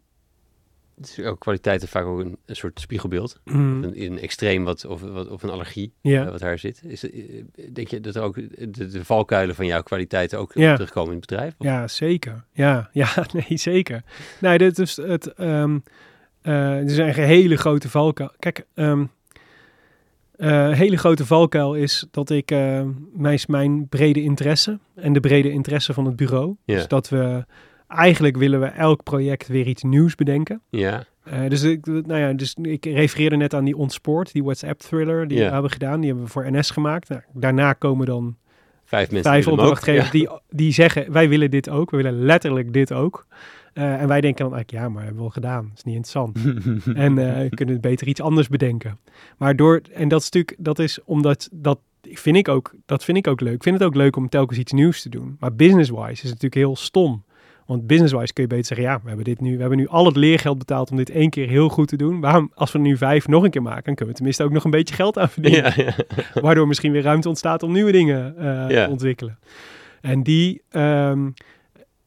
[1.01, 3.39] is ook kwaliteiten vaak ook een, een soort spiegelbeeld.
[3.83, 5.93] Een, een extreem wat, of, wat, of een allergie
[6.23, 6.81] eh, wat daar zit.
[6.83, 7.43] Is, eh,
[7.73, 11.27] denk je dat er ook de, de valkuilen van jouw kwaliteiten ook terugkomen in het
[11.29, 11.53] bedrijf?
[11.57, 12.43] Of- Ja, zeker.
[12.53, 14.03] Ja, ja nee, zeker.
[14.41, 15.33] Nee, dit is het.
[15.33, 15.77] ehm
[16.41, 18.31] eh, er is een hele grote valkuil.
[18.39, 19.05] Kijk, ehm
[20.37, 22.81] eh, hele grote valkuil is dat ik eh,
[23.13, 26.55] mijn, mijn brede interesse en de brede interesse van het bureau.
[26.65, 27.45] Dus dat we
[27.89, 30.61] eigenlijk willen we elk project weer iets nieuws bedenken.
[30.69, 35.27] Ja, Eh, dus, ik, nou ja, dus ik refereerde net aan die Onsport, die WhatsApp-thriller
[35.27, 35.45] die Ja.
[35.47, 35.99] we hebben gedaan.
[35.99, 37.09] Die hebben we voor NS gemaakt.
[37.09, 38.35] Nou, daarna komen dan
[38.85, 39.53] vijf mensen vijf ook.
[39.53, 41.91] opdrachtgevers die, die zeggen, wij willen dit ook.
[41.91, 43.25] We willen letterlijk dit ook.
[43.73, 45.67] Eh, en wij denken dan eigenlijk, ja, maar hebben we al gedaan.
[45.67, 46.37] Dat is niet interessant.
[47.05, 48.99] en we kunnen beter iets anders bedenken.
[49.37, 53.17] Maar door, en dat is natuurlijk, dat is omdat, dat vind ik ook, dat vind
[53.17, 53.53] ik ook leuk.
[53.53, 55.35] Ik vind het ook leuk om telkens iets nieuws te doen.
[55.39, 57.23] Maar business-wise is het natuurlijk heel stom.
[57.69, 60.05] Want business-wise kun je beter zeggen, ja, we hebben dit nu, we hebben nu al
[60.05, 62.19] het leergeld betaald om dit één keer heel goed te doen.
[62.19, 64.63] Waarom, als we nu vijf nog een keer maken, dan kunnen we tenminste ook nog
[64.63, 65.73] een beetje geld aan verdienen.
[65.75, 65.95] ja, ja.
[66.41, 68.85] Waardoor misschien weer ruimte ontstaat om nieuwe dingen eh, Ja.
[68.85, 69.39] te ontwikkelen.
[70.01, 71.29] En die, ehm,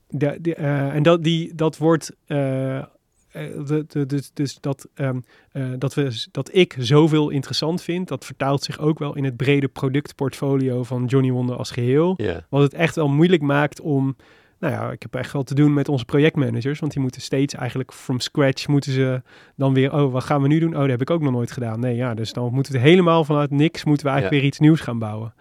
[0.08, 2.82] de, de, eh, en dat, die, dat wordt, eh,
[3.66, 5.20] de, de, dus, dus dat, ehm,
[5.52, 9.36] eh, dat, we, dat ik zoveel interessant vind, dat vertaalt zich ook wel in het
[9.36, 12.18] brede productportfolio van Johnny Wonder als geheel.
[12.48, 14.16] Wat het echt wel moeilijk maakt om.
[14.62, 16.80] Nou ja, ik heb echt wel te doen met onze projectmanagers.
[16.80, 19.22] Want die moeten steeds eigenlijk from scratch moeten ze
[19.56, 19.92] dan weer.
[19.92, 20.74] Oh, wat gaan we nu doen?
[20.74, 21.80] Oh, dat heb ik ook nog nooit gedaan.
[21.80, 24.38] Nee, ja, dus dan moeten we het helemaal vanuit niks moeten we eigenlijk Ja.
[24.40, 25.34] weer iets nieuws gaan bouwen.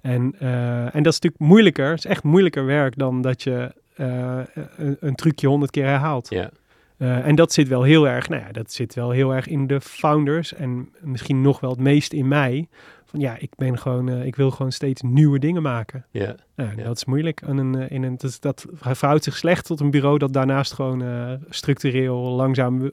[0.00, 1.90] En, eh, en dat is natuurlijk moeilijker.
[1.90, 4.38] Het is echt moeilijker werk dan dat je eh,
[4.76, 6.30] een, een trucje honderd keer herhaalt.
[6.30, 6.50] Ja.
[6.96, 9.66] Eh, en dat zit wel heel erg, nou ja, dat zit wel heel erg in
[9.66, 12.68] de founders en misschien nog wel het meest in mij.
[13.10, 16.06] Van ja, ik ben gewoon, eh, ik wil gewoon steeds nieuwe dingen maken.
[16.10, 16.34] Ja.
[16.56, 16.84] Nou, Ja.
[16.84, 17.40] Dat is moeilijk.
[17.40, 20.72] En een, eh, in een, dat, dat verhoudt zich slecht tot een bureau dat daarnaast
[20.72, 22.90] gewoon eh, structureel langzaam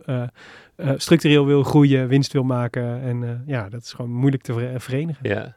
[0.98, 3.02] structureel wil groeien, winst wil maken.
[3.02, 5.30] En ja, dat is gewoon moeilijk te ver- verenigen.
[5.30, 5.56] ja.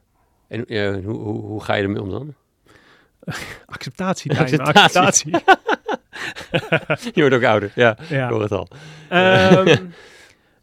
[0.49, 0.65] En
[1.05, 2.35] hoe, hoe, hoe ga je ermee om dan?
[3.67, 4.83] Acceptatie, Acceptatie.
[4.83, 5.33] acceptatie.
[7.15, 7.73] Je wordt ook ouder.
[7.75, 8.29] Ja, ik ja.
[8.29, 8.69] hoor het al.
[9.09, 9.77] Ehm,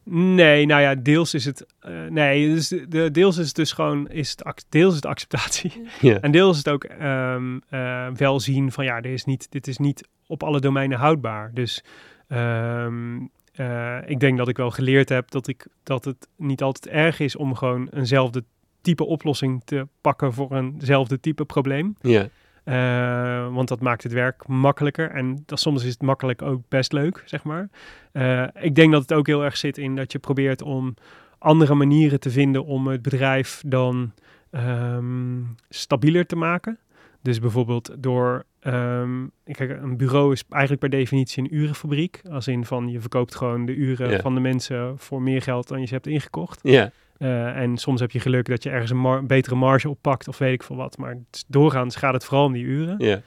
[0.10, 1.66] nee, nou ja, deels is het.
[1.80, 4.10] eh, nee, dus de, de- deels is het dus gewoon.
[4.10, 5.72] Is het, deels is het acceptatie.
[6.02, 6.20] Ja.
[6.20, 9.68] En deels is het ook ehm, eh, wel zien van ja, dit is, niet, dit
[9.68, 11.52] is niet op alle domeinen houdbaar.
[11.54, 11.84] Dus
[12.28, 13.20] ehm,
[13.54, 17.20] eh, ik denk dat ik wel geleerd heb dat, ik, dat het niet altijd erg
[17.20, 18.44] is om gewoon eenzelfde
[18.82, 21.96] type oplossing te pakken voor eenzelfde type probleem.
[22.02, 22.28] Ja.
[22.66, 25.12] Eh, want dat maakt het werk makkelijker.
[25.12, 27.70] En dat, soms is het makkelijk ook best leuk, zeg maar.
[28.12, 30.94] Eh, ik denk dat het ook heel erg zit in dat je probeert om
[31.38, 34.12] andere manieren te vinden om het bedrijf dan
[34.52, 36.80] ehm, stabieler te maken.
[37.22, 38.46] Dus bijvoorbeeld door.
[38.60, 42.22] ehm, kijk, een bureau is eigenlijk per definitie een urenfabriek.
[42.32, 45.80] Als in van je verkoopt gewoon de uren van de mensen voor meer geld dan
[45.80, 46.60] je ze hebt ingekocht.
[46.64, 46.92] Ja.
[47.18, 50.38] Eh, en soms heb je geluk dat je ergens een mar- betere marge oppakt of
[50.38, 50.98] weet ik veel wat.
[50.98, 52.96] Maar doorgaans gaat het vooral om die uren.
[52.98, 53.22] Ja.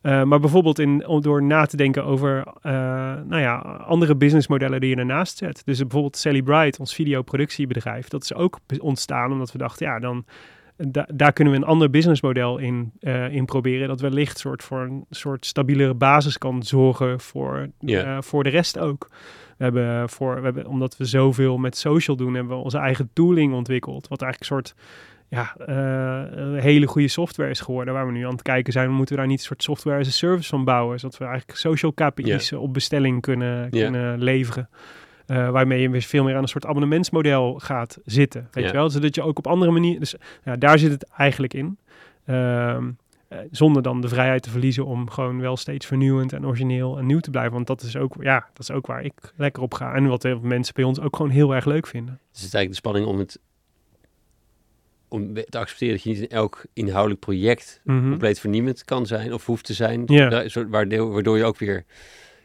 [0.00, 2.72] Eh, maar bijvoorbeeld in, om- door na te denken over eh,
[3.26, 5.62] nou ja, andere businessmodellen die je ernaast zet.
[5.64, 10.24] Dus bijvoorbeeld Sally Bright, ons videoproductiebedrijf, dat is ook ontstaan omdat we dachten, ja, dan
[10.76, 12.92] da- daar kunnen we een ander businessmodel in,
[13.30, 13.88] in proberen.
[13.88, 17.68] Dat wellicht soort voor een soort stabielere basis kan zorgen voor,
[18.20, 19.10] voor de rest ook.
[19.70, 23.10] We hebben voor, we hebben, omdat we zoveel met social doen, hebben we onze eigen
[23.12, 24.08] tooling ontwikkeld.
[24.08, 24.74] Wat eigenlijk een soort
[25.28, 25.54] ja,
[26.36, 27.94] een hele goede software is geworden.
[27.94, 30.06] Waar we nu aan het kijken zijn, moeten we daar niet een soort software as
[30.06, 31.00] a service van bouwen.
[31.00, 34.68] Zodat we eigenlijk social KPI's op bestelling kunnen, kunnen leveren.
[35.26, 38.48] Eh, waarmee je weer veel meer aan een soort abonnementsmodel gaat zitten.
[38.50, 38.90] Weet je wel?
[38.90, 40.00] Zodat je ook op andere manieren.
[40.00, 41.78] Dus ja, daar zit het eigenlijk in.
[42.24, 42.36] Ehm,
[42.86, 42.88] eh,
[43.50, 47.20] zonder dan de vrijheid te verliezen om gewoon wel steeds vernieuwend en origineel en nieuw
[47.20, 47.52] te blijven.
[47.52, 49.94] Want dat is ook, ja, dat is ook waar ik lekker op ga.
[49.94, 52.20] En wat heel veel mensen bij ons ook gewoon heel erg leuk vinden.
[52.32, 53.38] Dus het is eigenlijk de spanning om het
[55.08, 58.08] om te accepteren dat je niet in elk inhoudelijk project Mhm.
[58.08, 60.02] compleet vernieuwend kan zijn of hoeft te zijn.
[60.06, 60.46] Ja.
[60.68, 61.84] Waardoor je ook weer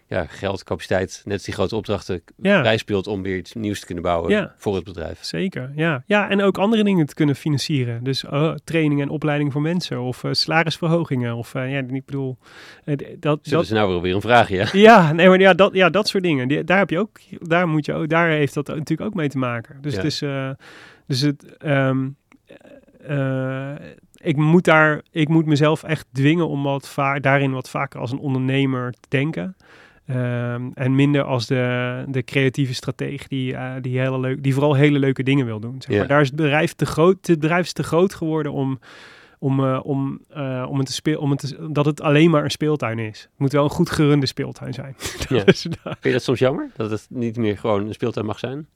[0.07, 2.61] ja, geld, capaciteit, net als die grote opdrachten Ja.
[2.61, 4.53] bijspeelt om weer iets nieuws te kunnen bouwen Ja.
[4.57, 5.23] voor het bedrijf.
[5.23, 6.03] Zeker, ja.
[6.05, 8.03] Ja, en ook andere dingen te kunnen financieren.
[8.03, 11.35] Dus uh, training en opleiding voor mensen of uh, salarisverhogingen.
[11.35, 12.37] Of uh, ja, ik bedoel,
[12.85, 13.39] uh, dat...
[13.41, 14.67] Zullen dat ze nou weer weer een vraag, ja?
[14.71, 16.47] ja, nee, maar ja, dat, ja, dat soort dingen.
[16.47, 19.29] Die, daar heb je ook, daar moet je ook, daar heeft dat natuurlijk ook mee
[19.29, 19.81] te maken.
[19.81, 19.97] Dus Ja.
[19.97, 20.19] het is,
[21.07, 22.15] dus het, um,
[23.09, 23.71] uh,
[24.15, 28.19] ik moet daar, ik moet mezelf echt dwingen om wat daarin wat vaker als een
[28.19, 29.55] ondernemer te denken.
[30.09, 34.73] Um, en minder als de, de creatieve strateeg die, uh, die, hele leuk, die vooral
[34.73, 35.81] hele leuke dingen wil doen.
[35.81, 36.07] Zeg maar.
[36.07, 37.27] Daar is het bedrijf te groot.
[37.27, 38.79] Het bedrijf is te groot geworden om,
[39.39, 42.43] om, uh, om, uh, om het te speel, om het te, dat het alleen maar
[42.43, 43.21] een speeltuin is.
[43.21, 44.95] Het moet wel een goed gerunde speeltuin zijn.
[45.29, 45.43] Ja.
[45.45, 46.69] Vind je dat soms jammer?
[46.75, 48.67] Dat het niet meer gewoon een speeltuin mag zijn?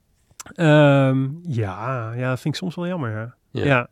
[0.56, 3.12] Um, ja, ja, dat vind ik soms wel jammer.
[3.12, 3.36] Ja.
[3.52, 3.66] Ja.
[3.66, 3.90] ja.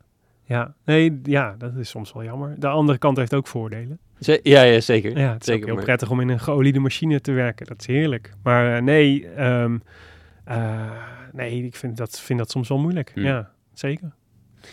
[0.50, 2.54] Ja, nee, ja, dat is soms wel jammer.
[2.58, 3.98] De andere kant heeft ook voordelen.
[4.42, 5.18] Ja, ja, zeker.
[5.18, 7.66] Ja, het is zeker, ook heel maar- prettig om in een geoliede machine te werken.
[7.66, 8.30] Dat is heerlijk.
[8.42, 9.82] Maar uh, nee, um,
[10.48, 10.90] uh,
[11.32, 13.10] nee, ik vind dat, vind dat soms wel moeilijk.
[13.14, 13.24] Hmm.
[13.24, 14.12] Ja, zeker.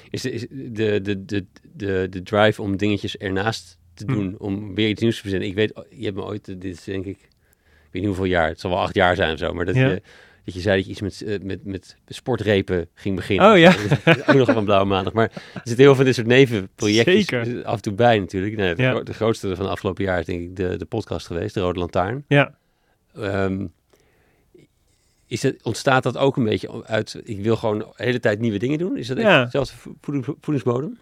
[0.09, 4.15] Is, de, is de, de, de, de, de drive om dingetjes ernaast te Hmm.
[4.15, 5.47] doen, om weer iets nieuws te verzinnen.
[5.49, 7.27] Ik weet, je hebt me ooit, dit is denk ik, ik
[7.91, 9.87] weet niet hoeveel jaar, het zal wel acht jaar zijn of zo, maar dat, Ja.
[9.87, 10.01] je,
[10.47, 13.51] dat je zei dat je iets met, eh, met, met sportrepen ging beginnen.
[13.51, 13.75] Oh ja.
[14.27, 15.13] ook nog op een blauwe maandag.
[15.13, 17.65] Maar er zitten heel veel van dit soort nevenprojectjes Zeker.
[17.65, 18.55] af en toe bij natuurlijk.
[18.55, 18.91] Nee, de, Ja.
[18.91, 21.59] gro- de grootste van de afgelopen jaar is denk ik de, de podcast geweest, de
[21.59, 22.25] Rode Lantaarn.
[22.27, 22.55] Ja.
[23.15, 23.65] Ehm,
[25.27, 28.57] is het, ontstaat dat ook een beetje uit, ik wil gewoon de hele tijd nieuwe
[28.57, 28.97] dingen doen?
[28.97, 29.63] Is dat echt Ja.
[30.01, 30.97] voedings, voedingsbodem?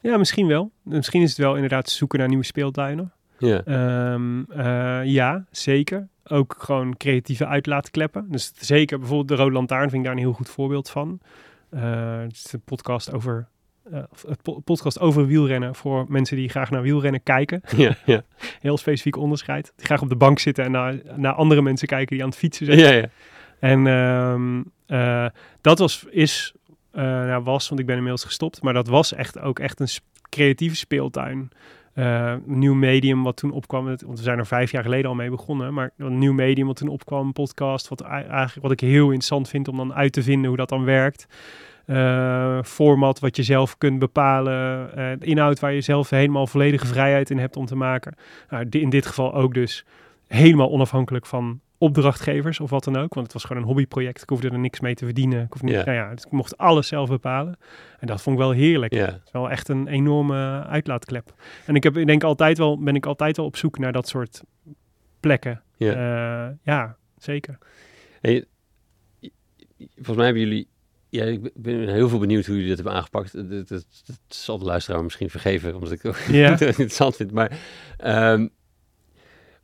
[0.00, 0.70] ja, misschien wel.
[0.82, 3.12] Misschien is het wel inderdaad zoeken naar nieuwe speeltuinen.
[3.38, 3.62] Ja.
[4.12, 6.08] Um, uh, ja, zeker.
[6.24, 8.26] Ook gewoon creatieve uitlaatkleppen.
[8.30, 11.20] Dus zeker bijvoorbeeld de Rode Lantaarn vind ik daar een heel goed voorbeeld van.
[11.70, 13.48] Uh, het is een podcast over,
[13.92, 17.60] uh, het po podcast over wielrennen voor mensen die graag naar wielrennen kijken.
[17.76, 18.22] Ja, ja.
[18.60, 19.72] Heel specifiek onderscheid.
[19.76, 22.38] Die graag op de bank zitten en naar, naar andere mensen kijken die aan het
[22.38, 22.78] fietsen zijn.
[22.78, 23.08] ja, ja.
[23.60, 25.26] En um, uh,
[25.60, 26.52] dat was, is,
[26.94, 29.88] uh, nou was, want ik ben inmiddels gestopt, maar dat was echt ook echt een
[30.28, 31.50] creatieve speeltuin.
[31.98, 35.14] Uh, een nieuw medium wat toen opkwam, want we zijn er vijf jaar geleden al
[35.16, 38.80] mee begonnen, maar een nieuw medium wat toen opkwam, een podcast, wat eigenlijk wat ik
[38.80, 41.26] heel interessant vind om dan uit te vinden hoe dat dan werkt.
[41.86, 47.30] eh, format wat je zelf kunt bepalen, eh, inhoud waar je zelf helemaal volledige vrijheid
[47.30, 48.14] in hebt om te maken.
[48.50, 49.84] Nou, in dit geval ook dus
[50.26, 54.22] helemaal onafhankelijk van opdrachtgevers of wat dan ook, want het was gewoon een hobbyproject.
[54.22, 55.42] Ik hoefde er niks mee te verdienen.
[55.44, 55.84] Ik, hoefde niet, Ja.
[55.84, 57.56] nou ja, dus ik mocht alles zelf bepalen.
[57.98, 58.94] En dat vond ik wel heerlijk.
[58.94, 61.34] Het is wel echt een enorme uitlaatklep.
[61.66, 64.08] En ik heb, ik denk altijd wel, ben ik altijd wel op zoek naar dat
[64.08, 64.42] soort
[65.20, 65.62] plekken.
[65.76, 65.92] ja.
[65.92, 67.58] Ja, ja zeker.
[68.20, 68.46] En je-
[69.18, 69.30] je-
[69.94, 70.68] volgens mij hebben jullie...
[71.10, 73.32] Ja, ik ben- heel veel benieuwd hoe jullie dit hebben aangepakt.
[73.32, 77.32] Dat, dat, dat, dat zal de luisteraar misschien vergeven, omdat ik het interessant vind.
[77.32, 77.58] Maar
[77.96, 78.48] ehm,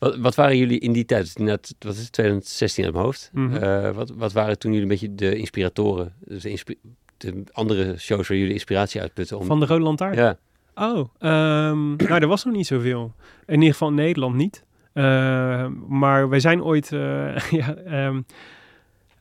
[0.05, 1.39] wat, wat waren jullie in die tijd?
[1.39, 3.31] Net, wat is het, 2016 uit mijn hoofd.
[3.33, 3.57] Mhm.
[3.57, 6.13] Eh, wat, wat waren toen jullie een beetje de inspiratoren?
[6.25, 6.79] Dus de, inspi-
[7.17, 9.39] de andere shows waar jullie inspiratie uitputten?
[9.39, 10.17] Om, Van de Rode Lantaarn?
[10.17, 10.37] ja,
[10.77, 13.15] Oh, ehm, nou, er was nog niet zoveel.
[13.47, 14.65] In ieder geval in Nederland niet.
[14.93, 16.93] Eh, maar wij zijn ooit...
[16.93, 18.21] eh, ja, ehm,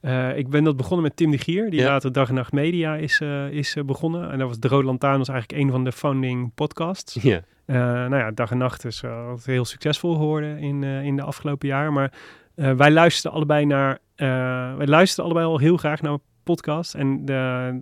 [0.01, 1.88] eh, ik ben dat begonnen met Tim de Gier, die Ja.
[1.88, 4.31] later Dag en Nacht Media is, is begonnen.
[4.31, 7.18] En dat was de Rode Lantaarn was eigenlijk een van de founding podcasts.
[7.22, 11.22] ja, nou ja, Dag en Nacht is uh, heel succesvol geworden in, eh, in de
[11.22, 11.94] afgelopen jaren.
[11.94, 12.11] Maar
[12.56, 13.99] eh, wij luisterden allebei naar...
[14.15, 14.27] eh,
[14.76, 16.94] wij luisterden allebei al heel graag naar een podcast.
[16.95, 17.34] En de,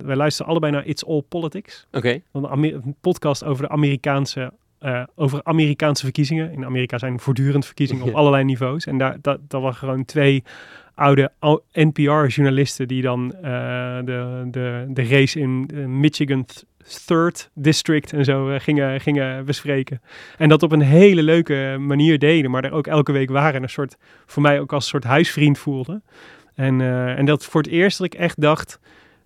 [0.06, 1.88] wij luisterden allebei naar It's All Politics.
[1.92, 2.22] oké.
[2.32, 4.54] Een, podcast over de Amerikaanse...
[4.80, 6.52] eh, over Amerikaanse verkiezingen.
[6.52, 8.86] In Amerika zijn voortdurend verkiezingen op allerlei niveaus.
[8.86, 10.44] En daar, dat, dat waren gewoon twee
[10.96, 11.32] oude
[11.74, 13.42] NPR-journalisten die dan eh,
[14.06, 16.46] de, de, de race in eh, Michigan
[17.06, 20.02] Third District en zo eh, gingen, gingen bespreken.
[20.38, 23.56] En dat op een hele leuke manier deden, maar er ook elke week waren.
[23.56, 26.02] En een soort, voor mij ook als een soort huisvriend voelde.
[26.56, 28.80] En, eh, en dat voor het eerst dat ik echt dacht,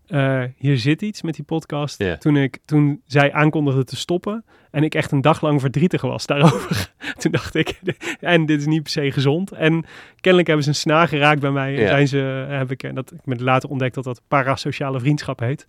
[0.07, 2.03] eh, hier zit iets met die podcast.
[2.19, 6.25] Toen, ik, toen zij aankondigde te stoppen en ik echt een dag lang verdrietig was
[6.25, 6.91] daarover.
[7.19, 7.79] toen dacht ik,
[8.19, 9.51] en dit is niet per se gezond.
[9.51, 9.85] En
[10.19, 11.77] kennelijk hebben ze een snaar geraakt bij mij.
[11.77, 15.39] En zijn ze, heb ik, en dat ik me later ontdekt dat dat parasociale vriendschap
[15.39, 15.65] heet.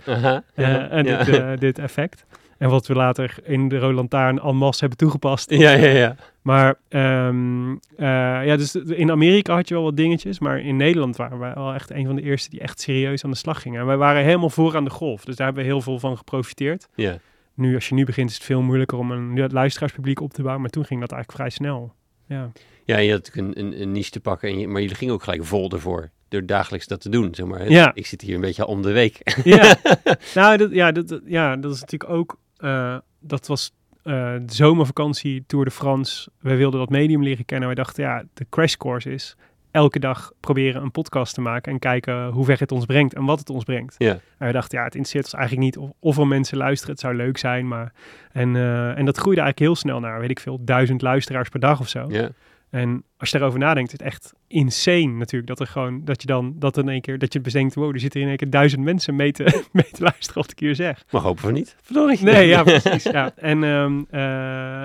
[0.54, 2.24] Eh, en dit, eh, dit effect.
[2.58, 5.50] En wat we later in de Rode Lantaarn en masse hebben toegepast.
[5.50, 6.16] ja, ja, ja.
[6.42, 8.06] Maar ehm, eh,
[8.46, 11.74] ja, dus in Amerika had je wel wat dingetjes, maar in Nederland waren wij wel
[11.74, 13.80] echt een van de eerste die echt serieus aan de slag gingen.
[13.80, 16.16] En wij waren helemaal voor aan de golf, dus daar hebben we heel veel van
[16.16, 16.88] geprofiteerd.
[16.94, 17.18] ja.
[17.54, 20.60] Nu, als je nu begint, is het veel moeilijker om een luisteraarspubliek op te bouwen,
[20.62, 21.92] maar toen ging dat eigenlijk vrij snel.
[22.26, 22.50] Ja,
[22.84, 25.14] Ja, je had natuurlijk een, een, een niche te pakken, en je, maar jullie gingen
[25.14, 26.10] ook gelijk vol ervoor.
[26.28, 27.70] Door dagelijks dat te doen, zeg maar.
[27.70, 27.90] Ja.
[27.94, 29.18] Ik zit hier een beetje om de week.
[29.44, 29.76] ja.
[30.34, 33.72] nou, dat, ja, dat- ja, dat is natuurlijk ook, eh, dat was
[34.02, 34.12] eh,
[34.42, 36.30] de zomervakantie, Tour de France.
[36.40, 37.66] Wij wilden dat medium leren kennen.
[37.66, 39.36] Wij dachten, ja, de crash course is
[39.76, 43.24] elke dag proberen een podcast te maken en kijken hoe ver het ons brengt en
[43.24, 43.94] wat het ons brengt.
[43.98, 44.18] Ja.
[44.38, 46.92] En we dachten, ja, het interesseert ons eigenlijk niet of, of er mensen luisteren.
[46.92, 47.92] Het zou leuk zijn, maar...
[48.32, 51.60] En, eh, en dat groeide eigenlijk heel snel naar, weet ik veel, duizend luisteraars per
[51.60, 52.06] dag of zo.
[52.08, 52.30] Ja,
[52.70, 55.46] En als je daarover nadenkt, is het echt insane natuurlijk.
[55.46, 58.00] Dat er gewoon, dat je dan, dat in één keer, dat je bedenkt, wow, er
[58.00, 61.04] zitten in één keer duizend mensen mee te, mee te luisteren wat ik hier zeg.
[61.10, 61.76] mag hopen van niet.
[61.82, 62.22] Verdorie.
[62.22, 63.02] Nee, ja, precies.
[63.02, 63.32] ja.
[63.36, 64.82] En, ehm, eh,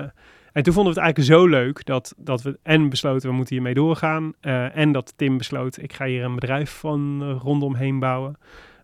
[0.52, 3.54] en toen vonden we het eigenlijk zo leuk dat, dat we en besloten, we moeten
[3.54, 4.32] hiermee doorgaan.
[4.40, 8.36] eh, en dat Tim besloot, ik ga hier een bedrijf van eh, rondomheen bouwen.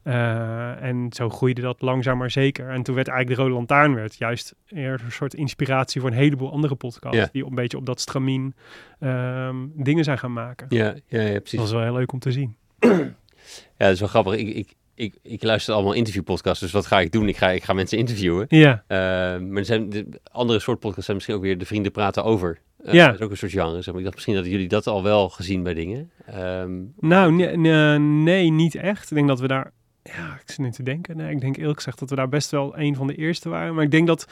[0.03, 2.69] Eh, en zo groeide dat langzaam maar zeker.
[2.69, 6.17] En toen werd eigenlijk de Rode Lantaarn werd juist eerder een soort inspiratie voor een
[6.17, 7.19] heleboel andere podcasts.
[7.19, 7.29] Ja.
[7.33, 8.55] Die een beetje op dat stramien
[9.01, 10.67] ehm, dingen zijn gaan maken.
[10.69, 11.51] Ja, ja, ja, precies.
[11.51, 12.57] Dat was wel heel leuk om te zien.
[12.81, 14.35] Ja, dat is wel grappig.
[14.35, 17.29] Ik, ik, ik, ik luister allemaal interviewpodcasts, dus wat ga ik doen?
[17.29, 18.47] Ik ga, ik ga mensen interviewen.
[18.49, 18.99] Ja, Eh,
[19.41, 22.59] maar er zijn de andere soort podcasts zijn misschien ook weer de vrienden praten over.
[22.85, 23.07] Eh, Ja.
[23.07, 23.75] Dat is ook een soort genre.
[23.83, 23.97] Zeg maar.
[23.97, 26.11] Ik dacht misschien dat jullie dat al wel gezien bij dingen.
[26.27, 26.71] Ehm,
[27.01, 29.11] Nou, nee, nee, niet echt.
[29.11, 29.73] Ik denk dat we daar...
[30.17, 31.17] Ja, ik zit nu te denken.
[31.17, 33.75] Nee, ik denk eerlijk gezegd dat we daar best wel een van de eerste waren.
[33.75, 34.27] Maar ik denk dat...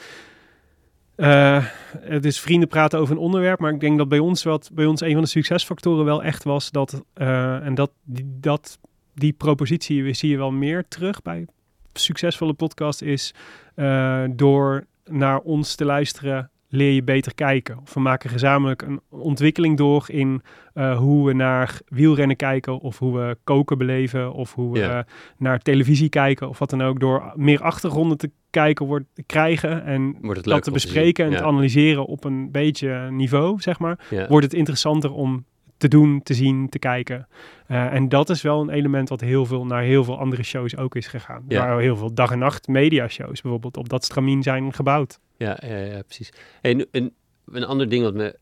[1.15, 1.65] eh,
[1.99, 3.59] het is vrienden praten over een onderwerp.
[3.59, 6.43] Maar ik denk dat bij ons, wat, bij ons een van de succesfactoren wel echt
[6.43, 6.71] was...
[6.71, 8.79] dat eh, en dat die, dat
[9.13, 11.47] die propositie zie je wel meer terug bij
[11.93, 13.01] succesvolle podcast...
[13.01, 13.33] is
[13.75, 17.79] eh, door naar ons te luisteren leer je beter kijken.
[17.81, 20.41] Of we maken gezamenlijk een ontwikkeling door in
[20.73, 24.99] eh, hoe we naar wielrennen kijken, of hoe we koken beleven, of hoe we eh,
[25.37, 30.17] naar televisie kijken, of wat dan ook, door meer achtergronden te kijken, wordt, krijgen en
[30.21, 31.37] wordt dat te bespreken en ja.
[31.37, 33.99] te analyseren op een beetje niveau, zeg maar,
[34.29, 35.45] wordt het interessanter om
[35.77, 37.27] te doen, te zien, te kijken.
[37.67, 40.77] Eh, en dat is wel een element wat heel veel naar heel veel andere shows
[40.77, 41.43] ook is gegaan.
[41.47, 41.67] Ja.
[41.67, 45.19] Waar heel veel dag en nacht media shows bijvoorbeeld op dat stramien zijn gebouwd.
[45.37, 46.29] Ja, ja, ja, precies.
[46.61, 47.13] Nu- een,
[47.51, 48.37] een ander ding wat me,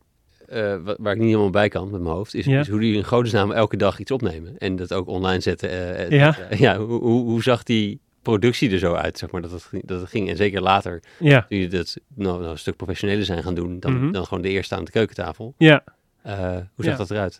[0.47, 2.59] eh, wa- waar ik niet helemaal bij kan met mijn hoofd, is, Ja.
[2.59, 4.57] is hoe jullie in godesnaam elke dag iets opnemen.
[4.57, 5.69] En dat ook online zetten.
[5.69, 6.37] eh, et Ja.
[6.57, 9.99] ja hoe, hoe, hoe zag die productie er zo uit, zeg maar, dat het, dat
[10.01, 10.29] het ging?
[10.29, 13.79] En zeker later, Ja, toen jullie dat nou, nou, een stuk professioneler zijn gaan doen,
[13.79, 14.11] dan, Mhm.
[14.11, 15.53] dan gewoon de eerste aan de keukentafel.
[15.57, 15.83] ja.
[16.21, 16.95] Eh, hoe zag Ja.
[16.97, 17.39] dat eruit?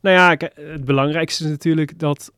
[0.00, 2.32] Nou ja, het belangrijkste is natuurlijk dat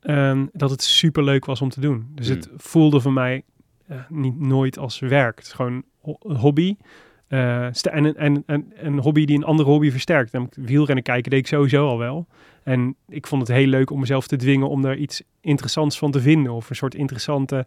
[0.00, 2.08] ehm, dat het super leuk was om te doen.
[2.14, 2.54] Dus het Hmm.
[2.60, 3.42] voelde voor mij
[3.88, 5.36] eh, niet nooit als werk.
[5.36, 6.76] Het is gewoon een hobby.
[7.28, 10.32] Eh, en, en, en een hobby die een andere hobby versterkt.
[10.32, 12.26] Namelijk wielrennen kijken deed ik sowieso al wel.
[12.62, 16.10] En ik vond het heel leuk om mezelf te dwingen om daar iets interessants van
[16.10, 16.52] te vinden.
[16.52, 17.66] Of een soort interessante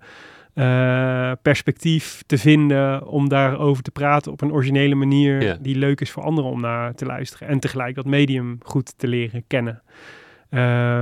[0.53, 6.11] eh, perspectief te vinden om daarover te praten op een originele manier die leuk is
[6.11, 7.47] voor anderen om naar te luisteren.
[7.47, 9.81] En tegelijk dat medium goed te leren kennen.
[10.51, 10.61] Ehm,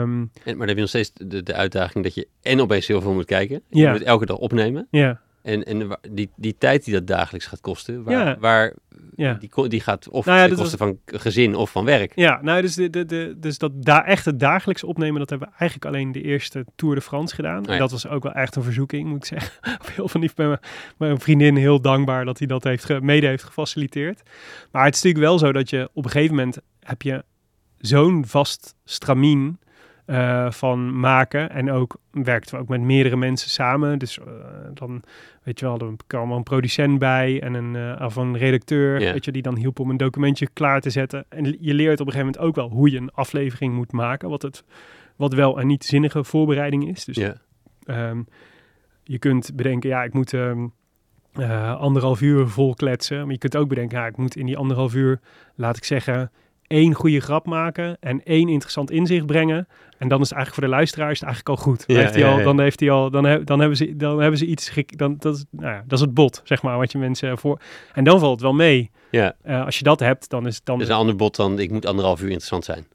[0.10, 3.02] En, maar dan heb je nog steeds de, de uitdaging dat je en opeens heel
[3.02, 3.62] veel moet kijken.
[3.70, 3.92] Je Ja.
[3.92, 4.88] moet elke dag opnemen.
[4.92, 8.38] ja, En, en die, die tijd die dat dagelijks gaat kosten, waar, Ja.
[8.40, 8.74] waar
[9.16, 9.34] ja.
[9.34, 12.12] die, die gaat of Nou ja, ten dat koste van gezin of van werk.
[12.16, 15.48] Ja, nou, dus, de, de, de, dus dat da echt het dagelijks opnemen, dat hebben
[15.48, 17.66] we eigenlijk alleen de eerste Tour de France gedaan.
[17.66, 19.52] En dat was ook wel echt een verzoeking, moet ik zeggen.
[19.82, 20.60] Op heel veel niet bij mijn,
[20.98, 24.22] mijn vriendin heel dankbaar dat hij dat heeft mede heeft gefaciliteerd.
[24.72, 27.24] Maar het is natuurlijk wel zo dat je op een gegeven moment heb je
[27.80, 29.60] zo'n vast stramien
[30.06, 31.50] eh, van maken.
[31.50, 34.00] En ook werkten we ook met meerdere mensen samen.
[34.00, 34.26] Dus eh,
[34.74, 35.04] dan,
[35.44, 39.14] weet je wel, er kwam een producent bij en een, eh, of een redacteur, Ja.
[39.14, 41.26] weet je, die dan hielp om een documentje klaar te zetten.
[41.30, 44.30] En je leert op een gegeven moment ook wel hoe je een aflevering moet maken,
[44.30, 44.64] wat, het,
[45.16, 47.06] wat wel een niet zinnige voorbereiding is.
[47.06, 47.32] Dus.
[47.84, 48.22] Ehm,
[49.04, 50.68] je kunt bedenken, ja, ik moet ehm,
[51.34, 53.22] eh, anderhalf uur vol kletsen.
[53.22, 55.20] Maar je kunt ook bedenken, ja, ik moet in die anderhalf uur,
[55.56, 56.32] laat ik zeggen,
[56.70, 59.68] één goede grap maken en één interessant inzicht brengen.
[59.98, 61.88] En dan is het eigenlijk voor de luisteraar is het eigenlijk al goed.
[61.88, 62.44] Dan Ja, heeft hij ja, al, ja.
[62.44, 65.16] dan heeft hij al, dan, he- dan hebben ze, dan hebben ze iets, gek- dan
[65.20, 67.60] dat is, nou ja, dat is het bot, zeg maar, wat je mensen voor.
[67.94, 68.92] En dan valt het wel mee.
[69.12, 69.36] Ja.
[69.44, 70.80] Eh, als je dat hebt, dan is het dan.
[70.80, 72.86] Dus een ander bod dan, ik moet anderhalf uur interessant zijn.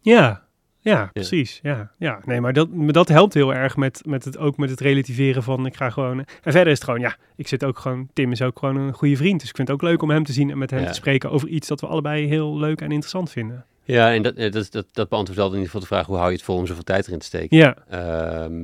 [0.00, 0.42] Ja,
[0.80, 1.58] ja, precies.
[1.62, 2.20] Ja, ja.
[2.24, 5.42] Nee, maar dat, maar dat helpt heel erg met, met het, ook met het relativeren
[5.42, 6.18] van ik ga gewoon...
[6.18, 8.08] En verder is het gewoon, ja, ik zit ook gewoon...
[8.12, 9.40] Tim is ook gewoon een goede vriend.
[9.40, 10.86] Dus ik vind het ook leuk om hem te zien en met hem Ja.
[10.86, 13.64] te spreken over iets dat we allebei heel leuk en interessant vinden.
[13.84, 16.28] Ja, en dat, dat, dat, dat beantwoordt altijd in ieder geval de vraag, hoe hou
[16.28, 17.56] je het vol om zoveel tijd erin te steken?
[17.56, 18.54] Ja, Ehm,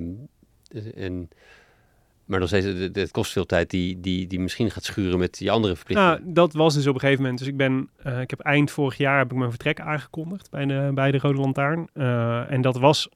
[0.95, 1.29] en,
[2.27, 5.51] maar nog steeds, het, kost veel tijd die, die, die misschien gaat schuren met die
[5.51, 6.21] andere verplichtingen.
[6.21, 7.39] nou, dat was dus op een gegeven moment.
[7.39, 10.65] Dus ik ben, eh, ik heb eind vorig jaar heb ik mijn vertrek aangekondigd bij
[10.67, 11.89] de, bij de Rode Lantaarn.
[11.93, 13.09] Eh, en dat was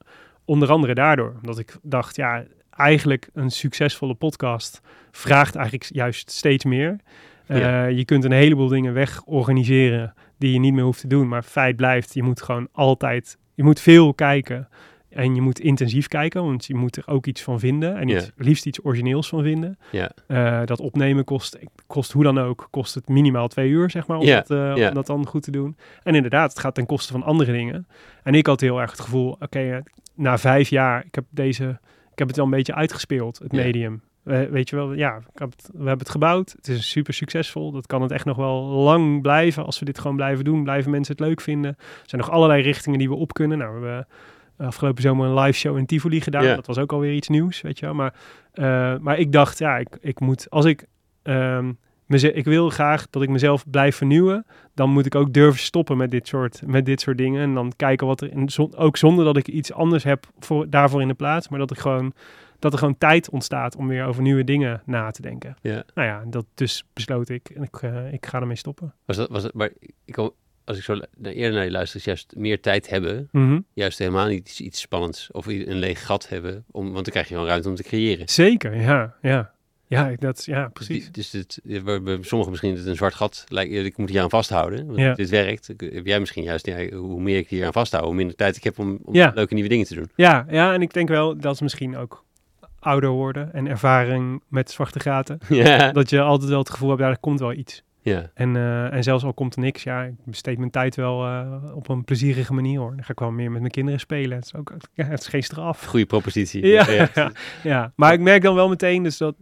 [0.45, 1.35] onder andere daardoor.
[1.41, 4.81] Dat ik dacht, ja, eigenlijk een succesvolle podcast
[5.11, 6.99] vraagt eigenlijk juist steeds meer.
[7.45, 7.85] Eh, Ja.
[7.85, 11.27] Je kunt een heleboel dingen wegorganiseren die je niet meer hoeft te doen.
[11.27, 14.67] Maar feit blijft, je moet gewoon altijd, je moet veel kijken.
[15.11, 17.97] En je moet intensief kijken, want je moet er ook iets van vinden.
[17.97, 19.77] En iets, liefst iets origineels van vinden.
[19.91, 20.11] Ja.
[20.27, 24.17] Eh, dat opnemen kost, kost hoe dan ook, kost het minimaal twee uur, zeg maar,
[24.17, 25.77] om, dat, eh, om dat dan goed te doen.
[26.03, 27.87] En inderdaad, het gaat ten koste van andere dingen.
[28.23, 29.77] En ik had heel erg het gevoel, oké, eh,
[30.15, 31.79] na vijf jaar, ik heb deze,
[32.11, 34.01] ik heb het wel een beetje uitgespeeld, het medium.
[34.23, 36.51] Weet je wel, ja, ik heb het, we hebben het gebouwd.
[36.51, 37.71] Het is super succesvol.
[37.71, 39.65] Dat kan het echt nog wel lang blijven.
[39.65, 41.75] Als we dit gewoon blijven doen, blijven mensen het leuk vinden.
[41.77, 43.57] Er zijn nog allerlei richtingen die we op kunnen.
[43.57, 44.07] Nou, we hebben
[44.65, 46.43] afgelopen zomer een live show in Tivoli gedaan.
[46.55, 47.95] Dat was ook alweer iets nieuws, weet je wel.
[47.95, 48.13] Maar,
[48.53, 50.85] eh, maar ik dacht, ja, ik, ik moet, als ik,
[52.05, 55.97] meze- ik wil graag dat ik mezelf blijf vernieuwen, dan moet ik ook durven stoppen
[55.97, 57.41] met dit soort, met dit soort dingen.
[57.41, 60.69] En dan kijken wat er, in, zon- ook zonder dat ik iets anders heb voor,
[60.69, 62.13] daarvoor in de plaats, maar dat ik gewoon,
[62.59, 65.55] dat er gewoon tijd ontstaat om weer over nieuwe dingen na te denken.
[65.61, 65.83] Ja.
[65.93, 68.93] Nou ja, dat dus besloot ik en ik, eh, ik ga ermee stoppen.
[69.05, 69.69] Was dat, was dat, maar
[70.05, 70.31] ik,
[70.65, 73.59] als ik zo eerder naar je luister, is juist meer tijd hebben, Mhm.
[73.73, 77.27] juist helemaal niet iets, iets spannends of een leeg gat hebben, om, want dan krijg
[77.27, 78.29] je gewoon ruimte om te creëren.
[78.29, 79.51] Zeker, ja, ja.
[79.87, 81.03] Ja, dat, ja, precies.
[81.03, 83.43] die- Dus het, bij, bij sommigen misschien is het een zwart gat.
[83.47, 84.85] Lijkt, ik moet hier aan vasthouden.
[84.85, 85.13] Want Ja.
[85.13, 85.67] dit werkt.
[85.77, 88.63] Heb jij misschien juist, ja, hoe meer ik hier aan vasthoud, hoe minder tijd ik
[88.63, 89.31] heb om, om Ja.
[89.35, 90.09] leuke nieuwe dingen te doen.
[90.15, 92.23] Ja, ja, en ik denk wel dat is misschien ook
[92.79, 95.37] ouder worden en ervaring met zwarte gaten.
[95.49, 95.91] ja.
[95.91, 97.83] Dat je altijd wel het gevoel hebt, ja, er komt wel iets.
[98.01, 98.31] Ja.
[98.33, 101.75] En, eh, en zelfs al komt er niks, ja, ik besteed mijn tijd wel eh,
[101.75, 102.89] op een plezierige manier hoor.
[102.95, 104.37] Dan ga ik wel meer met mijn kinderen spelen.
[104.37, 105.85] Het is, ook, ja, het is geen straf.
[105.85, 106.65] Goede propositie.
[106.67, 107.31] Ja, ja,
[107.63, 107.91] ja.
[107.95, 109.35] maar ik merk dan wel meteen dus dat...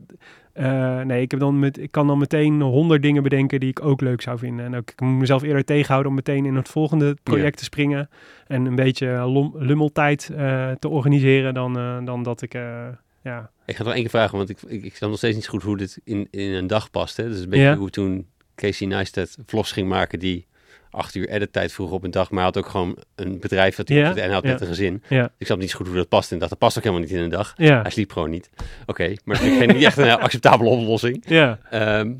[0.54, 3.86] eh, nee, ik, heb dan met, ik kan dan meteen honderd dingen bedenken die ik
[3.86, 4.66] ook leuk zou vinden.
[4.66, 8.10] En ook, ik moet mezelf eerder tegenhouden om meteen in het volgende project te springen.
[8.48, 10.26] En een beetje lom- lummeltijd
[10.80, 11.74] te organiseren dan,
[12.06, 12.54] dan dat ik...
[13.24, 15.44] ja, Ik ga nog één keer vragen, want ik, ik, ik snap nog steeds niet
[15.46, 17.18] zo goed hoe dit in, in een dag past.
[17.18, 17.28] Hè?
[17.30, 18.26] Dus een beetje hoe toen
[18.60, 20.48] Casey Neistat vlogs ging maken die
[20.92, 22.30] acht uur edit-tijd vroeg op een dag.
[22.30, 24.50] Maar hij had ook gewoon een bedrijf dat opzette en had ja.
[24.50, 25.04] net een gezin.
[25.38, 26.32] Ik snap niet zo goed hoe dat past.
[26.32, 27.54] En dacht, dat past ook helemaal niet in een dag.
[27.56, 28.50] Hij sliep gewoon niet.
[28.86, 31.24] Oké, maar dat vind ik niet echt een acceptabele oplossing.
[31.28, 31.60] ja.
[31.70, 32.14] Ehm,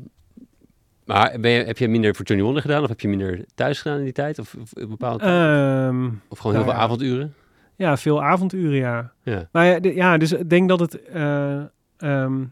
[1.04, 2.82] maar ben je, heb je minder voor Johnny Wonder gedaan?
[2.82, 4.38] Of heb je minder thuis gedaan in die tijd?
[4.38, 5.24] Of, of, een bepaalde?
[5.24, 6.78] Ehm, of gewoon heel nou veel ja.
[6.78, 7.34] avonduren?
[7.76, 9.12] ja, veel avonduren, ja.
[9.22, 9.48] Ja.
[9.52, 11.02] Maar ja, de- ja, dus ik denk dat het...
[11.02, 11.60] eh,
[11.96, 12.42] ehm,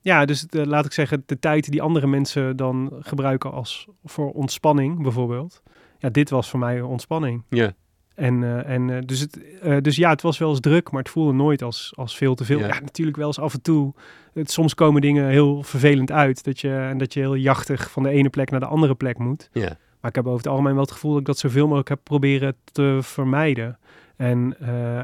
[0.00, 4.30] ja, dus de, laat ik zeggen, de tijd die andere mensen dan gebruiken als voor
[4.32, 5.62] ontspanning bijvoorbeeld.
[5.98, 7.44] Ja, dit was voor mij ontspanning.
[7.48, 7.74] Ja.
[8.20, 11.02] En, eh, en, eh, dus, het, eh, dus ja, het was wel eens druk, maar
[11.02, 12.58] het voelde nooit als, als veel te veel.
[12.58, 12.66] Ja.
[12.66, 12.80] Ja.
[12.80, 13.94] natuurlijk wel eens af en toe.
[14.32, 16.44] Het, soms komen dingen heel vervelend uit.
[16.44, 19.18] Dat je, en dat je heel jachtig van de ene plek naar de andere plek
[19.18, 19.48] moet.
[19.52, 19.78] Ja.
[20.00, 22.00] Maar ik heb over het algemeen wel het gevoel dat ik dat zoveel mogelijk heb
[22.02, 23.78] proberen te vermijden.
[24.16, 24.56] En,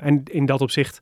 [0.02, 1.00] en in dat opzicht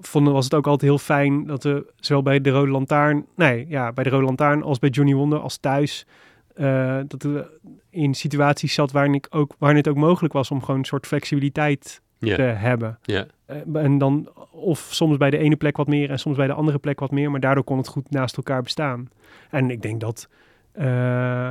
[0.00, 3.66] vonden, was het ook altijd heel fijn dat we zowel bij de Rode Lantaarn, nee,
[3.68, 6.06] ja, bij de Rode Lantaarn als bij Johnny Wonder als thuis,
[6.54, 7.58] eh, dat we
[7.90, 11.06] in situaties zat waarin, ik ook, waarin het ook mogelijk was om gewoon een soort
[11.06, 12.98] flexibiliteit te hebben.
[13.02, 13.26] Ja.
[13.46, 16.52] Eh, en dan of soms bij de ene plek wat meer en soms bij de
[16.52, 19.08] andere plek wat meer, maar daardoor kon het goed naast elkaar bestaan.
[19.50, 20.28] En ik denk dat,
[20.72, 21.50] eh,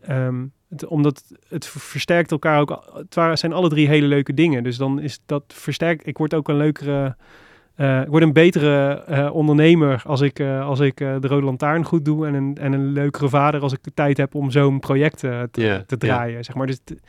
[0.00, 4.34] ehm, het, omdat het ver- versterkt elkaar ook, het waren, zijn alle drie hele leuke
[4.34, 4.62] dingen.
[4.62, 7.16] Dus dan is dat versterkt, ik word ook een leukere,
[7.74, 11.84] eh, ik word een betere eh, ondernemer als ik, eh, als ik de Rode Lantaarn
[11.84, 14.80] goed doe en een, en een leukere vader als ik de tijd heb om zo'n
[14.80, 15.96] project te, Ja, te ja.
[15.96, 16.44] draaien.
[16.44, 16.66] Zeg maar.
[16.66, 17.00] Dus het,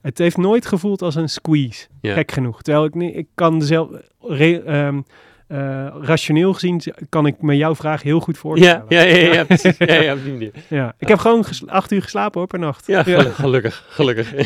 [0.00, 1.86] het heeft nooit gevoeld als een squeeze.
[2.00, 2.12] Ja.
[2.14, 2.62] Gek genoeg.
[2.62, 3.88] Terwijl ik, ik kan zelf,
[4.20, 5.00] re- ehm,
[5.46, 8.84] eh, rationeel gezien, kan ik me jouw vraag heel goed Ja, voorstellen.
[8.88, 9.76] ja, ja, ja, precies.
[9.78, 10.52] Ja, ja, op die manier.
[10.68, 10.94] Ja.
[10.98, 12.86] Ik heb gewoon acht uur geslapen hoor, per nacht.
[12.86, 14.32] Ja, gelu- gelukkig, gelukkig.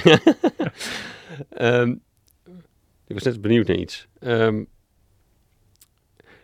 [1.50, 1.90] Ehm,
[3.06, 4.06] ik was net benieuwd naar iets.
[4.20, 4.62] Ehm,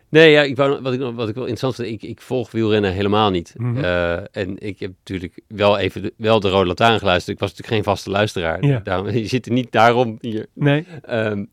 [0.09, 2.93] nee, ja, ik wou, wat, ik, wat ik wel interessant vind, ik, ik volg wielrennen
[2.93, 3.55] helemaal niet.
[3.57, 3.85] Mhm.
[3.85, 7.35] Eh, en ik heb natuurlijk wel even de, wel de Rode Lantaarn geluisterd.
[7.35, 8.65] Ik was natuurlijk geen vaste luisteraar.
[8.65, 8.81] Ja.
[8.85, 10.47] Daarom, je zit er niet daarom hier.
[10.55, 11.45] Nee, Ehm,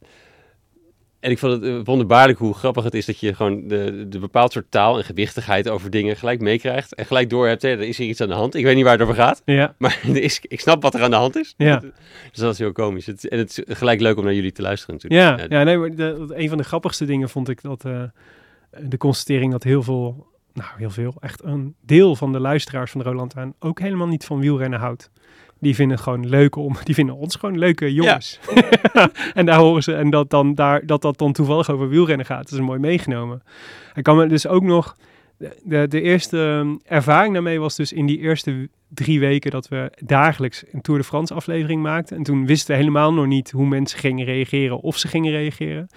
[1.26, 4.20] en ik vond het eh, wonderbaarlijk hoe grappig het is dat je gewoon de, de
[4.20, 6.96] bepaald soort taal en gewichtigheid over dingen gelijk meekrijgt.
[6.96, 8.56] En gelijk door hebt, hè, er is hier iets aan de hand.
[8.56, 9.42] Ik weet niet waar het over gaat.
[9.46, 9.76] ja.
[9.78, 11.54] Maar is, ik snap wat er aan de hand is.
[11.58, 11.80] Ja.
[11.80, 13.06] Dus dat is heel komisch.
[13.06, 15.40] Het, en het is gelijk leuk om naar jullie te luisteren natuurlijk.
[15.40, 18.04] Ja, ja nee, maar de, een van de grappigste dingen vond ik dat eh,
[18.82, 23.02] de constatering dat heel veel, nou heel veel, echt een deel van de luisteraars van
[23.02, 25.12] de Roland aan ook helemaal niet van wielrennen houdt.
[25.60, 28.40] Die vinden gewoon leuk om, die vinden ons gewoon leuke jongens.
[29.34, 32.50] en daar horen ze, en dat, dan, daar, dat dat dan toevallig over wielrennen gaat,
[32.50, 33.44] dat is mooi meegenomen.
[33.94, 34.96] Ik kan me dus ook nog,
[35.38, 39.92] de, de, eerste ehm, ervaring daarmee was dus in die eerste drie weken dat we
[40.06, 42.18] dagelijks een Tour de France aflevering maakten.
[42.18, 45.88] En toen wisten we helemaal nog niet hoe mensen gingen reageren, of ze gingen reageren.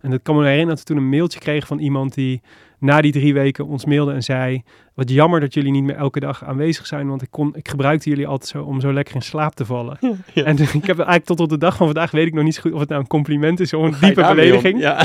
[0.00, 2.40] En dat kan me herinneren dat we toen een mailtje kregen van iemand die
[2.84, 4.62] na die drie weken ons mailde en zei...
[4.94, 8.08] Wat jammer dat jullie niet meer elke dag aanwezig zijn, want ik, kon, ik gebruikte
[8.08, 9.98] jullie altijd zo om zo lekker in slaap te vallen.
[10.32, 10.44] Ja.
[10.44, 12.60] En ik heb eigenlijk tot op de dag van vandaag weet ik nog niet zo
[12.60, 14.80] goed of het nou een compliment is of een diepe belediging.
[14.80, 15.04] Ja.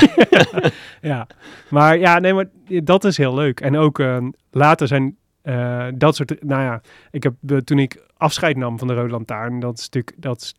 [1.00, 1.26] Ja,
[1.70, 3.60] maar ja, nee, maar dat is heel leuk.
[3.60, 4.18] En ook eh,
[4.50, 6.80] later zijn eh, dat soort, nou ja,
[7.10, 10.54] ik heb eh, toen ik afscheid nam van de Rode Lantaarn, dat stuk, dat is-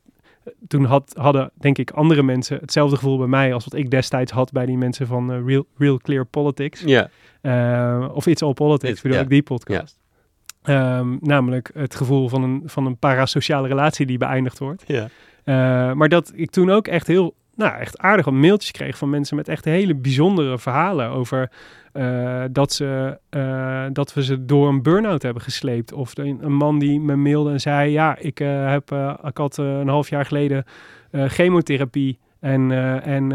[0.68, 4.32] toen had, hadden denk ik andere mensen hetzelfde gevoel bij mij als wat ik destijds
[4.32, 6.82] had bij die mensen van eh, Real, Real Clear Politics.
[6.86, 7.10] ja.
[7.42, 10.00] Eh, of It's All Politics, It's- bedoel ik die podcast.
[10.62, 14.84] Ehm, namelijk het gevoel van een, van een parasociale relatie die beëindigd wordt.
[14.88, 15.08] ja.
[15.44, 19.10] Eh, maar dat ik toen ook echt heel, nou echt aardig wat mailtjes kreeg van
[19.10, 21.52] mensen met echt hele bijzondere verhalen over
[21.92, 25.94] eh, dat, ze, eh, dat we ze door een burn-out hebben gesleept.
[25.94, 28.92] Of een, een man die me mailde en zei, ja, ik, eh, heb,
[29.24, 30.66] ik had een half jaar geleden
[31.12, 32.20] chemotherapie.
[32.40, 32.72] En,
[33.04, 33.32] en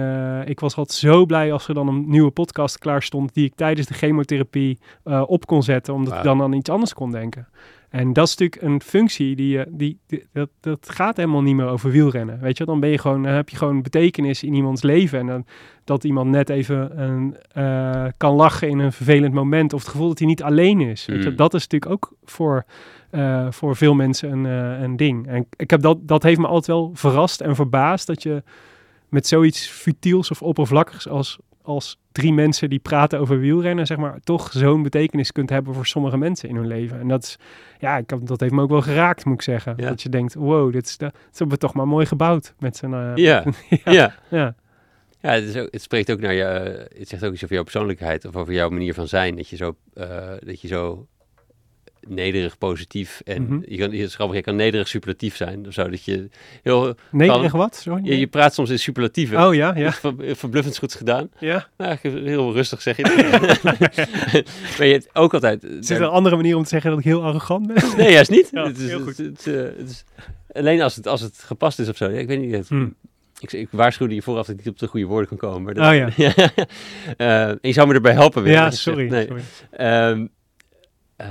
[0.47, 3.55] ik was altijd zo blij als er dan een nieuwe podcast klaar stond die ik
[3.55, 4.78] tijdens de chemotherapie
[5.26, 7.48] op kon zetten, omdat ik dan aan iets anders kon denken.
[7.97, 11.55] En dat is natuurlijk een functie die, je die, die- dat, dat gaat helemaal niet
[11.55, 12.40] meer over wielrennen.
[12.40, 15.18] Weet je, dan ben je gewoon, dan heb je gewoon betekenis in iemands leven.
[15.18, 15.47] En dan,
[15.85, 19.73] dat iemand net even een, eh, kan lachen in een vervelend moment.
[19.73, 21.05] Of het gevoel dat hij niet alleen is.
[21.05, 21.12] Je?
[21.12, 21.36] Mm.
[21.36, 22.64] Dat is natuurlijk ook voor,
[23.10, 25.27] eh, voor veel mensen een, eh, een ding.
[25.27, 28.06] En ik heb dat, dat heeft me altijd wel verrast en verbaasd.
[28.06, 28.43] Dat je
[29.09, 34.18] met zoiets futiels of oppervlakkigs als, als drie mensen die praten over wielrennen, zeg maar,
[34.24, 37.01] toch zo'n betekenis kunt hebben voor sommige mensen in hun leven.
[37.01, 37.38] En dat is,
[37.78, 39.74] ja, ik heb, dat heeft me ook wel geraakt, moet ik zeggen.
[39.76, 39.88] Ja.
[39.88, 42.93] Dat je denkt, wow, dit, is, dat hebben we toch maar mooi gebouwd met z'n...
[42.94, 43.44] eh, Ja.
[43.84, 43.93] ja.
[43.93, 44.14] ja.
[44.30, 44.55] ja.
[45.20, 46.43] Ja, het, is ook, het spreekt ook naar je.
[46.43, 49.36] eh, Het zegt ook iets over jouw persoonlijkheid of over jouw manier van zijn.
[49.36, 50.06] Dat je zo, eh,
[50.40, 51.06] dat je zo
[52.08, 53.58] nederig positief en Mhm.
[53.68, 55.88] je kan, is grappig, je kan nederig superlatief zijn of zo.
[55.90, 56.28] Dat je
[56.62, 57.76] heel, Nederig wat?
[57.76, 58.00] Sorry?
[58.04, 59.46] je, je praat soms in superlatieven.
[59.46, 59.92] oh ja, ja.
[59.92, 61.30] Ver- verbluffend goed gedaan.
[61.38, 61.68] ja.
[61.76, 63.62] Nou, heel rustig zeg je het.
[64.78, 65.64] maar je hebt ook altijd...
[65.64, 67.82] Is dit een andere manier om te zeggen dat ik heel arrogant ben?
[67.96, 68.48] Nee, juist niet.
[68.56, 69.16] Ja, het is, heel het- goed.
[69.16, 70.04] het is, eh, het is-
[70.52, 72.10] alleen als het, als het gepast is of zo.
[72.10, 72.52] Ja, ik weet niet.
[72.54, 72.94] het- Hmm.
[73.40, 75.62] Ik, ik waarschuwde je vooraf dat ik niet op de goede woorden kon komen.
[75.62, 76.32] Maar dat- Oh ja.
[77.16, 78.42] Eh, en je zou me erbij helpen.
[78.42, 78.52] weer.
[78.52, 79.08] Ja, sorry.
[79.10, 79.26] nee.
[79.26, 79.42] sorry.
[79.70, 80.26] Ehm,
[81.16, 81.28] eh,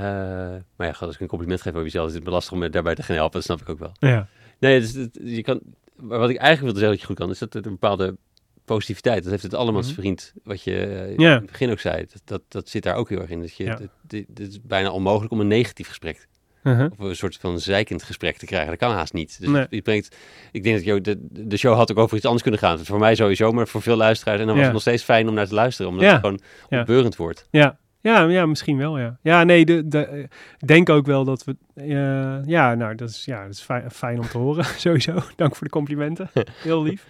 [0.75, 2.69] maar ja, als ik een compliment geef over jezelf, is het me lastig om me
[2.69, 3.33] daarbij te gaan helpen.
[3.33, 3.91] Dat snap ik ook wel.
[3.99, 4.27] Ja.
[4.59, 5.59] Nee, dus, het- je kan,
[5.95, 8.17] maar wat ik eigenlijk wilde zeggen dat je goed kan, is dat er een bepaalde
[8.65, 9.99] positiviteit, dat heeft het allemans Mhm.
[9.99, 13.09] vriend, wat je eh, in het begin ook zei, dat, dat, dat zit daar ook
[13.09, 13.41] heel erg in.
[13.41, 13.69] Dat je, Ja.
[13.71, 16.27] het, het- het is bijna onmogelijk om een negatief gesprek
[16.63, 16.91] Uh-huh.
[16.97, 18.69] of een soort van zeikend gesprek te krijgen.
[18.69, 19.39] Dat kan haast niet.
[19.39, 19.81] Dus Nee.
[19.81, 20.15] brengt,
[20.51, 22.85] ik denk dat de, de show had ook over iets anders kunnen gaan.
[22.85, 24.39] Voor mij sowieso, maar voor veel luisteraars.
[24.39, 26.11] En dan was het nog steeds fijn om naar te luisteren, omdat Ja.
[26.11, 26.39] het gewoon
[26.69, 26.79] Ja.
[26.79, 27.47] opbeurend wordt.
[27.51, 27.77] Ja.
[28.05, 29.17] Ja, ja, misschien wel, ja.
[29.21, 30.23] Ja, nee, de, de, eh,
[30.65, 31.55] denk ook wel dat we...
[31.73, 35.13] eh, ja, nou, dat is, ja, dat is fijn, fijn om te horen, sowieso.
[35.35, 36.29] Dank voor de complimenten.
[36.51, 37.07] Heel lief.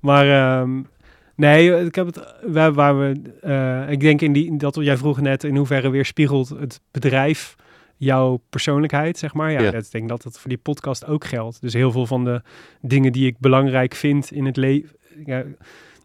[0.00, 0.28] Maar
[0.60, 0.82] ehm,
[1.36, 2.34] nee, ik heb het...
[2.46, 6.48] Waar, waar we, eh, ik denk in die, dat jij vroeg net in hoeverre weerspiegelt
[6.48, 7.54] het bedrijf
[7.96, 9.50] jouw persoonlijkheid, zeg maar.
[9.52, 9.70] Ja, Ja.
[9.70, 11.60] dat- ik denk dat dat voor die podcast ook geldt.
[11.60, 12.42] Dus heel veel van de
[12.80, 14.90] dingen die ik belangrijk vind in het leven...
[15.24, 15.42] Ja,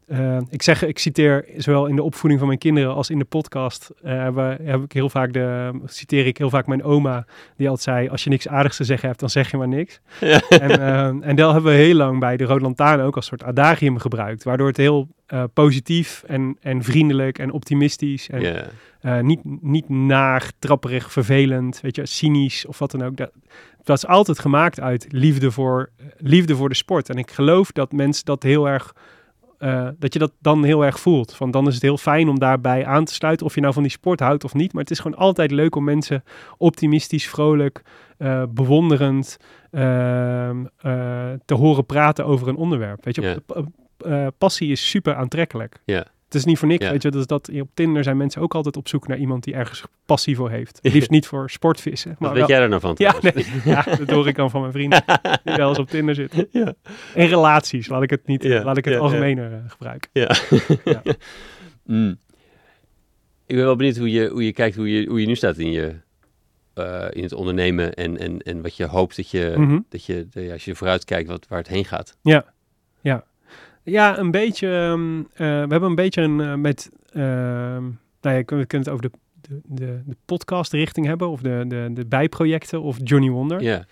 [0.10, 3.26] eh, ik zeg, ik citeer zowel in de opvoeding van mijn kinderen als in de
[3.26, 3.92] podcast.
[4.04, 7.26] eh, hebben- heb ik heel vaak de, citeer ik heel vaak mijn oma,
[7.58, 10.00] die altijd zei: Als je niks aardigs te zeggen hebt, dan zeg je maar niks.
[10.20, 10.42] Ja.
[10.50, 13.44] En, eh, en dat hebben we heel lang bij de Rode Lantaarn ook als soort
[13.44, 15.08] adagium gebruikt, waardoor het heel
[15.54, 22.66] positief en, en vriendelijk en optimistisch en niet, niet naar, trapperig, vervelend, weet je, cynisch
[22.66, 23.18] of wat dan ook.
[23.18, 23.32] Dat,
[23.84, 27.10] dat is altijd gemaakt uit liefde voor, liefde voor de sport.
[27.10, 28.94] En ik geloof dat mensen dat heel erg,
[29.60, 31.36] eh, dat je dat dan heel erg voelt.
[31.36, 33.84] Van dan is het heel fijn om daarbij aan te sluiten, of je nou van
[33.84, 34.74] die sport houdt of niet.
[34.74, 36.24] Maar het is gewoon altijd leuk om mensen
[36.58, 37.82] optimistisch, vrolijk,
[38.18, 39.38] eh, bewonderend
[39.72, 43.06] ehm, eh, te horen praten over een onderwerp.
[43.06, 43.42] Weet je,
[44.38, 45.82] passie is super aantrekkelijk.
[45.86, 46.06] Ja.
[46.30, 46.92] Het is niet voor niks, Ja.
[46.92, 49.84] weet je, dat, op Tinder zijn mensen ook altijd op zoek naar iemand die ergens
[50.06, 50.80] passie voor heeft.
[50.82, 52.10] Liefst niet voor sportvissen.
[52.10, 52.94] Wat Maar weet wel- jij er nou van?
[52.98, 55.04] ja, nee, ja, dat hoor ik dan van mijn vrienden
[55.44, 56.48] die wel eens op Tinder zitten.
[56.52, 56.74] Ja.
[57.16, 59.06] In relaties, laat ik het niet, Ja, laat ik het ja, ja.
[59.06, 60.10] algemener eh, gebruiken.
[60.14, 60.36] Ja.
[60.84, 61.02] Ja.
[61.86, 62.18] Mm.
[63.46, 65.58] Ik ben wel benieuwd hoe je, hoe je kijkt, hoe je, hoe je nu staat
[65.58, 65.96] in, je,
[66.74, 69.80] eh, in het ondernemen en, en, en wat je hoopt dat je, Mhm.
[69.90, 72.18] dat je de- ja, als je vooruit kijkt, wat, waar het heen gaat.
[72.22, 72.46] Ja,
[74.18, 74.68] een beetje.
[74.68, 76.90] ehm, eh, we hebben een beetje een eh, met.
[77.14, 77.84] ehm,
[78.22, 79.12] nou ja, we kunnen het over de,
[79.42, 83.62] de, de, de podcast richting hebben, of de, de, de bijprojecten, of Johnny Wonder.
[83.62, 83.86] Ja.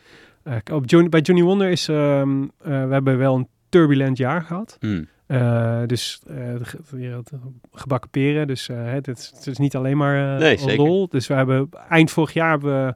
[0.44, 1.88] Eh, op Johnny, bij Johnny Wonder is.
[1.88, 2.48] ehm, eh,
[2.86, 4.78] we hebben wel een turbulent jaar gehad.
[4.80, 5.08] Mm.
[5.28, 7.32] Eh, dus het
[7.72, 8.48] gebakken peren.
[8.48, 10.78] Dus het, is, het is niet alleen maar Nee, zeker.
[10.86, 11.08] lol.
[11.08, 12.94] Dus we hebben eind vorig jaar we,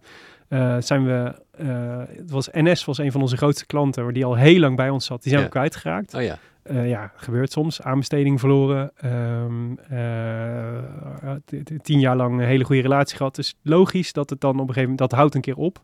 [0.80, 1.34] zijn we.
[2.18, 5.06] het was NS was een van onze grootste klanten, die al heel lang bij ons
[5.06, 5.22] zat.
[5.24, 5.50] Die zijn Ja.
[5.50, 6.14] we kwijtgeraakt.
[6.14, 6.38] Oh ja.
[6.64, 7.82] Eh, ja, gebeurt soms.
[7.82, 8.92] Aanbesteding verloren.
[8.96, 13.36] Ehm, eh, t- tien jaar lang een hele goede relatie gehad.
[13.36, 15.82] Dus logisch dat het dan op een gegeven moment, dat houdt een keer op.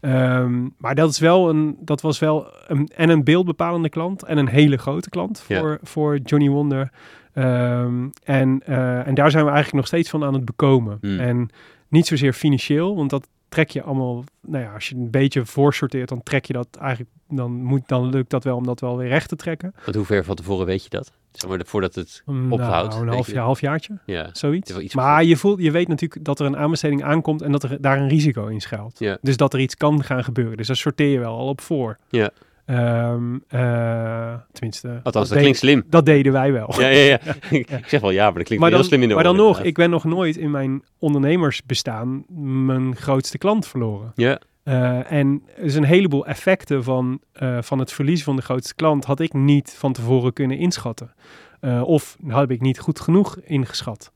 [0.00, 4.38] Ehm, maar dat, is wel een, dat was wel een, en een beeldbepalende klant en
[4.38, 5.58] een hele grote klant Ja.
[5.60, 6.90] voor, voor Johnny Wonder.
[7.32, 10.98] Ehm, en, eh, en daar zijn we eigenlijk nog steeds van aan het bekomen.
[11.00, 11.18] Hmm.
[11.20, 11.48] En
[11.88, 16.08] niet zozeer financieel, want dat trek je allemaal, nou ja, als je een beetje voorsorteert,
[16.08, 19.08] dan trek je dat eigenlijk, dan, moet, dan lukt dat wel om dat wel weer
[19.08, 19.74] recht te trekken.
[19.84, 21.12] Want hoe ver van tevoren weet je dat?
[21.32, 22.94] Zeg maar, voordat het ophoudt.
[22.94, 24.28] Nou, een half jaar, halfjaartje, Ja.
[24.32, 24.72] Zoiets.
[24.72, 27.62] wel iets maar je, voelt, je weet natuurlijk dat er een aanbesteding aankomt en dat
[27.62, 28.98] er daar een risico in schuilt.
[28.98, 29.18] Ja.
[29.20, 30.56] Dus dat er iets kan gaan gebeuren.
[30.56, 31.98] Dus daar sorteer je wel al op voor.
[32.08, 32.30] Ja.
[32.64, 35.84] Ehm, eh, tenminste, Althans, dat klinkt slim.
[35.86, 36.80] dat deden wij wel.
[36.80, 37.18] Ja, ja, ja.
[37.58, 39.60] ik zeg wel ja, maar dat klinkt maar heel slim in de maar dan nog,
[39.60, 42.24] ik ben nog nooit in mijn ondernemersbestaan
[42.64, 44.12] mijn grootste klant verloren.
[44.14, 48.74] Ja, Eh, en is een heleboel effecten van, eh, van het verliezen van de grootste
[48.74, 51.14] klant had ik niet van tevoren kunnen inschatten.
[51.60, 54.12] Eh, of heb ik niet goed genoeg ingeschat.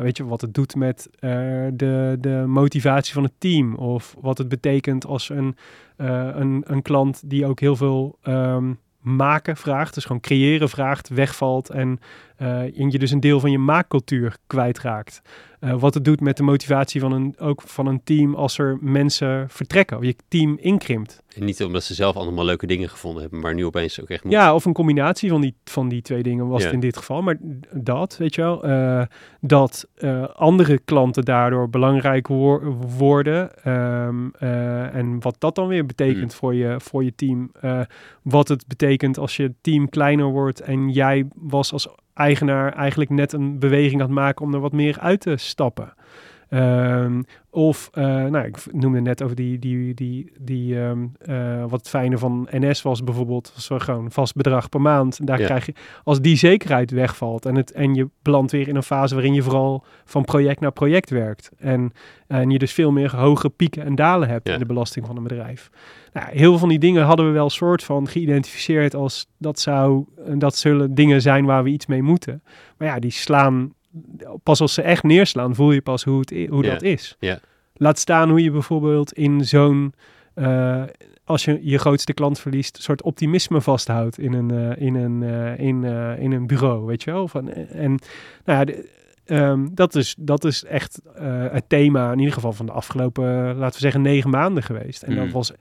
[0.00, 3.74] Weet je wat het doet met de, de motivatie van het team?
[3.74, 5.56] Of wat het betekent als een,
[5.96, 11.70] een, een klant die ook heel veel ehm, maken vraagt, dus gewoon creëren vraagt, wegvalt
[11.70, 12.00] en,
[12.36, 15.22] en je dus een deel van je maakcultuur kwijtraakt.
[15.60, 18.78] Eh, wat het doet met de motivatie van een, ook van een team als er
[18.80, 21.19] mensen vertrekken, of je team inkrimpt.
[21.40, 24.24] En niet omdat ze zelf allemaal leuke dingen gevonden hebben, maar nu opeens ook echt
[24.24, 24.32] moet.
[24.32, 26.64] Ja, of een combinatie van die, van die twee dingen was Ja.
[26.64, 27.22] het in dit geval.
[27.22, 27.36] Maar
[27.72, 29.02] dat, weet je wel, eh,
[29.40, 32.60] dat eh, andere klanten daardoor belangrijk wo-
[32.98, 33.62] worden.
[33.64, 37.50] ehm, eh, en wat dat dan weer betekent voor, je, voor je team.
[38.22, 43.32] wat het betekent als je team kleiner wordt en jij was als eigenaar eigenlijk net
[43.32, 45.92] een beweging aan het maken om er wat meer uit te stappen.
[46.50, 51.78] Ehm, of, eh, nou, ik noemde net over die, die, die, die ehm, eh, wat
[51.80, 55.18] het fijne van NS was bijvoorbeeld, was gewoon een vast bedrag per maand.
[55.18, 55.44] En daar Ja.
[55.46, 55.72] krijg je,
[56.04, 59.42] als die zekerheid wegvalt en, het, en je belandt weer in een fase waarin je
[59.42, 61.50] vooral van project naar project werkt.
[61.58, 61.92] En,
[62.26, 64.52] en je dus veel meer hoge pieken en dalen hebt Ja.
[64.54, 65.70] in de belasting van een bedrijf.
[66.12, 70.04] Nou, heel veel van die dingen hadden we wel soort van geïdentificeerd als dat zou,
[70.34, 72.42] dat zullen dingen zijn waar we iets mee moeten.
[72.78, 73.72] Maar ja, die slaan,
[74.42, 77.16] pas als ze echt neerslaan, voel je pas hoe, het, hoe dat is.
[77.74, 79.92] Laat staan hoe je bijvoorbeeld in zo'n,
[80.34, 80.82] eh,
[81.24, 85.22] als je je grootste klant verliest, een soort optimisme vasthoudt in een, eh, in een,
[85.22, 85.84] eh, in,
[86.18, 87.28] in een bureau, weet je wel.
[87.28, 87.90] Van, en
[88.44, 88.90] nou ja, de-
[89.24, 91.00] ehm, dat, is, dat is echt
[91.50, 93.24] het thema in ieder geval van de afgelopen,
[93.56, 95.02] laten we zeggen, negen maanden geweest.
[95.02, 95.32] En dat Mm.
[95.32, 95.52] was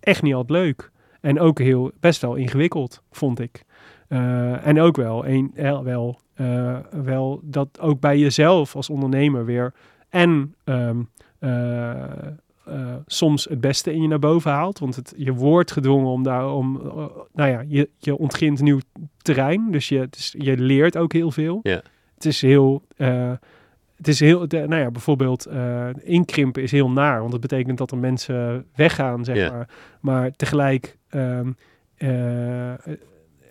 [0.00, 0.90] echt niet altijd leuk.
[1.20, 3.64] En ook heel, best wel ingewikkeld, vond ik.
[4.10, 9.44] Eh, en ook wel, een, eh, wel, eh, wel dat ook bij jezelf als ondernemer
[9.44, 9.74] weer
[10.08, 11.00] en ehm,
[11.38, 11.90] eh,
[12.64, 14.78] eh, soms het beste in je naar boven haalt.
[14.78, 16.80] Want het, je wordt gedwongen om daar om,
[17.32, 18.78] nou ja, je, je ontgint nieuw
[19.22, 19.70] terrein.
[19.70, 21.60] Dus je, het is- je leert ook heel veel.
[22.14, 22.82] Het is heel,
[23.96, 27.20] het is heel, nou ja, bijvoorbeeld eh, inkrimpen is heel naar.
[27.20, 29.68] Want het betekent dat er mensen weggaan, zeg maar.
[30.00, 31.50] Maar tegelijk ehm,
[31.96, 32.72] eh,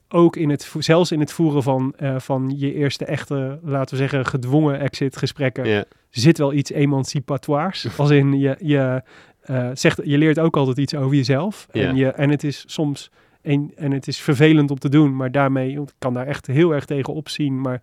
[0.09, 4.01] ook in het, zelfs in het voeren van, eh, van je eerste echte, laten we
[4.01, 7.87] zeggen, gedwongen exit gesprekken zit wel iets emancipatoires.
[7.97, 9.03] Als in je, je,
[9.41, 11.67] eh, zegt, je leert ook altijd iets over jezelf.
[11.71, 13.11] En, je, en het is soms
[13.41, 16.47] een, en het is vervelend om te doen, maar daarmee want ik kan daar echt
[16.47, 17.61] heel erg tegen opzien.
[17.61, 17.81] Maar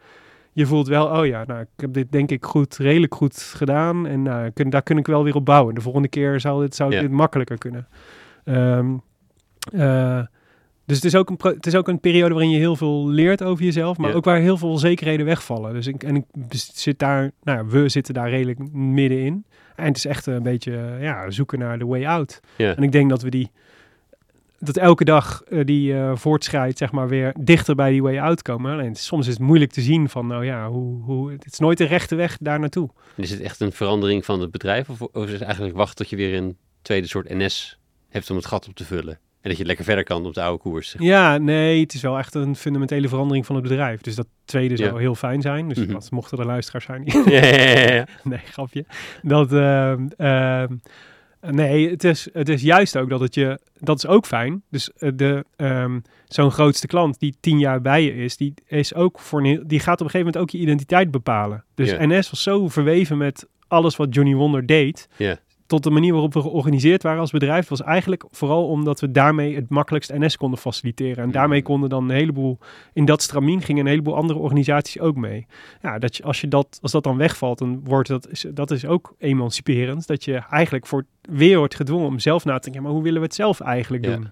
[0.52, 4.06] je voelt wel, oh ja, nou, ik heb dit denk ik goed, redelijk goed gedaan.
[4.06, 5.74] En nou, kun, daar kun ik wel weer op bouwen.
[5.74, 7.88] De volgende keer zou dit, zou dit makkelijker kunnen.
[8.44, 8.96] Ehm,
[9.72, 10.20] eh,
[10.86, 13.42] dus het is, ook een, het is ook een periode waarin je heel veel leert
[13.42, 14.16] over jezelf, maar Ja.
[14.16, 15.72] ook waar heel veel zekerheden wegvallen.
[15.72, 16.24] Dus ik, en ik
[16.74, 19.44] zit daar, nou ja, we zitten daar redelijk middenin.
[19.76, 22.40] En het is echt een beetje eh, ja, zoeken naar de way out.
[22.56, 22.76] Ja.
[22.76, 23.50] En ik denk dat we die,
[24.58, 28.42] dat elke dag eh, die eh, voortschrijdt, zeg maar, weer dichter bij die way out
[28.42, 28.72] komen.
[28.72, 31.78] Alleen soms is het moeilijk te zien van, nou ja, hoe, hoe, het is nooit
[31.78, 32.88] de rechte weg daar naartoe.
[33.16, 34.88] Is het echt een verandering van het bedrijf?
[34.88, 38.36] Of, of is het eigenlijk wachten tot je weer een tweede soort NS hebt om
[38.36, 39.18] het gat op te vullen?
[39.46, 40.88] En dat je lekker verder kan op de oude koers.
[40.90, 41.08] zeg maar.
[41.10, 44.00] Ja, nee, het is wel echt een fundamentele verandering van het bedrijf.
[44.00, 44.96] Dus dat tweede zou Ja.
[44.96, 45.68] heel fijn zijn.
[45.68, 45.92] Dus Mhm.
[45.92, 47.02] wat mochten er luisteraars zijn.
[47.34, 48.84] Ja, nee, grapje.
[49.22, 50.74] Dat, ehm, ehm,
[51.40, 54.62] nee, het is, het is juist ook dat het je, dat is ook fijn.
[54.70, 55.98] Dus eh, de, ehm,
[56.28, 60.00] zo'n grootste klant die tien jaar bij je is, die is ook voor die gaat
[60.00, 61.64] op een gegeven moment ook je identiteit bepalen.
[61.74, 61.92] Dus.
[61.98, 65.08] NS was zo verweven met alles wat Johnny Wonder deed.
[65.16, 65.38] Ja.
[65.66, 69.54] Tot de manier waarop we georganiseerd waren als bedrijf was eigenlijk vooral omdat we daarmee
[69.54, 71.24] het makkelijkst NS konden faciliteren.
[71.24, 72.58] En daarmee konden dan een heleboel,
[72.92, 75.46] in dat stramien gingen een heleboel andere organisaties ook mee
[75.82, 78.70] ja, dat je, als, je dat, als dat dan wegvalt, dan wordt dat, is, dat
[78.70, 80.06] is ook emanciperend.
[80.06, 83.20] Dat je eigenlijk voor weer wordt gedwongen om zelf na te denken, maar hoe willen
[83.20, 84.14] we het zelf eigenlijk Ja.
[84.14, 84.30] doen?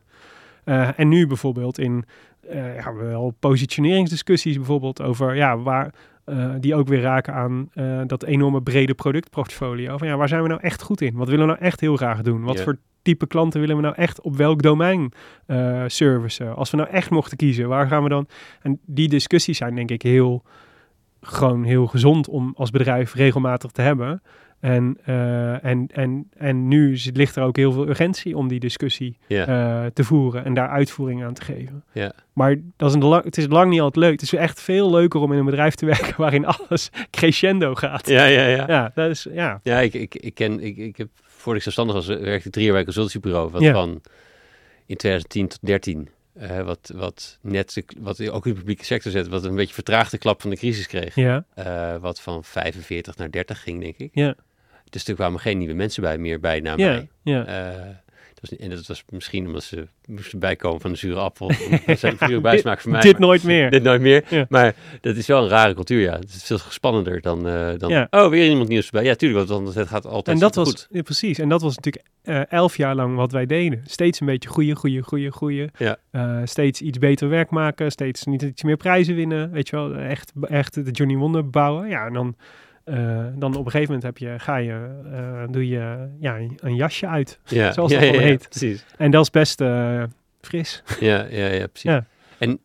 [0.65, 2.05] Eh, en nu bijvoorbeeld in
[2.49, 5.95] eh, ja, wel positioneringsdiscussies bijvoorbeeld over ja, waar,
[6.25, 9.99] eh, die ook weer raken aan eh, dat enorme brede productportfolio.
[9.99, 11.15] Van ja, waar zijn we nou echt goed in?
[11.15, 12.43] Wat willen we nou echt heel graag doen?
[12.43, 15.13] Wat voor type klanten willen we nou echt op welk domein
[15.47, 16.57] eh servicen?
[16.57, 18.29] Als we nou echt mochten kiezen, waar gaan we dan?
[18.63, 20.43] En die discussies zijn denk ik heel
[21.27, 24.23] gewoon heel gezond om als bedrijf regelmatig te hebben.
[24.65, 29.19] En, eh, en, en, en nu ligt er ook heel veel urgentie om die discussie
[29.29, 31.85] eh, te voeren en daar uitvoering aan te geven.
[32.33, 34.13] Maar dat is een, het is lang niet altijd leuk.
[34.13, 38.09] Het is echt veel leuker om in een bedrijf te werken waarin alles crescendo gaat.
[38.09, 38.65] ja, ja, ja.
[38.69, 39.61] Ja, dat is, ja.
[39.63, 42.65] Ja, ik, ik, ik ken, ik, ik heb, voordat ik zelfstandig was, werkte ik drie
[42.65, 43.51] jaar bij een consultiebureau.
[43.51, 44.01] Wat van
[44.87, 49.13] in 2010 tot 13, eh, wat, wat net, de, wat ook in de publieke sector
[49.13, 51.15] zet, wat een beetje vertraagde klap van de crisis kreeg.
[51.15, 54.11] Ja, Eh, wat van 45 naar 30 ging, denk ik.
[54.13, 54.35] ja,
[54.91, 57.09] Dus er kwamen geen nieuwe mensen bij meer bij na ja, mij.
[57.23, 58.03] ja.
[58.51, 61.51] Was, en dat was misschien omdat ze moesten bijkomen van de zure appel.
[61.87, 63.01] Dat zijn zure bijsmaak voor mij.
[63.01, 63.71] Dit maar- nooit meer.
[63.71, 64.25] Dit nooit meer.
[64.31, 64.47] Ja.
[64.49, 66.13] Maar dat is wel een rare cultuur, ja.
[66.19, 68.07] Het is veel spannender dan, eh, dan Ja.
[68.11, 69.05] oh, weer iemand nieuws erbij.
[69.05, 70.87] Ja, tuurlijk, want het gaat altijd En dat was, goed.
[70.91, 73.83] ja, precies, en dat was natuurlijk eh, elf jaar lang wat wij deden.
[73.87, 75.67] Steeds een beetje goeie, goeie, goeie, goeie.
[75.79, 75.97] Ja.
[76.11, 79.95] Eh, steeds iets beter werk maken, steeds niet iets meer prijzen winnen, weet je wel.
[79.95, 81.89] Echt, echt de Johnny Wonder bouwen.
[81.89, 82.37] Ja, en dan,
[82.85, 86.75] eh, dan op een gegeven moment heb je, ga je, eh, doe je ja, een
[86.75, 87.39] jasje uit.
[87.45, 88.49] Ja, zoals dat ja, heet.
[88.49, 88.85] precies.
[88.97, 90.03] En dat is best eh,
[90.41, 90.83] fris.
[91.01, 92.01] Ja, ja, ja, precies.
[92.39, 92.61] En,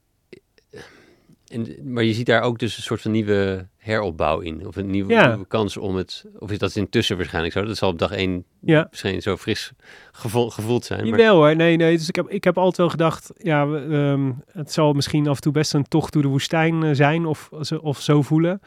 [1.48, 4.68] en, maar je ziet daar ook dus een soort van nieuwe heropbouw in.
[4.68, 6.26] Of een nieuwe, kans om het...
[6.40, 7.64] Of is dat intussen waarschijnlijk zo?
[7.64, 8.88] Dat zal op dag één Ja.
[8.90, 9.72] misschien zo fris
[10.12, 11.00] gevoel, gevoeld zijn.
[11.10, 11.98] Maar, Jawel hoor, nee, nee.
[11.98, 15.42] Dus ik heb, ik heb altijd wel gedacht, ja, ehm, het zal misschien af en
[15.42, 17.50] toe best een tocht door de woestijn zijn of,
[17.82, 18.62] of zo voelen.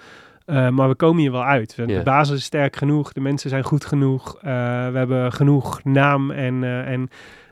[0.52, 1.76] Eh, maar we komen hier wel uit.
[1.76, 4.36] De basis is sterk genoeg, de mensen zijn goed genoeg.
[4.36, 4.42] eh,
[4.90, 7.08] we hebben genoeg naam en, eh, en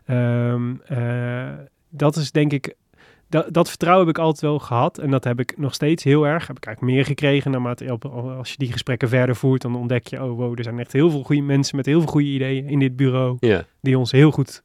[0.06, 1.48] ehm, eh,
[1.88, 2.74] dat is denk ik,
[3.28, 4.98] dat, dat vertrouwen heb ik altijd wel gehad.
[4.98, 6.46] En dat heb ik nog steeds heel erg.
[6.46, 7.98] Heb ik eigenlijk meer gekregen naarmate
[8.38, 9.62] als je die gesprekken verder voert.
[9.62, 12.10] Dan ontdek je, oh wow, er zijn echt heel veel goede mensen met heel veel
[12.10, 14.62] goede ideeën in dit bureau Ja, die ons heel goed,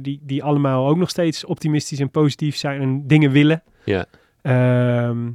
[0.00, 3.62] die, die allemaal ook nog steeds optimistisch en positief zijn en dingen willen.
[3.84, 4.06] ja,
[4.42, 5.28] Ehm,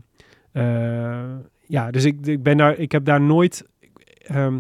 [0.52, 1.20] eh,
[1.72, 3.66] ja, dus ik, ik ben daar, ik heb daar nooit,
[4.26, 4.58] ehm,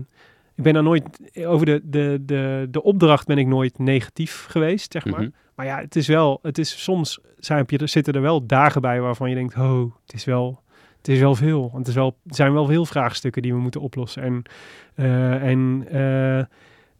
[0.55, 1.03] ik ben daar nooit
[1.45, 5.21] over de, de, de, de opdracht ben ik nooit negatief geweest, zeg maar.
[5.21, 5.29] mhm.
[5.55, 9.01] Maar ja, het is wel, het is soms zijn, er zitten er wel dagen bij
[9.01, 10.61] waarvan je denkt, oh, het is wel,
[10.97, 11.61] het is wel veel.
[11.61, 14.23] Want het, is wel, er zijn wel veel vraagstukken die we moeten oplossen.
[14.23, 14.43] En,
[14.95, 16.45] eh, en eh,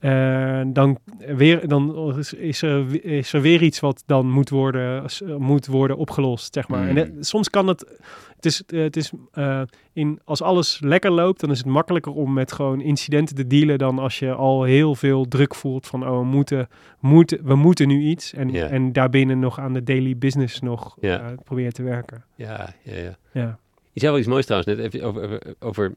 [0.01, 0.97] eh, dan,
[1.35, 5.97] weer, dan is, er, is er weer iets wat dan moet worden, s- moet worden
[5.97, 6.87] opgelost, zeg maar.
[6.87, 7.99] En eh, soms kan het...
[8.35, 9.61] Het is, eh, het is eh,
[9.93, 13.77] in, als alles lekker loopt, dan is het makkelijker om met gewoon incidenten te dealen
[13.77, 16.67] dan als je al heel veel druk voelt van oh, we moeten,
[16.99, 18.33] moeten, we moeten nu iets.
[18.33, 22.23] En, en daarbinnen nog aan de daily business nog eh, proberen te werken.
[22.35, 23.17] Ja, ja, ja.
[23.31, 23.57] Ja.
[23.91, 25.95] Je zei wel iets moois trouwens net over, over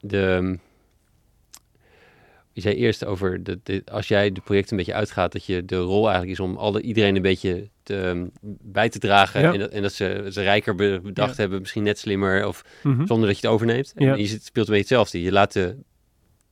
[0.00, 0.58] de...
[2.52, 5.64] Je zei eerst over de, de, als jij de projecten een beetje uitgaat, dat je
[5.64, 8.26] de rol eigenlijk is om alle, iedereen een beetje te, ehm,
[8.62, 9.40] bij te dragen.
[9.40, 9.52] Ja.
[9.52, 11.40] En, dat, en dat ze, ze rijker be- bedacht Ja.
[11.40, 13.06] hebben, misschien net slimmer, of Mhm.
[13.06, 13.92] zonder dat je het overneemt.
[13.96, 14.14] En Ja.
[14.14, 15.22] je zit- speelt een beetje hetzelfde.
[15.22, 15.76] Je laat de,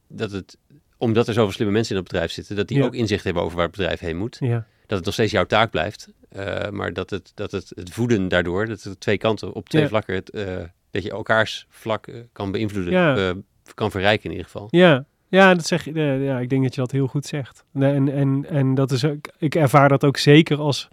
[0.09, 0.57] dat het,
[0.97, 3.57] omdat er zoveel slimme mensen in het bedrijf zitten, dat die ook inzicht hebben over
[3.57, 4.37] waar het bedrijf heen moet.
[4.41, 4.67] Ja.
[4.87, 6.09] Dat het nog steeds jouw taak blijft.
[6.29, 9.87] eh, maar dat het, dat het, het voeden daardoor, dat het twee kanten, op twee
[9.89, 10.57] vlakken, het, eh,
[10.91, 13.45] dat je elkaars vlak eh, kan beïnvloeden,
[13.75, 14.67] kan verrijken in ieder geval.
[14.71, 17.65] Ja, ja, dat zeg, je- eh, ja, ik denk dat je dat heel goed zegt.
[17.73, 20.89] En, en, en dat is ook, ik ervaar dat ook zeker als.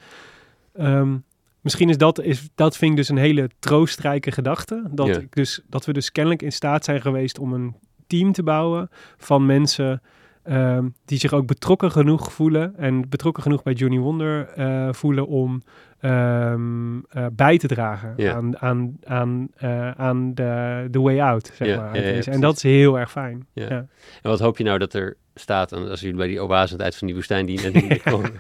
[0.74, 1.18] ehm,
[1.62, 4.84] misschien is dat, is, dat vind ik dus een hele troostrijke gedachte.
[4.92, 5.18] Dat, Ja.
[5.18, 7.76] ik dus, dat we dus kennelijk in staat zijn geweest om een
[8.08, 10.02] team te bouwen van mensen.
[10.48, 15.28] Ehm, die zich ook betrokken genoeg voelen en betrokken genoeg bij Johnny Wonder eh, voelen
[15.28, 15.62] om
[16.00, 21.78] ehm, eh, bij te dragen aan, aan, aan, eh, aan de, de way out, zeg
[21.78, 21.94] maar.
[21.96, 23.48] en dat is heel erg fijn.
[23.54, 23.90] En
[24.22, 26.96] wat hoop je nou dat er staat als jullie bij die oase aan het eind
[26.96, 28.32] van die woestijn die net niet komen?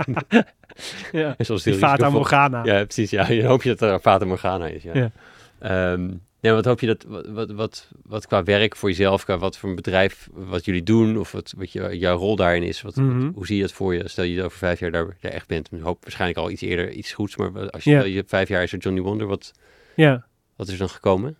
[1.11, 1.35] Ja.
[1.38, 2.19] En zoals Die heel Fata risicovol.
[2.19, 2.63] Morgana.
[2.63, 3.09] Ja, precies.
[3.09, 4.84] Ja, dan hoop je dat er Fata Morgana is.
[4.84, 5.11] Ja.
[5.59, 5.97] Ja.
[6.39, 9.57] Ja, wat hoop je dat, wat, wat, wat, wat qua werk voor jezelf, qua wat
[9.57, 12.95] voor een bedrijf, wat jullie doen, of wat, wat je, jouw rol daarin is, wat,
[12.95, 13.23] Mhm.
[13.26, 14.07] wat- hoe zie je dat voor je?
[14.09, 16.91] Stel je over vijf jaar daar, daar echt bent, ik hoop waarschijnlijk al iets eerder
[16.91, 19.51] iets goeds, maar als je, je vijf jaar is er Johnny Wonder, wat,
[19.95, 20.26] Ja.
[20.55, 21.38] wat is er dan gekomen?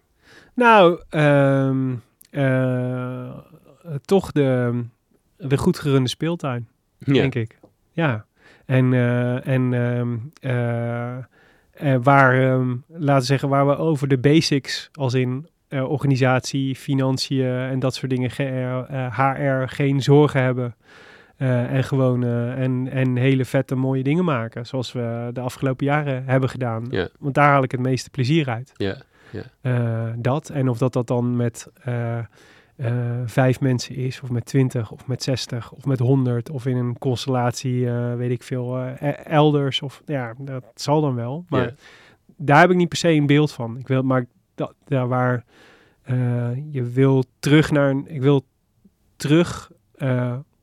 [0.53, 1.95] Nou, ehm,
[2.30, 3.38] eh,
[4.06, 4.84] toch de,
[5.38, 6.68] de goed gerunde speeltuin,
[6.98, 7.60] Ja, denk ik.
[7.91, 8.26] Ja.
[8.65, 11.18] En, eh, en ehm, eh,
[11.78, 16.76] eh, waar, ehm, laten we zeggen, waar we over de basics, als in eh, organisatie,
[16.76, 20.76] financiën en dat soort dingen, ge- eh, HR, geen zorgen hebben.
[21.38, 22.24] En gewoon
[22.56, 26.86] en, en hele vette mooie dingen maken, zoals we de afgelopen jaren hebben gedaan.
[27.20, 28.72] Want daar haal ik het meeste plezier uit.
[29.30, 30.49] ja, dat.
[30.49, 31.68] En of dat dat dan met
[32.78, 36.78] eh, vijf mensen is, of met twintig, of met zestig, of met honderd, of in
[36.78, 39.82] een constellatie, eh, weet ik veel, eh, e- elders.
[39.82, 41.45] Of ja, dat zal dan wel.
[41.49, 41.74] Maar
[42.36, 43.78] daar heb ik niet per se een beeld van.
[43.80, 44.26] Ik wil, maar
[44.56, 45.44] dat, daar waar
[46.72, 48.45] je wil terug naar een, ik wil
[49.16, 49.72] terug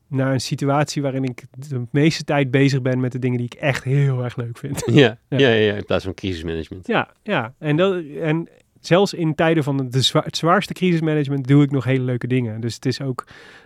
[0.09, 3.55] naar een situatie waarin ik de meeste tijd bezig ben met de dingen die ik
[3.55, 4.82] echt heel erg leuk vind.
[4.86, 5.19] ja, Ja.
[5.28, 5.39] ja.
[5.39, 6.86] Ja, ja, in plaats van crisismanagement.
[6.86, 7.55] Ja, ja.
[7.59, 8.49] En, dat, en
[8.86, 12.61] zelfs in tijden van de zwa- het zwaarste crisismanagement doe ik nog hele leuke dingen.
[12.61, 13.24] Dus het is ook,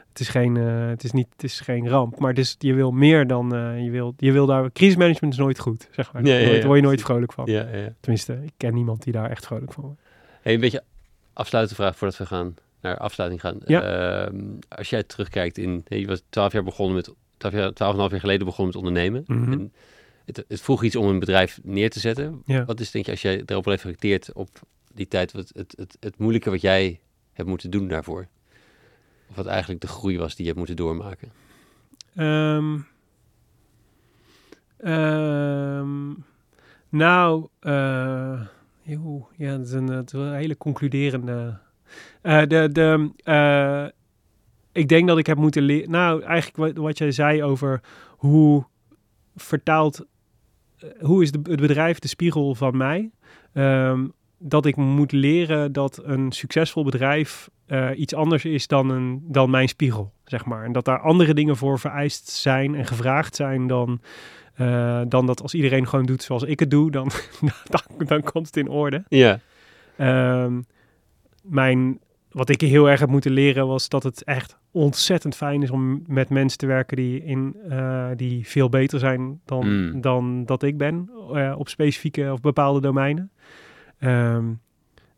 [0.09, 2.19] het is geen, eh, het is niet, het is geen ramp.
[2.19, 5.39] Maar het is, je wil meer dan, eh, je wil, je wil daar, crisismanagement is
[5.39, 6.25] nooit goed, zeg maar.
[6.25, 7.47] Ja, ja, Daar word je nooit vrolijk van.
[7.47, 7.93] Ja, ja.
[8.01, 10.01] Tenminste, ik ken niemand die daar echt vrolijk van wordt.
[10.43, 10.83] Hey, een beetje
[11.33, 13.59] afsluitende vraag voordat we gaan naar afsluiting gaan.
[13.67, 13.83] Ja.
[14.27, 17.99] Ehm, als jij terugkijkt in, je was twaalf jaar begonnen met, twaalf jaar, twaalf en
[17.99, 19.25] half jaar geleden begonnen met ondernemen.
[19.27, 19.53] Mhm.
[19.53, 19.73] En
[20.25, 22.43] het, het vroeg iets om een bedrijf neer te zetten.
[22.45, 22.65] Ja.
[22.65, 24.49] Wat is denk je, als jij erop reflecteert op
[24.99, 27.01] die tijd, wat het, het, het moeilijke wat jij
[27.33, 28.29] hebt moeten doen daarvoor?
[29.29, 31.33] Of wat eigenlijk de groei was die je hebt moeten doormaken?
[32.15, 32.79] Ehm,
[34.77, 36.13] ehm,
[36.89, 38.41] nou, eh,
[39.37, 41.59] ja, dat is een, het is wel een hele concluderende.
[42.23, 43.87] Eh, de, de, eh,
[44.73, 45.91] ik denk dat ik heb moeten leren.
[45.91, 48.65] Nou, eigenlijk wat, wat jij zei over hoe
[49.37, 50.07] vertaalt.
[51.01, 53.11] hoe is de, het bedrijf de spiegel van mij?
[53.53, 54.07] Ehm,
[54.39, 59.51] dat ik moet leren dat een succesvol bedrijf eh, iets anders is dan, een, dan
[59.51, 60.65] mijn spiegel, zeg maar.
[60.65, 64.01] En dat daar andere dingen voor vereist zijn en gevraagd zijn dan,
[64.55, 67.11] eh, dan dat als iedereen gewoon doet zoals ik het doe, dan,
[67.71, 69.05] dan, dan komt het in orde.
[69.09, 69.41] Ja,
[69.97, 70.61] Ehm,
[71.43, 71.99] mijn,
[72.31, 76.03] wat ik heel erg heb moeten leren was dat het echt ontzettend fijn is om
[76.07, 80.01] met mensen te werken die, in, eh, die veel beter zijn dan, Mm.
[80.01, 81.11] dan dat ik ben
[81.57, 83.31] op specifieke of bepaalde domeinen.
[83.99, 84.45] Ehm,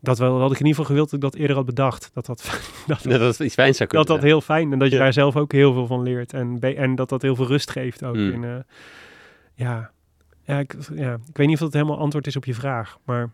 [0.00, 2.10] dat wel had ik in ieder geval gewild dat ik dat eerder had bedacht.
[2.14, 2.50] Dat dat,
[2.86, 5.02] dat, dat iets fijns zou kunnen dat dat heel fijn en dat je Ja.
[5.02, 6.32] daar zelf ook heel veel van leert.
[6.32, 8.14] En, en dat dat heel veel rust geeft ook.
[8.14, 8.32] Mm.
[8.32, 8.56] In, eh,
[9.54, 9.90] ja.
[10.44, 12.98] Ja, ik, ja, ik weet niet of dat helemaal antwoord is op je vraag.
[13.04, 13.30] Maar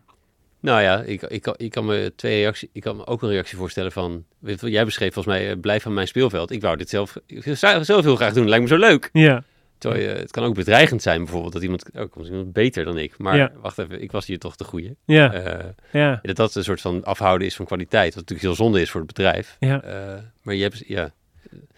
[0.59, 3.29] Nou ja, ik, ik, kan, ik kan me twee reacties, ik kan me ook een
[3.29, 6.51] reactie voorstellen van, weet je wat jij beschreef volgens mij, eh, blijf van mijn speelveld.
[6.51, 9.09] Ik wou dit zelf, ik zou het zelf heel graag doen, lijkt me zo leuk.
[9.13, 9.43] ja,
[9.77, 12.97] Terwijl je, het kan ook bedreigend zijn bijvoorbeeld dat iemand, ook oh, iemand beter dan
[12.97, 13.17] ik.
[13.17, 13.51] Maar Ja.
[13.61, 14.95] wacht even, ik was hier toch de goeie.
[15.05, 18.05] Ja, Eh, ja, dat dat een soort van afhouden is van kwaliteit.
[18.07, 19.55] Wat natuurlijk heel zonde is voor het bedrijf.
[19.59, 19.81] ja.
[19.83, 21.11] Eh, maar je hebt, ja,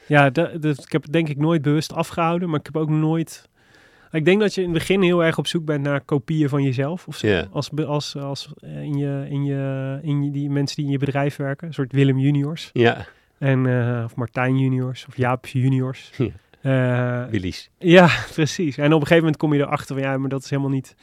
[0.05, 2.89] Ja, dat, dat- ik heb het denk ik nooit bewust afgehouden, maar ik heb ook
[2.89, 3.47] nooit...
[4.11, 6.63] Ik denk dat je in het begin heel erg op zoek bent naar kopieën van
[6.63, 7.07] jezelf.
[7.07, 7.43] Of zo.
[7.51, 10.97] Als, als, als eh, in, je, in, je, in je, die mensen die in je
[10.97, 11.67] bedrijf werken.
[11.67, 12.69] Een soort Willem juniors.
[12.73, 13.05] ja,
[13.37, 13.65] En,
[14.05, 15.05] of Martijn juniors.
[15.07, 16.11] Of Jaap juniors.
[17.29, 17.69] Willy's.
[17.77, 18.77] ja, precies.
[18.77, 20.95] En op een gegeven moment kom je erachter van ja, maar dat is helemaal niet...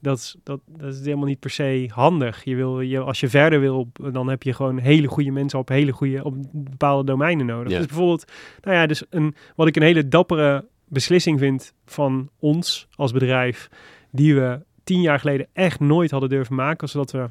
[0.00, 2.44] Dat is, dat, dat is helemaal niet per se handig.
[2.44, 5.68] Je wil, je, als je verder wil, dan heb je gewoon hele goede mensen op
[5.68, 7.72] hele goede, op bepaalde domeinen nodig.
[7.72, 7.78] Ja.
[7.78, 12.88] Dus bijvoorbeeld, nou ja, dus een, wat ik een hele dappere beslissing vind van ons
[12.94, 13.68] als bedrijf,
[14.10, 17.28] die we tien jaar geleden echt nooit hadden durven maken, was dat we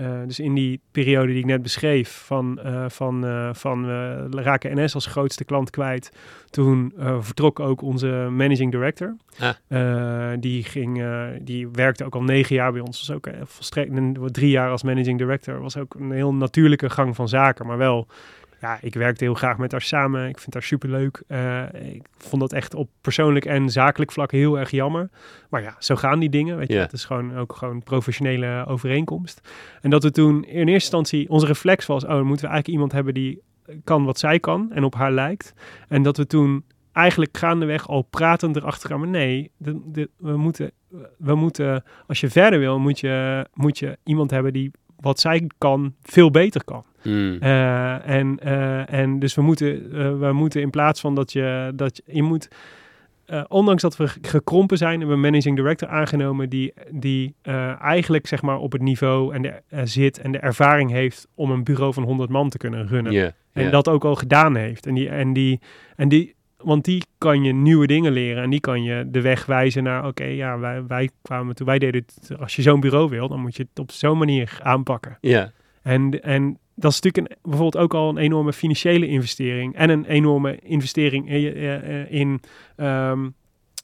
[0.00, 3.86] eh, dus in die periode die ik net beschreef, van, eh, van, eh, van
[4.30, 6.12] we raken NS als grootste klant kwijt.
[6.50, 9.16] Toen vertrok ook onze managing director.
[9.38, 10.32] Ah.
[10.40, 11.04] Die, ging,
[11.42, 13.06] die werkte ook al negen jaar bij ons.
[13.06, 13.92] Was ook volstrekt
[14.32, 15.60] drie jaar als managing director.
[15.60, 17.66] Was ook een heel natuurlijke gang van zaken.
[17.66, 18.06] Maar wel,
[18.60, 20.28] ja, ik werkte heel graag met haar samen.
[20.28, 21.22] Ik vind haar superleuk.
[21.26, 25.10] Eh ik vond dat echt op persoonlijk en zakelijk vlak heel erg jammer.
[25.48, 26.56] Maar ja, zo gaan die dingen.
[26.56, 29.40] Weet je, het is gewoon ook gewoon professionele overeenkomst.
[29.80, 32.68] En dat we toen in eerste instantie, onze reflex was, oh, dan moeten we eigenlijk
[32.68, 33.42] iemand hebben die
[33.84, 35.54] kan wat zij kan en op haar lijkt.
[35.88, 40.70] En dat we toen eigenlijk gaandeweg al pratend erachter kwamen, nee, de, de, we, moeten,
[41.18, 45.50] we moeten, als je verder wil, moet je, moet je iemand hebben die wat zij
[45.58, 46.84] kan, veel beter kan.
[47.02, 47.36] Mm.
[47.40, 51.72] Eh, en, eh, en dus we moeten, eh, we moeten in plaats van dat je,
[51.74, 52.48] dat je, je moet,
[53.48, 57.34] ondanks dat we ge- gekrompen zijn, hebben we een managing director aangenomen die, die
[57.80, 61.64] eigenlijk zeg maar op het niveau en de, zit en de ervaring heeft om een
[61.64, 63.12] bureau van 100 man te kunnen runnen.
[63.52, 64.86] En dat ook al gedaan heeft.
[64.86, 65.60] En die, en die,
[65.96, 68.42] en die, want die kan je nieuwe dingen leren.
[68.42, 71.78] En die kan je de weg wijzen naar, oké, ja, wij, wij kwamen toen, wij
[71.78, 72.38] deden het.
[72.40, 75.18] Als je zo'n bureau wil, dan moet je het op zo'n manier aanpakken.
[75.20, 75.50] ja,
[75.82, 79.74] En, en dat is natuurlijk een, bijvoorbeeld ook al een enorme financiële investering.
[79.74, 82.40] En een enorme investering in, eh, eh, in
[82.76, 83.28] ehm,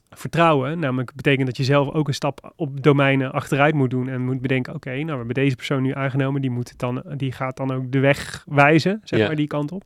[0.09, 0.79] vertrouwen.
[0.79, 4.09] Namelijk betekent dat je zelf ook een stap op domeinen achteruit moet doen.
[4.09, 6.41] En moet bedenken, oké, nou we hebben deze persoon nu aangenomen.
[6.41, 9.27] Die, moet het dan, die gaat dan ook de weg wijzen, zeg Ja.
[9.27, 9.83] maar, die kant op.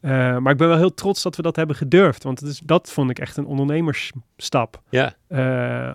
[0.00, 2.22] Eh, maar ik ben wel heel trots dat we dat hebben gedurfd.
[2.22, 4.82] Want het is, dat vond ik echt een ondernemersstap.
[4.90, 5.16] ja.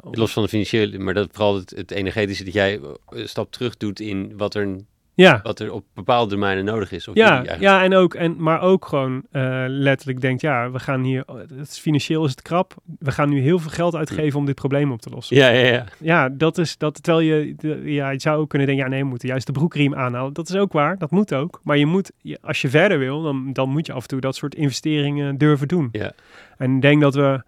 [0.02, 3.78] Los van de financiële, maar dat vooral het, het energetische dat jij een stap terug
[3.78, 4.76] doet in wat er,
[5.22, 7.08] ja, wat er op bepaalde domeinen nodig is.
[7.08, 10.80] Of Ja, eigenlijk- ja en ook, en, maar ook gewoon eh, letterlijk denkt, ja, we
[10.80, 11.24] gaan hier,
[11.58, 14.56] het is, financieel is het krap, we gaan nu heel veel geld uitgeven om dit
[14.56, 15.36] probleem op te lossen.
[15.36, 15.86] ja, ja, ja.
[16.00, 19.02] Ja, dat is, dat, terwijl je, de- ja, je zou ook kunnen denken, ja nee,
[19.02, 20.34] we moeten juist de broekriem aanhalen.
[20.34, 21.60] Dat is ook waar, dat moet ook.
[21.64, 22.12] Maar je moet,
[22.42, 25.68] als je verder wil, dan, dan moet je af en toe dat soort investeringen durven
[25.68, 25.90] doen.
[25.92, 26.12] Ja.
[26.58, 27.42] En ik denk dat we,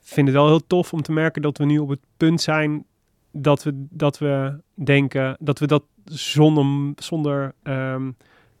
[0.00, 2.84] vinden het wel heel tof om te merken dat we nu op het punt zijn
[3.32, 8.10] dat we, dat we denken, dat we dat zonder, zonder ehm,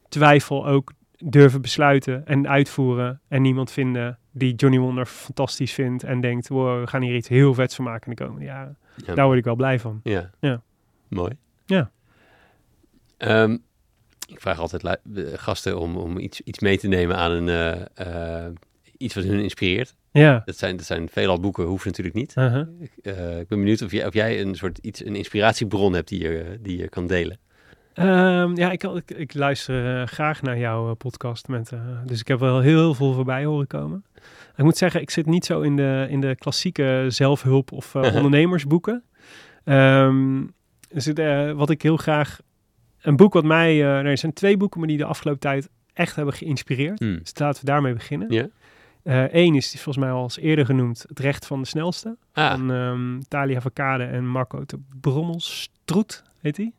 [0.08, 3.20] twijfel ook durven besluiten en uitvoeren.
[3.28, 7.28] En niemand vinden die Johnny Wonder fantastisch vindt en denkt, wow, we gaan hier iets
[7.28, 8.76] heel vets van maken in de komende jaren.
[9.06, 9.14] Ja.
[9.14, 10.00] Daar word ik wel blij van.
[10.02, 10.30] Ja.
[10.40, 10.62] Ja.
[11.08, 11.32] Mooi.
[11.66, 11.90] Ja.
[13.16, 13.56] Ehm,
[14.26, 14.98] ik vraag altijd eh,
[15.34, 18.52] gasten om, om iets, iets mee te nemen aan een, eh, eh,
[18.98, 19.94] iets wat hun inspireert.
[20.12, 20.42] Ja.
[20.44, 22.34] Dat zijn, dat zijn veelal boeken, hoeft natuurlijk niet.
[22.36, 22.66] Uh-huh.
[22.80, 26.08] Ik, eh, ik ben benieuwd of jij, of jij een soort iets, een inspiratiebron hebt
[26.08, 27.38] die je, die je kan delen.
[27.98, 31.48] Ehm, ja, ik, ik, ik luister eh, graag naar jouw eh, podcast.
[31.48, 31.72] Met,
[32.04, 34.04] dus ik heb wel heel veel voorbij horen komen.
[34.56, 39.04] Ik moet zeggen, ik zit niet zo in de, in de klassieke zelfhulp- of ondernemersboeken.
[39.64, 40.12] Eh,
[41.52, 42.40] wat ik heel graag...
[42.98, 43.76] Een boek wat mij...
[43.76, 46.98] nou, er zijn twee boeken, maar die de afgelopen tijd echt hebben geïnspireerd.
[46.98, 47.18] Hmm.
[47.18, 48.30] Dus laten we daarmee beginnen.
[48.30, 48.48] Ja.
[49.14, 52.16] Eén is, die volgens mij al eerder genoemd, Het Recht van de Snelste.
[52.32, 56.72] Ah, Van ehm Talia Verkade en Marco de Brommelstroet, heet hij.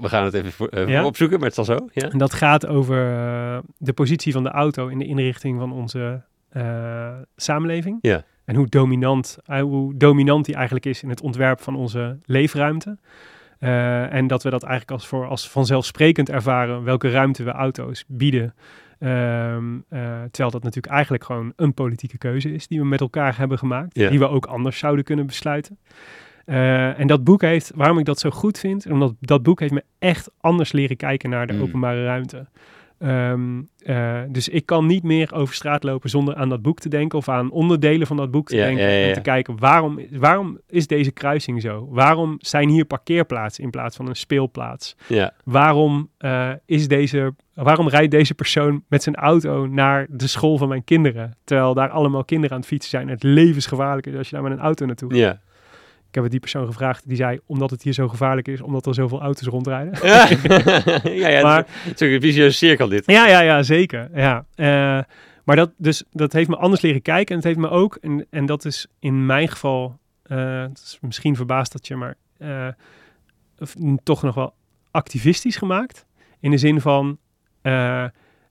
[0.00, 1.04] we, gaan het even voor, eh, Ja?
[1.04, 1.88] opzoeken, maar het zal zo.
[1.92, 2.10] Ja?
[2.10, 6.22] En dat gaat over eh, de positie van de auto in de inrichting van onze
[6.48, 7.98] eh, samenleving.
[8.00, 8.24] Ja.
[8.44, 12.98] En hoe dominant, eh, hoe dominant die eigenlijk is in het ontwerp van onze leefruimte.
[13.58, 18.04] Eh, en dat we dat eigenlijk als, voor, als vanzelfsprekend ervaren welke ruimte we auto's
[18.08, 18.54] bieden.
[19.02, 19.56] Eh,
[20.30, 23.94] terwijl dat natuurlijk eigenlijk gewoon een politieke keuze is die we met elkaar hebben gemaakt.
[24.10, 25.78] Die we ook anders zouden kunnen besluiten.
[26.44, 29.72] Eh, en dat boek heeft, waarom ik dat zo goed vind, omdat dat boek heeft
[29.72, 31.62] me echt anders leren kijken naar de Mm.
[31.62, 32.46] openbare ruimte.
[33.02, 36.88] Ehm, eh, dus ik kan niet meer over straat lopen zonder aan dat boek te
[36.88, 38.84] denken of aan onderdelen van dat boek te Ja, denken.
[38.84, 41.88] ja, ja, En te kijken waarom, waarom is deze kruising zo?
[41.90, 44.96] Waarom zijn hier parkeerplaatsen in plaats van een speelplaats?
[45.06, 45.32] Ja.
[45.44, 50.68] Waarom, eh, is deze, waarom rijdt deze persoon met zijn auto naar de school van
[50.68, 51.36] mijn kinderen?
[51.44, 53.08] Terwijl daar allemaal kinderen aan het fietsen zijn.
[53.08, 55.38] Het levensgevaarlijk is als je daar met een auto naartoe gaat.
[56.12, 56.18] Ja.
[56.20, 57.08] Ik heb het die persoon gevraagd.
[57.08, 60.06] Die zei, omdat het hier zo gevaarlijk is, omdat er zoveel auto's rondrijden.
[60.06, 60.28] ja,
[61.30, 63.02] ja, Maar- het is ook een visieuze cirkel dit.
[63.06, 64.08] Ja, ja, ja, zeker.
[64.14, 64.44] Ja.
[64.54, 65.00] Eh,
[65.44, 67.28] maar dat, dus, dat heeft me anders leren kijken.
[67.28, 71.36] En het heeft me ook, en, en dat is in mijn geval, eh, is misschien
[71.36, 72.68] verbaasd dat je, maar eh,
[73.58, 74.54] of- toch nog wel
[74.90, 76.06] activistisch gemaakt.
[76.40, 77.18] In de zin van,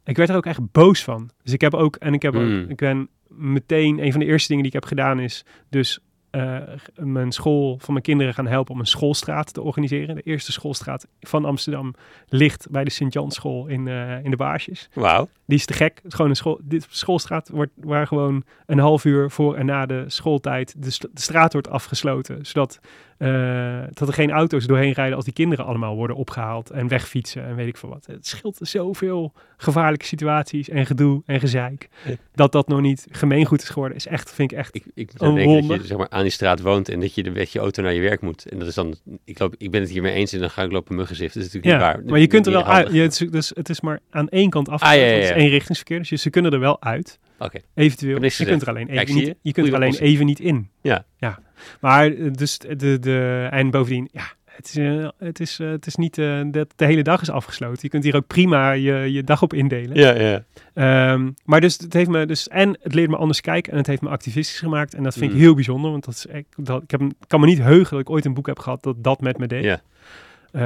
[0.03, 1.29] ik werd er ook echt boos van.
[1.43, 2.61] Dus ik heb ook, en ik heb Mm.
[2.63, 5.99] ook, ik ben meteen, een van de eerste dingen die ik heb gedaan is dus
[6.31, 6.57] eh,
[6.95, 10.15] mijn school van mijn kinderen gaan helpen om een schoolstraat te organiseren.
[10.15, 11.93] De eerste schoolstraat van Amsterdam
[12.27, 14.89] ligt bij de Sint-Janschool in, eh, in de Baarsjes.
[14.93, 15.29] Wauw.
[15.45, 15.95] Die is te gek.
[15.95, 16.59] Het is gewoon een school.
[16.63, 21.21] Dit schoolstraat wordt waar gewoon een half uur voor en na de schooltijd de, de
[21.21, 22.79] straat wordt afgesloten, zodat
[23.21, 27.45] eh, dat er geen auto's doorheen rijden als die kinderen allemaal worden opgehaald en wegfietsen
[27.45, 28.05] en weet ik veel wat.
[28.05, 31.89] Het scheelt zoveel gevaarlijke situaties en gedoe en gezeik.
[32.05, 32.15] Ja.
[32.33, 34.75] Dat dat nog niet gemeengoed is geworden, is echt, vind ik echt.
[34.75, 37.51] Ik, ik denken dat je zeg maar, aan die straat woont en dat je met
[37.51, 38.45] je auto naar je werk moet.
[38.49, 38.95] En dat is dan,
[39.25, 41.33] ik, loop, ik ben het hiermee eens en dan ga ik lopen muggenzift.
[41.33, 42.11] Dat is natuurlijk Ja, niet waar.
[42.11, 42.87] maar je kunt er wel uit.
[42.91, 44.81] het, is, dus, het is maar aan één kant af.
[44.81, 45.35] Ah, ja, ja, Het is ja.
[45.35, 47.19] één richtingsverkeer, dus je- ze kunnen er wel uit.
[47.41, 47.59] Oké.
[47.73, 48.23] Eventueel.
[48.23, 49.35] Je kunt er alleen even niet, je?
[49.41, 50.13] je kunt er alleen oplossing.
[50.13, 50.69] even niet in.
[50.81, 51.05] Ja.
[51.17, 51.39] ja.
[51.79, 55.85] Maar eh, dus de, de, en bovendien, ja, het is, eh, het is, eh, het
[55.87, 56.15] is niet
[56.51, 57.79] dat de hele dag is afgesloten.
[57.81, 59.97] Je kunt hier ook prima je, je dag op indelen.
[59.97, 60.43] Ja, ja.
[60.73, 63.87] Ehm, maar dus het heeft me dus en het leert me anders kijken en het
[63.87, 65.43] heeft me activistisch gemaakt en dat vind ik Mm.
[65.43, 68.09] heel bijzonder, want dat is echt, dat ik heb kan me niet heugen dat ik
[68.09, 69.63] ooit een boek heb gehad dat dat met me deed.
[69.63, 69.81] Ja.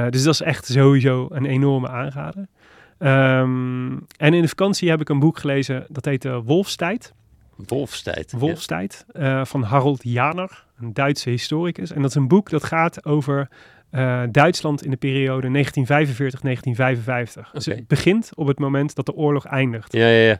[0.09, 2.47] Dus dat is echt sowieso een enorme aanrader.
[2.97, 7.13] Ehm, en in de vakantie heb ik een boek gelezen dat heet eh, Wolfstijd.
[7.55, 8.31] Wolfstijd.
[8.31, 8.37] Ja.
[8.37, 11.91] Wolfstijd eh, van Harold Janer, een Duitse historicus.
[11.91, 13.49] En dat is een boek dat gaat over
[13.89, 15.65] eh, Duitsland in de periode
[17.47, 17.51] 1945-1955.
[17.51, 19.93] Dus het begint op het moment dat de oorlog eindigt.
[19.93, 20.39] Ja, ja, ja.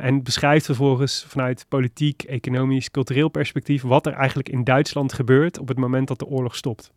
[0.00, 5.68] En beschrijft vervolgens vanuit politiek, economisch, cultureel perspectief wat er eigenlijk in Duitsland gebeurt op
[5.68, 6.92] het moment dat de oorlog stopt.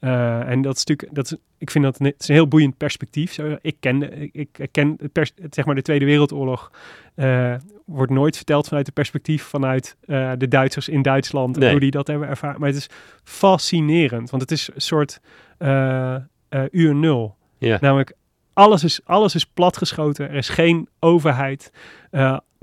[0.00, 2.48] Eh, en dat is natuurlijk, dat is, ik vind dat een, het is een heel
[2.48, 3.32] boeiend perspectief.
[3.32, 6.70] Zo, ik ken, ik, ik, ken het pers, het, zeg maar de Tweede Wereldoorlog
[7.14, 7.54] eh,
[7.84, 11.90] wordt nooit verteld vanuit het perspectief vanuit eh, de Duitsers in Duitsland en hoe die
[11.90, 12.60] dat hebben ervaren.
[12.60, 12.88] Maar het is
[13.24, 15.20] fascinerend, want het is een soort
[16.70, 17.36] uur nul.
[17.58, 17.78] Ja.
[17.80, 18.12] Namelijk,
[18.52, 20.28] alles is, alles is platgeschoten.
[20.28, 21.72] Er is geen overheid.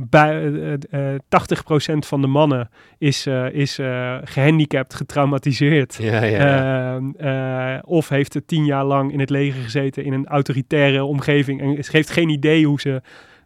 [0.04, 5.96] Bij, eh, eh, 80% van de mannen is, eh, is eh, gehandicapt, getraumatiseerd.
[6.02, 6.96] Ja, ja, ja.
[6.96, 11.04] Ehm, eh, of heeft er tien jaar lang in het leger gezeten in een autoritaire
[11.04, 11.62] omgeving.
[11.62, 13.02] En ze heeft geen idee hoe ze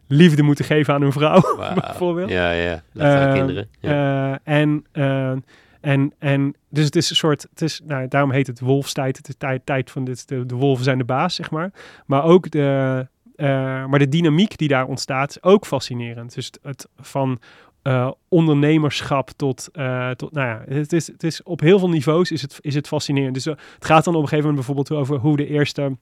[0.08, 1.42] liefde moeten geven aan hun vrouw,
[1.80, 2.30] bijvoorbeeld.
[2.30, 2.82] Ja, ja.
[2.92, 3.68] Dat zijn Eh, kinderen.
[3.80, 4.32] Ja.
[4.44, 5.32] Eh, en, eh,
[5.80, 9.16] en, en dus het is een soort, het is, nou, daarom heet het wolfstijd.
[9.16, 11.70] Het is tijd, tijd van dit, de, de wolven zijn de baas, zeg maar.
[12.06, 16.34] Maar ook de, eh, maar de dynamiek die daar ontstaat is ook fascinerend.
[16.34, 17.40] Dus het, het van
[17.82, 22.30] eh, ondernemerschap tot, eh, tot, nou ja, het is, het is op heel veel niveaus
[22.30, 23.34] is het, is het fascinerend.
[23.34, 25.96] Dus eh, het gaat dan op een gegeven moment bijvoorbeeld over hoe de eerste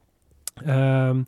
[0.65, 1.20] ehm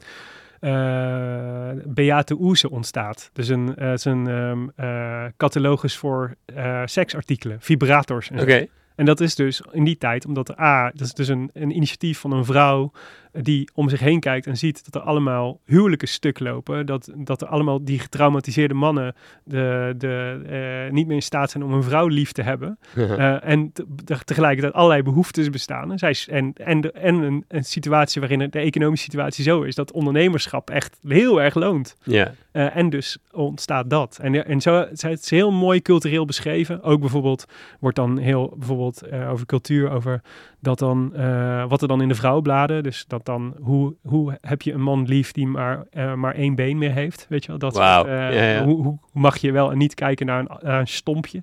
[0.63, 3.31] eh, Beate Oeze ontstaat.
[3.33, 8.31] Dus een, eh, het is een ehm, eh, catalogus voor eh, seksartikelen, vibrators.
[8.31, 11.77] En, en dat is dus in die tijd, omdat A, dat is dus een, een
[11.77, 15.61] initiatief van een vrouw eh, die om zich heen kijkt en ziet dat er allemaal
[15.65, 16.87] huwelijken stuk lopen.
[16.87, 19.15] Dat, dat er allemaal die getraumatiseerde mannen
[19.45, 20.41] de, de,
[20.87, 22.79] eh, niet meer in staat zijn om een vrouw lief te hebben.
[23.13, 25.93] Eh, en te- te- tegelijkertijd allerlei behoeftes bestaan.
[25.93, 29.63] En, zij, is- en, en, de, en een, een situatie waarin de economische situatie zo
[29.63, 31.97] is dat ondernemerschap echt heel erg loont.
[32.03, 32.33] ja.
[32.53, 34.19] Eh, en dus ontstaat dat.
[34.23, 36.83] En, en zo het is heel mooi cultureel beschreven.
[36.83, 37.45] Ook bijvoorbeeld
[37.81, 40.23] wordt dan heel bijvoorbeeld over cultuur, over
[40.63, 42.83] dat dan eh, wat er dan in de vrouwbladen.
[42.83, 46.55] Dus dat dan hoe, hoe heb je een man lief die maar, eh, maar één
[46.55, 47.27] been meer heeft?
[47.29, 47.59] Weet je wel?
[47.59, 48.65] Dat soort, eh, ja, ja.
[48.65, 51.43] Hoe, hoe mag je wel en niet kijken naar een, naar een stompje?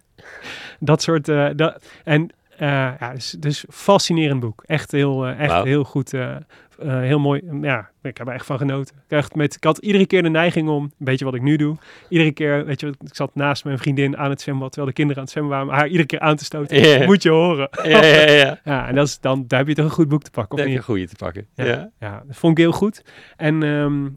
[0.80, 1.26] dat soort.
[1.56, 2.30] dat, en
[2.60, 4.64] ja, dus, dus fascinerend boek.
[4.66, 6.14] Echt heel, eh, echt heel goed.
[6.14, 7.42] eh, eh, heel mooi.
[7.62, 8.96] Ja, ik heb er echt van genoten.
[8.96, 11.56] Ik, echt met, ik had iedere keer de neiging om, een beetje wat ik nu
[11.56, 11.78] doe.
[12.10, 15.18] Iedere keer, weet je, ik zat naast mijn vriendin aan het zwembad, terwijl de kinderen
[15.22, 17.06] aan het zwemmen waren, maar haar iedere keer aan te stoten.
[17.06, 17.70] Moet je horen.
[17.84, 18.32] Ja, ja, ja.
[18.32, 18.60] ja.
[18.74, 20.58] Ja, en dat is dan, daar heb je toch een goed boek te pakken.
[20.58, 21.00] Daar Of heb je niet?
[21.00, 21.48] een goede te pakken.
[21.56, 21.66] Ja.
[21.66, 23.04] Ja, ja, dat vond ik heel goed.
[23.38, 24.08] En ehm,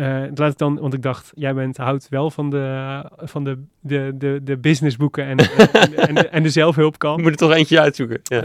[0.00, 3.58] eh, laat ik dan, want ik dacht, jij bent, houdt wel van de, van de,
[3.80, 5.36] de, de, de businessboeken en,
[5.72, 7.20] en, en, de, en de Je zelfhulpkant.
[7.22, 8.20] moet er toch eentje uitzoeken.
[8.22, 8.42] Ja.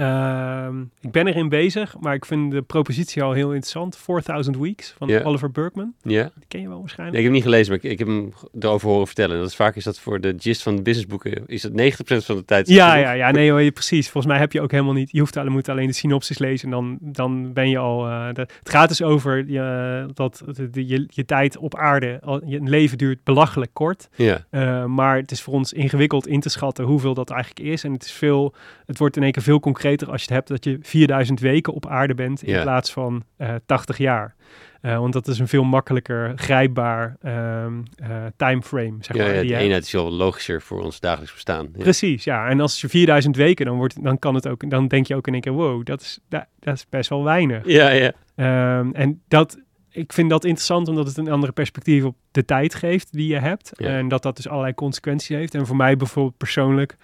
[0.68, 3.98] Ehm, ik ben erin bezig, maar ik vind de propositie al heel interessant.
[3.98, 5.23] 4000 Weeks van.
[5.23, 5.94] Oliver Burkeman.
[6.02, 6.23] ja?
[6.36, 7.18] Die ken je wel waarschijnlijk.
[7.18, 9.38] Nee, ik heb hem niet gelezen, maar ik, ik heb hem erover horen vertellen.
[9.40, 12.36] Dat is vaak is dat voor de gist van de businessboeken, is dat 90% van
[12.36, 12.68] de tijd.
[12.68, 14.10] Ja, ja, ja, nee, hoor, je- precies.
[14.10, 15.11] Volgens mij heb je ook helemaal niet.
[15.11, 18.07] Je hoeft alleen, moet alleen de synopsis lezen en dan, dan ben je al.
[18.07, 22.60] eh, de- het gaat dus over je, dat de- je, je tijd op aarde, je
[22.64, 24.10] leven duurt belachelijk kort.
[24.16, 27.84] Ja, Eh, maar het is voor ons ingewikkeld in te schatten hoeveel dat eigenlijk is.
[27.84, 28.54] En het is veel.
[28.86, 31.74] Het wordt in één keer veel concreter als je het hebt dat je 4000 weken
[31.74, 32.62] op aarde bent in Ja.
[32.62, 34.36] plaats van eh 80 jaar.
[34.82, 38.08] Eh, want dat is een veel makkelijker grijpbaar ehm eh,
[38.38, 39.34] timeframe, zeg ja, maar.
[39.34, 41.68] ja, die de je- eenheid is wel logischer voor ons dagelijks bestaan.
[41.76, 41.84] Ja.
[41.84, 42.48] Precies, ja.
[42.48, 45.28] En als je 4000 weken, dan, wordt, dan kan het ook, dan denk je ook
[45.28, 47.62] in één keer, wow, dat is, dat, dat is best wel weinig.
[47.66, 48.12] Ja, ja.
[48.36, 49.58] Ehm, en dat,
[49.96, 53.40] ik vind dat interessant omdat het een andere perspectief op de tijd geeft die je
[53.40, 53.72] hebt.
[53.74, 53.88] Ja.
[53.88, 55.56] En dat dat dus allerlei consequenties heeft.
[55.56, 56.98] En voor mij bijvoorbeeld persoonlijk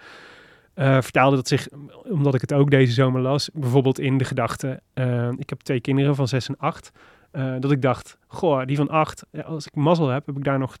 [0.74, 1.68] eh, vertaalde dat zich,
[2.08, 5.80] omdat ik het ook deze zomer las, bijvoorbeeld in de gedachte, eh, ik heb twee
[5.80, 6.92] kinderen van 6 en 8,
[7.30, 10.58] eh, dat ik dacht, goh, die van 8, als ik mazzel heb, heb ik daar
[10.58, 10.76] nog,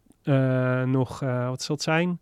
[0.86, 2.20] nog wat zal het zijn,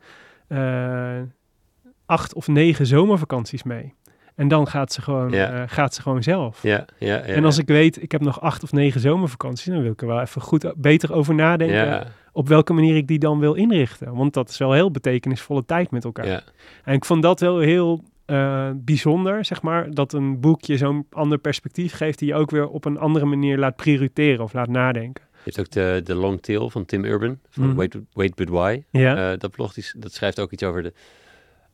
[2.06, 3.94] acht of negen zomervakanties mee.
[4.40, 6.62] En dan gaat ze gewoon, eh, gaat ze gewoon zelf.
[6.62, 7.20] Ja, ja, ja.
[7.22, 10.06] En als ik weet, ik heb nog acht of negen zomervakanties, dan wil ik er
[10.06, 14.14] wel even goed beter over nadenken op welke manier ik die dan wil inrichten.
[14.14, 16.26] Want dat is wel heel betekenisvolle tijd met elkaar.
[16.26, 16.42] ja,
[16.84, 21.38] En ik vond dat wel heel eh, bijzonder, zeg maar, dat een boekje zo'n ander
[21.38, 25.24] perspectief geeft die je ook weer op een andere manier laat prioriteren of laat nadenken.
[25.32, 27.74] Je hebt ook de, de Long Tail van Tim Urban, van Mhm.
[27.76, 28.82] Wait, Wait But Why.
[28.90, 30.92] Ja, Eh, dat blog die, dat schrijft ook iets over, de,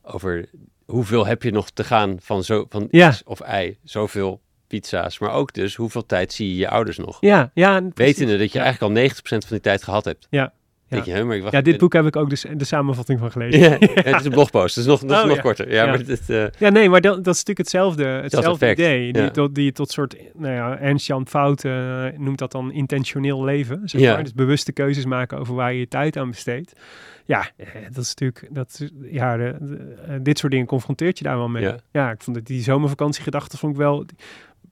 [0.03, 0.45] over
[0.87, 3.09] hoeveel heb je nog te gaan van, zo, van Ja.
[3.09, 5.19] X of Y, zoveel pizza's.
[5.19, 7.17] Maar ook dus hoeveel tijd zie je je ouders nog.
[7.21, 7.81] ja, ja.
[7.93, 10.27] Wetende dat je eigenlijk al 90% van die tijd gehad hebt.
[10.29, 10.53] Ja,
[10.87, 13.19] Denk je, hè, maar ik wacht, Ja, dit boek heb ik ook dus de samenvatting
[13.19, 13.59] van gelezen.
[13.59, 13.69] Ja,
[14.11, 15.41] het is een blogpost, dat is nog, dat is Oh, nog ja.
[15.41, 15.71] korter.
[15.71, 19.13] Ja, maar dit, eh, Ja, nee, maar dat, dat is natuurlijk hetzelfde, hetzelfde effect, idee.
[19.13, 23.81] Die, tot, die tot soort, nou ja, Ernst-Jan Fout eh, noemt dat dan intentioneel leven.
[23.85, 24.23] Zeg maar.
[24.23, 26.73] Dus bewuste keuzes maken over waar je je tijd aan besteedt.
[27.25, 31.37] Ja, eh, dat is natuurlijk, dat ja, de, de- dit soort dingen confronteert je daar
[31.37, 31.73] wel mee.
[31.91, 32.11] Ja.
[32.11, 34.05] Ik vond het, die zomervakantiegedachte vond ik wel,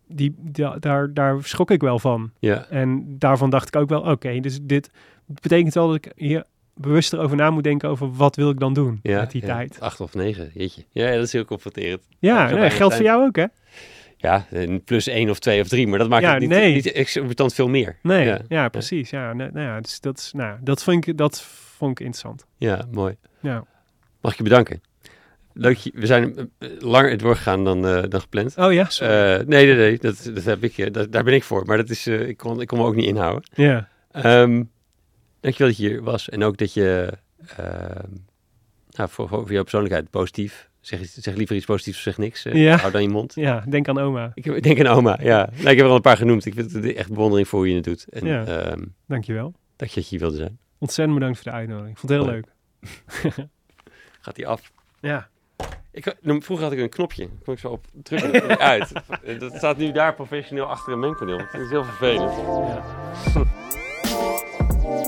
[0.08, 2.32] die, die, daar, daar schrok ik wel van.
[2.40, 4.90] ja, En daarvan dacht ik ook wel, oké, dus dit
[5.26, 6.44] betekent wel dat ik hier
[6.74, 9.48] bewuster over na moet denken over wat wil ik dan doen ja, met die ja,
[9.48, 9.80] tijd.
[9.80, 10.84] Acht of negen, jeetje.
[10.92, 12.02] Ja, ja, dat is heel confronterend.
[12.20, 13.46] Ja, nee, geldt voor jou ook, hè?
[14.18, 16.74] Ja, een plus één of twee of drie, maar dat maakt Ja, het niet, nee.
[16.74, 17.98] niet exorbitant veel meer.
[18.02, 18.40] Nee, Ja.
[18.48, 19.10] ja, precies.
[19.10, 21.42] Ja, nou ja, dus dat, is, nou, dat, vond ik, dat
[21.78, 22.46] vond ik interessant.
[22.58, 23.16] Ja, mooi.
[23.40, 23.64] Ja.
[24.22, 24.82] Mag ik je bedanken?
[25.54, 28.58] Leuk, je- we zijn eh, langer doorgegaan dan, eh, dan gepland.
[28.58, 28.88] Oh ja.
[29.00, 31.66] Eh, nee, nee, nee, dat, dat heb ik, dat, daar ben ik voor.
[31.66, 33.44] Maar dat is, eh, ik, kon, ik kon me ook niet inhouden.
[33.54, 33.88] ja.
[34.12, 34.64] Ehm
[35.46, 36.30] dankjewel dat je hier was.
[36.30, 37.14] En ook dat je,
[37.58, 38.10] ehm
[38.90, 40.70] nou, voor, voor jouw persoonlijkheid, positief.
[40.80, 42.46] Zeg, zeg liever iets positiefs zeg niks.
[42.46, 42.76] eh, Ja.
[42.78, 43.36] Hou dan je mond.
[43.36, 44.32] ja, denk aan oma.
[44.34, 45.50] Ik, denk aan oma, ja.
[45.56, 46.46] Nou, ik heb er al een paar genoemd.
[46.46, 48.06] Ik vind het echt bewondering voor hoe je het doet.
[48.10, 48.46] En Ja.
[48.46, 49.54] ehm, Dankjewel.
[49.76, 50.58] dat je hier wilde zijn.
[50.78, 51.92] Ontzettend bedankt voor de uitnodiging.
[51.94, 52.46] Ik vond het heel leuk.
[54.22, 54.72] Gaat die af?
[55.00, 55.28] Ja.
[55.92, 57.30] Ik, nou, vroeger had ik een knopje.
[57.44, 58.92] Kon ik zo op drukken en die uit.
[59.40, 61.38] Dat staat nu daar professioneel achter een mengpaneel.
[61.38, 62.32] Dat is heel vervelend.
[62.68, 62.84] ja.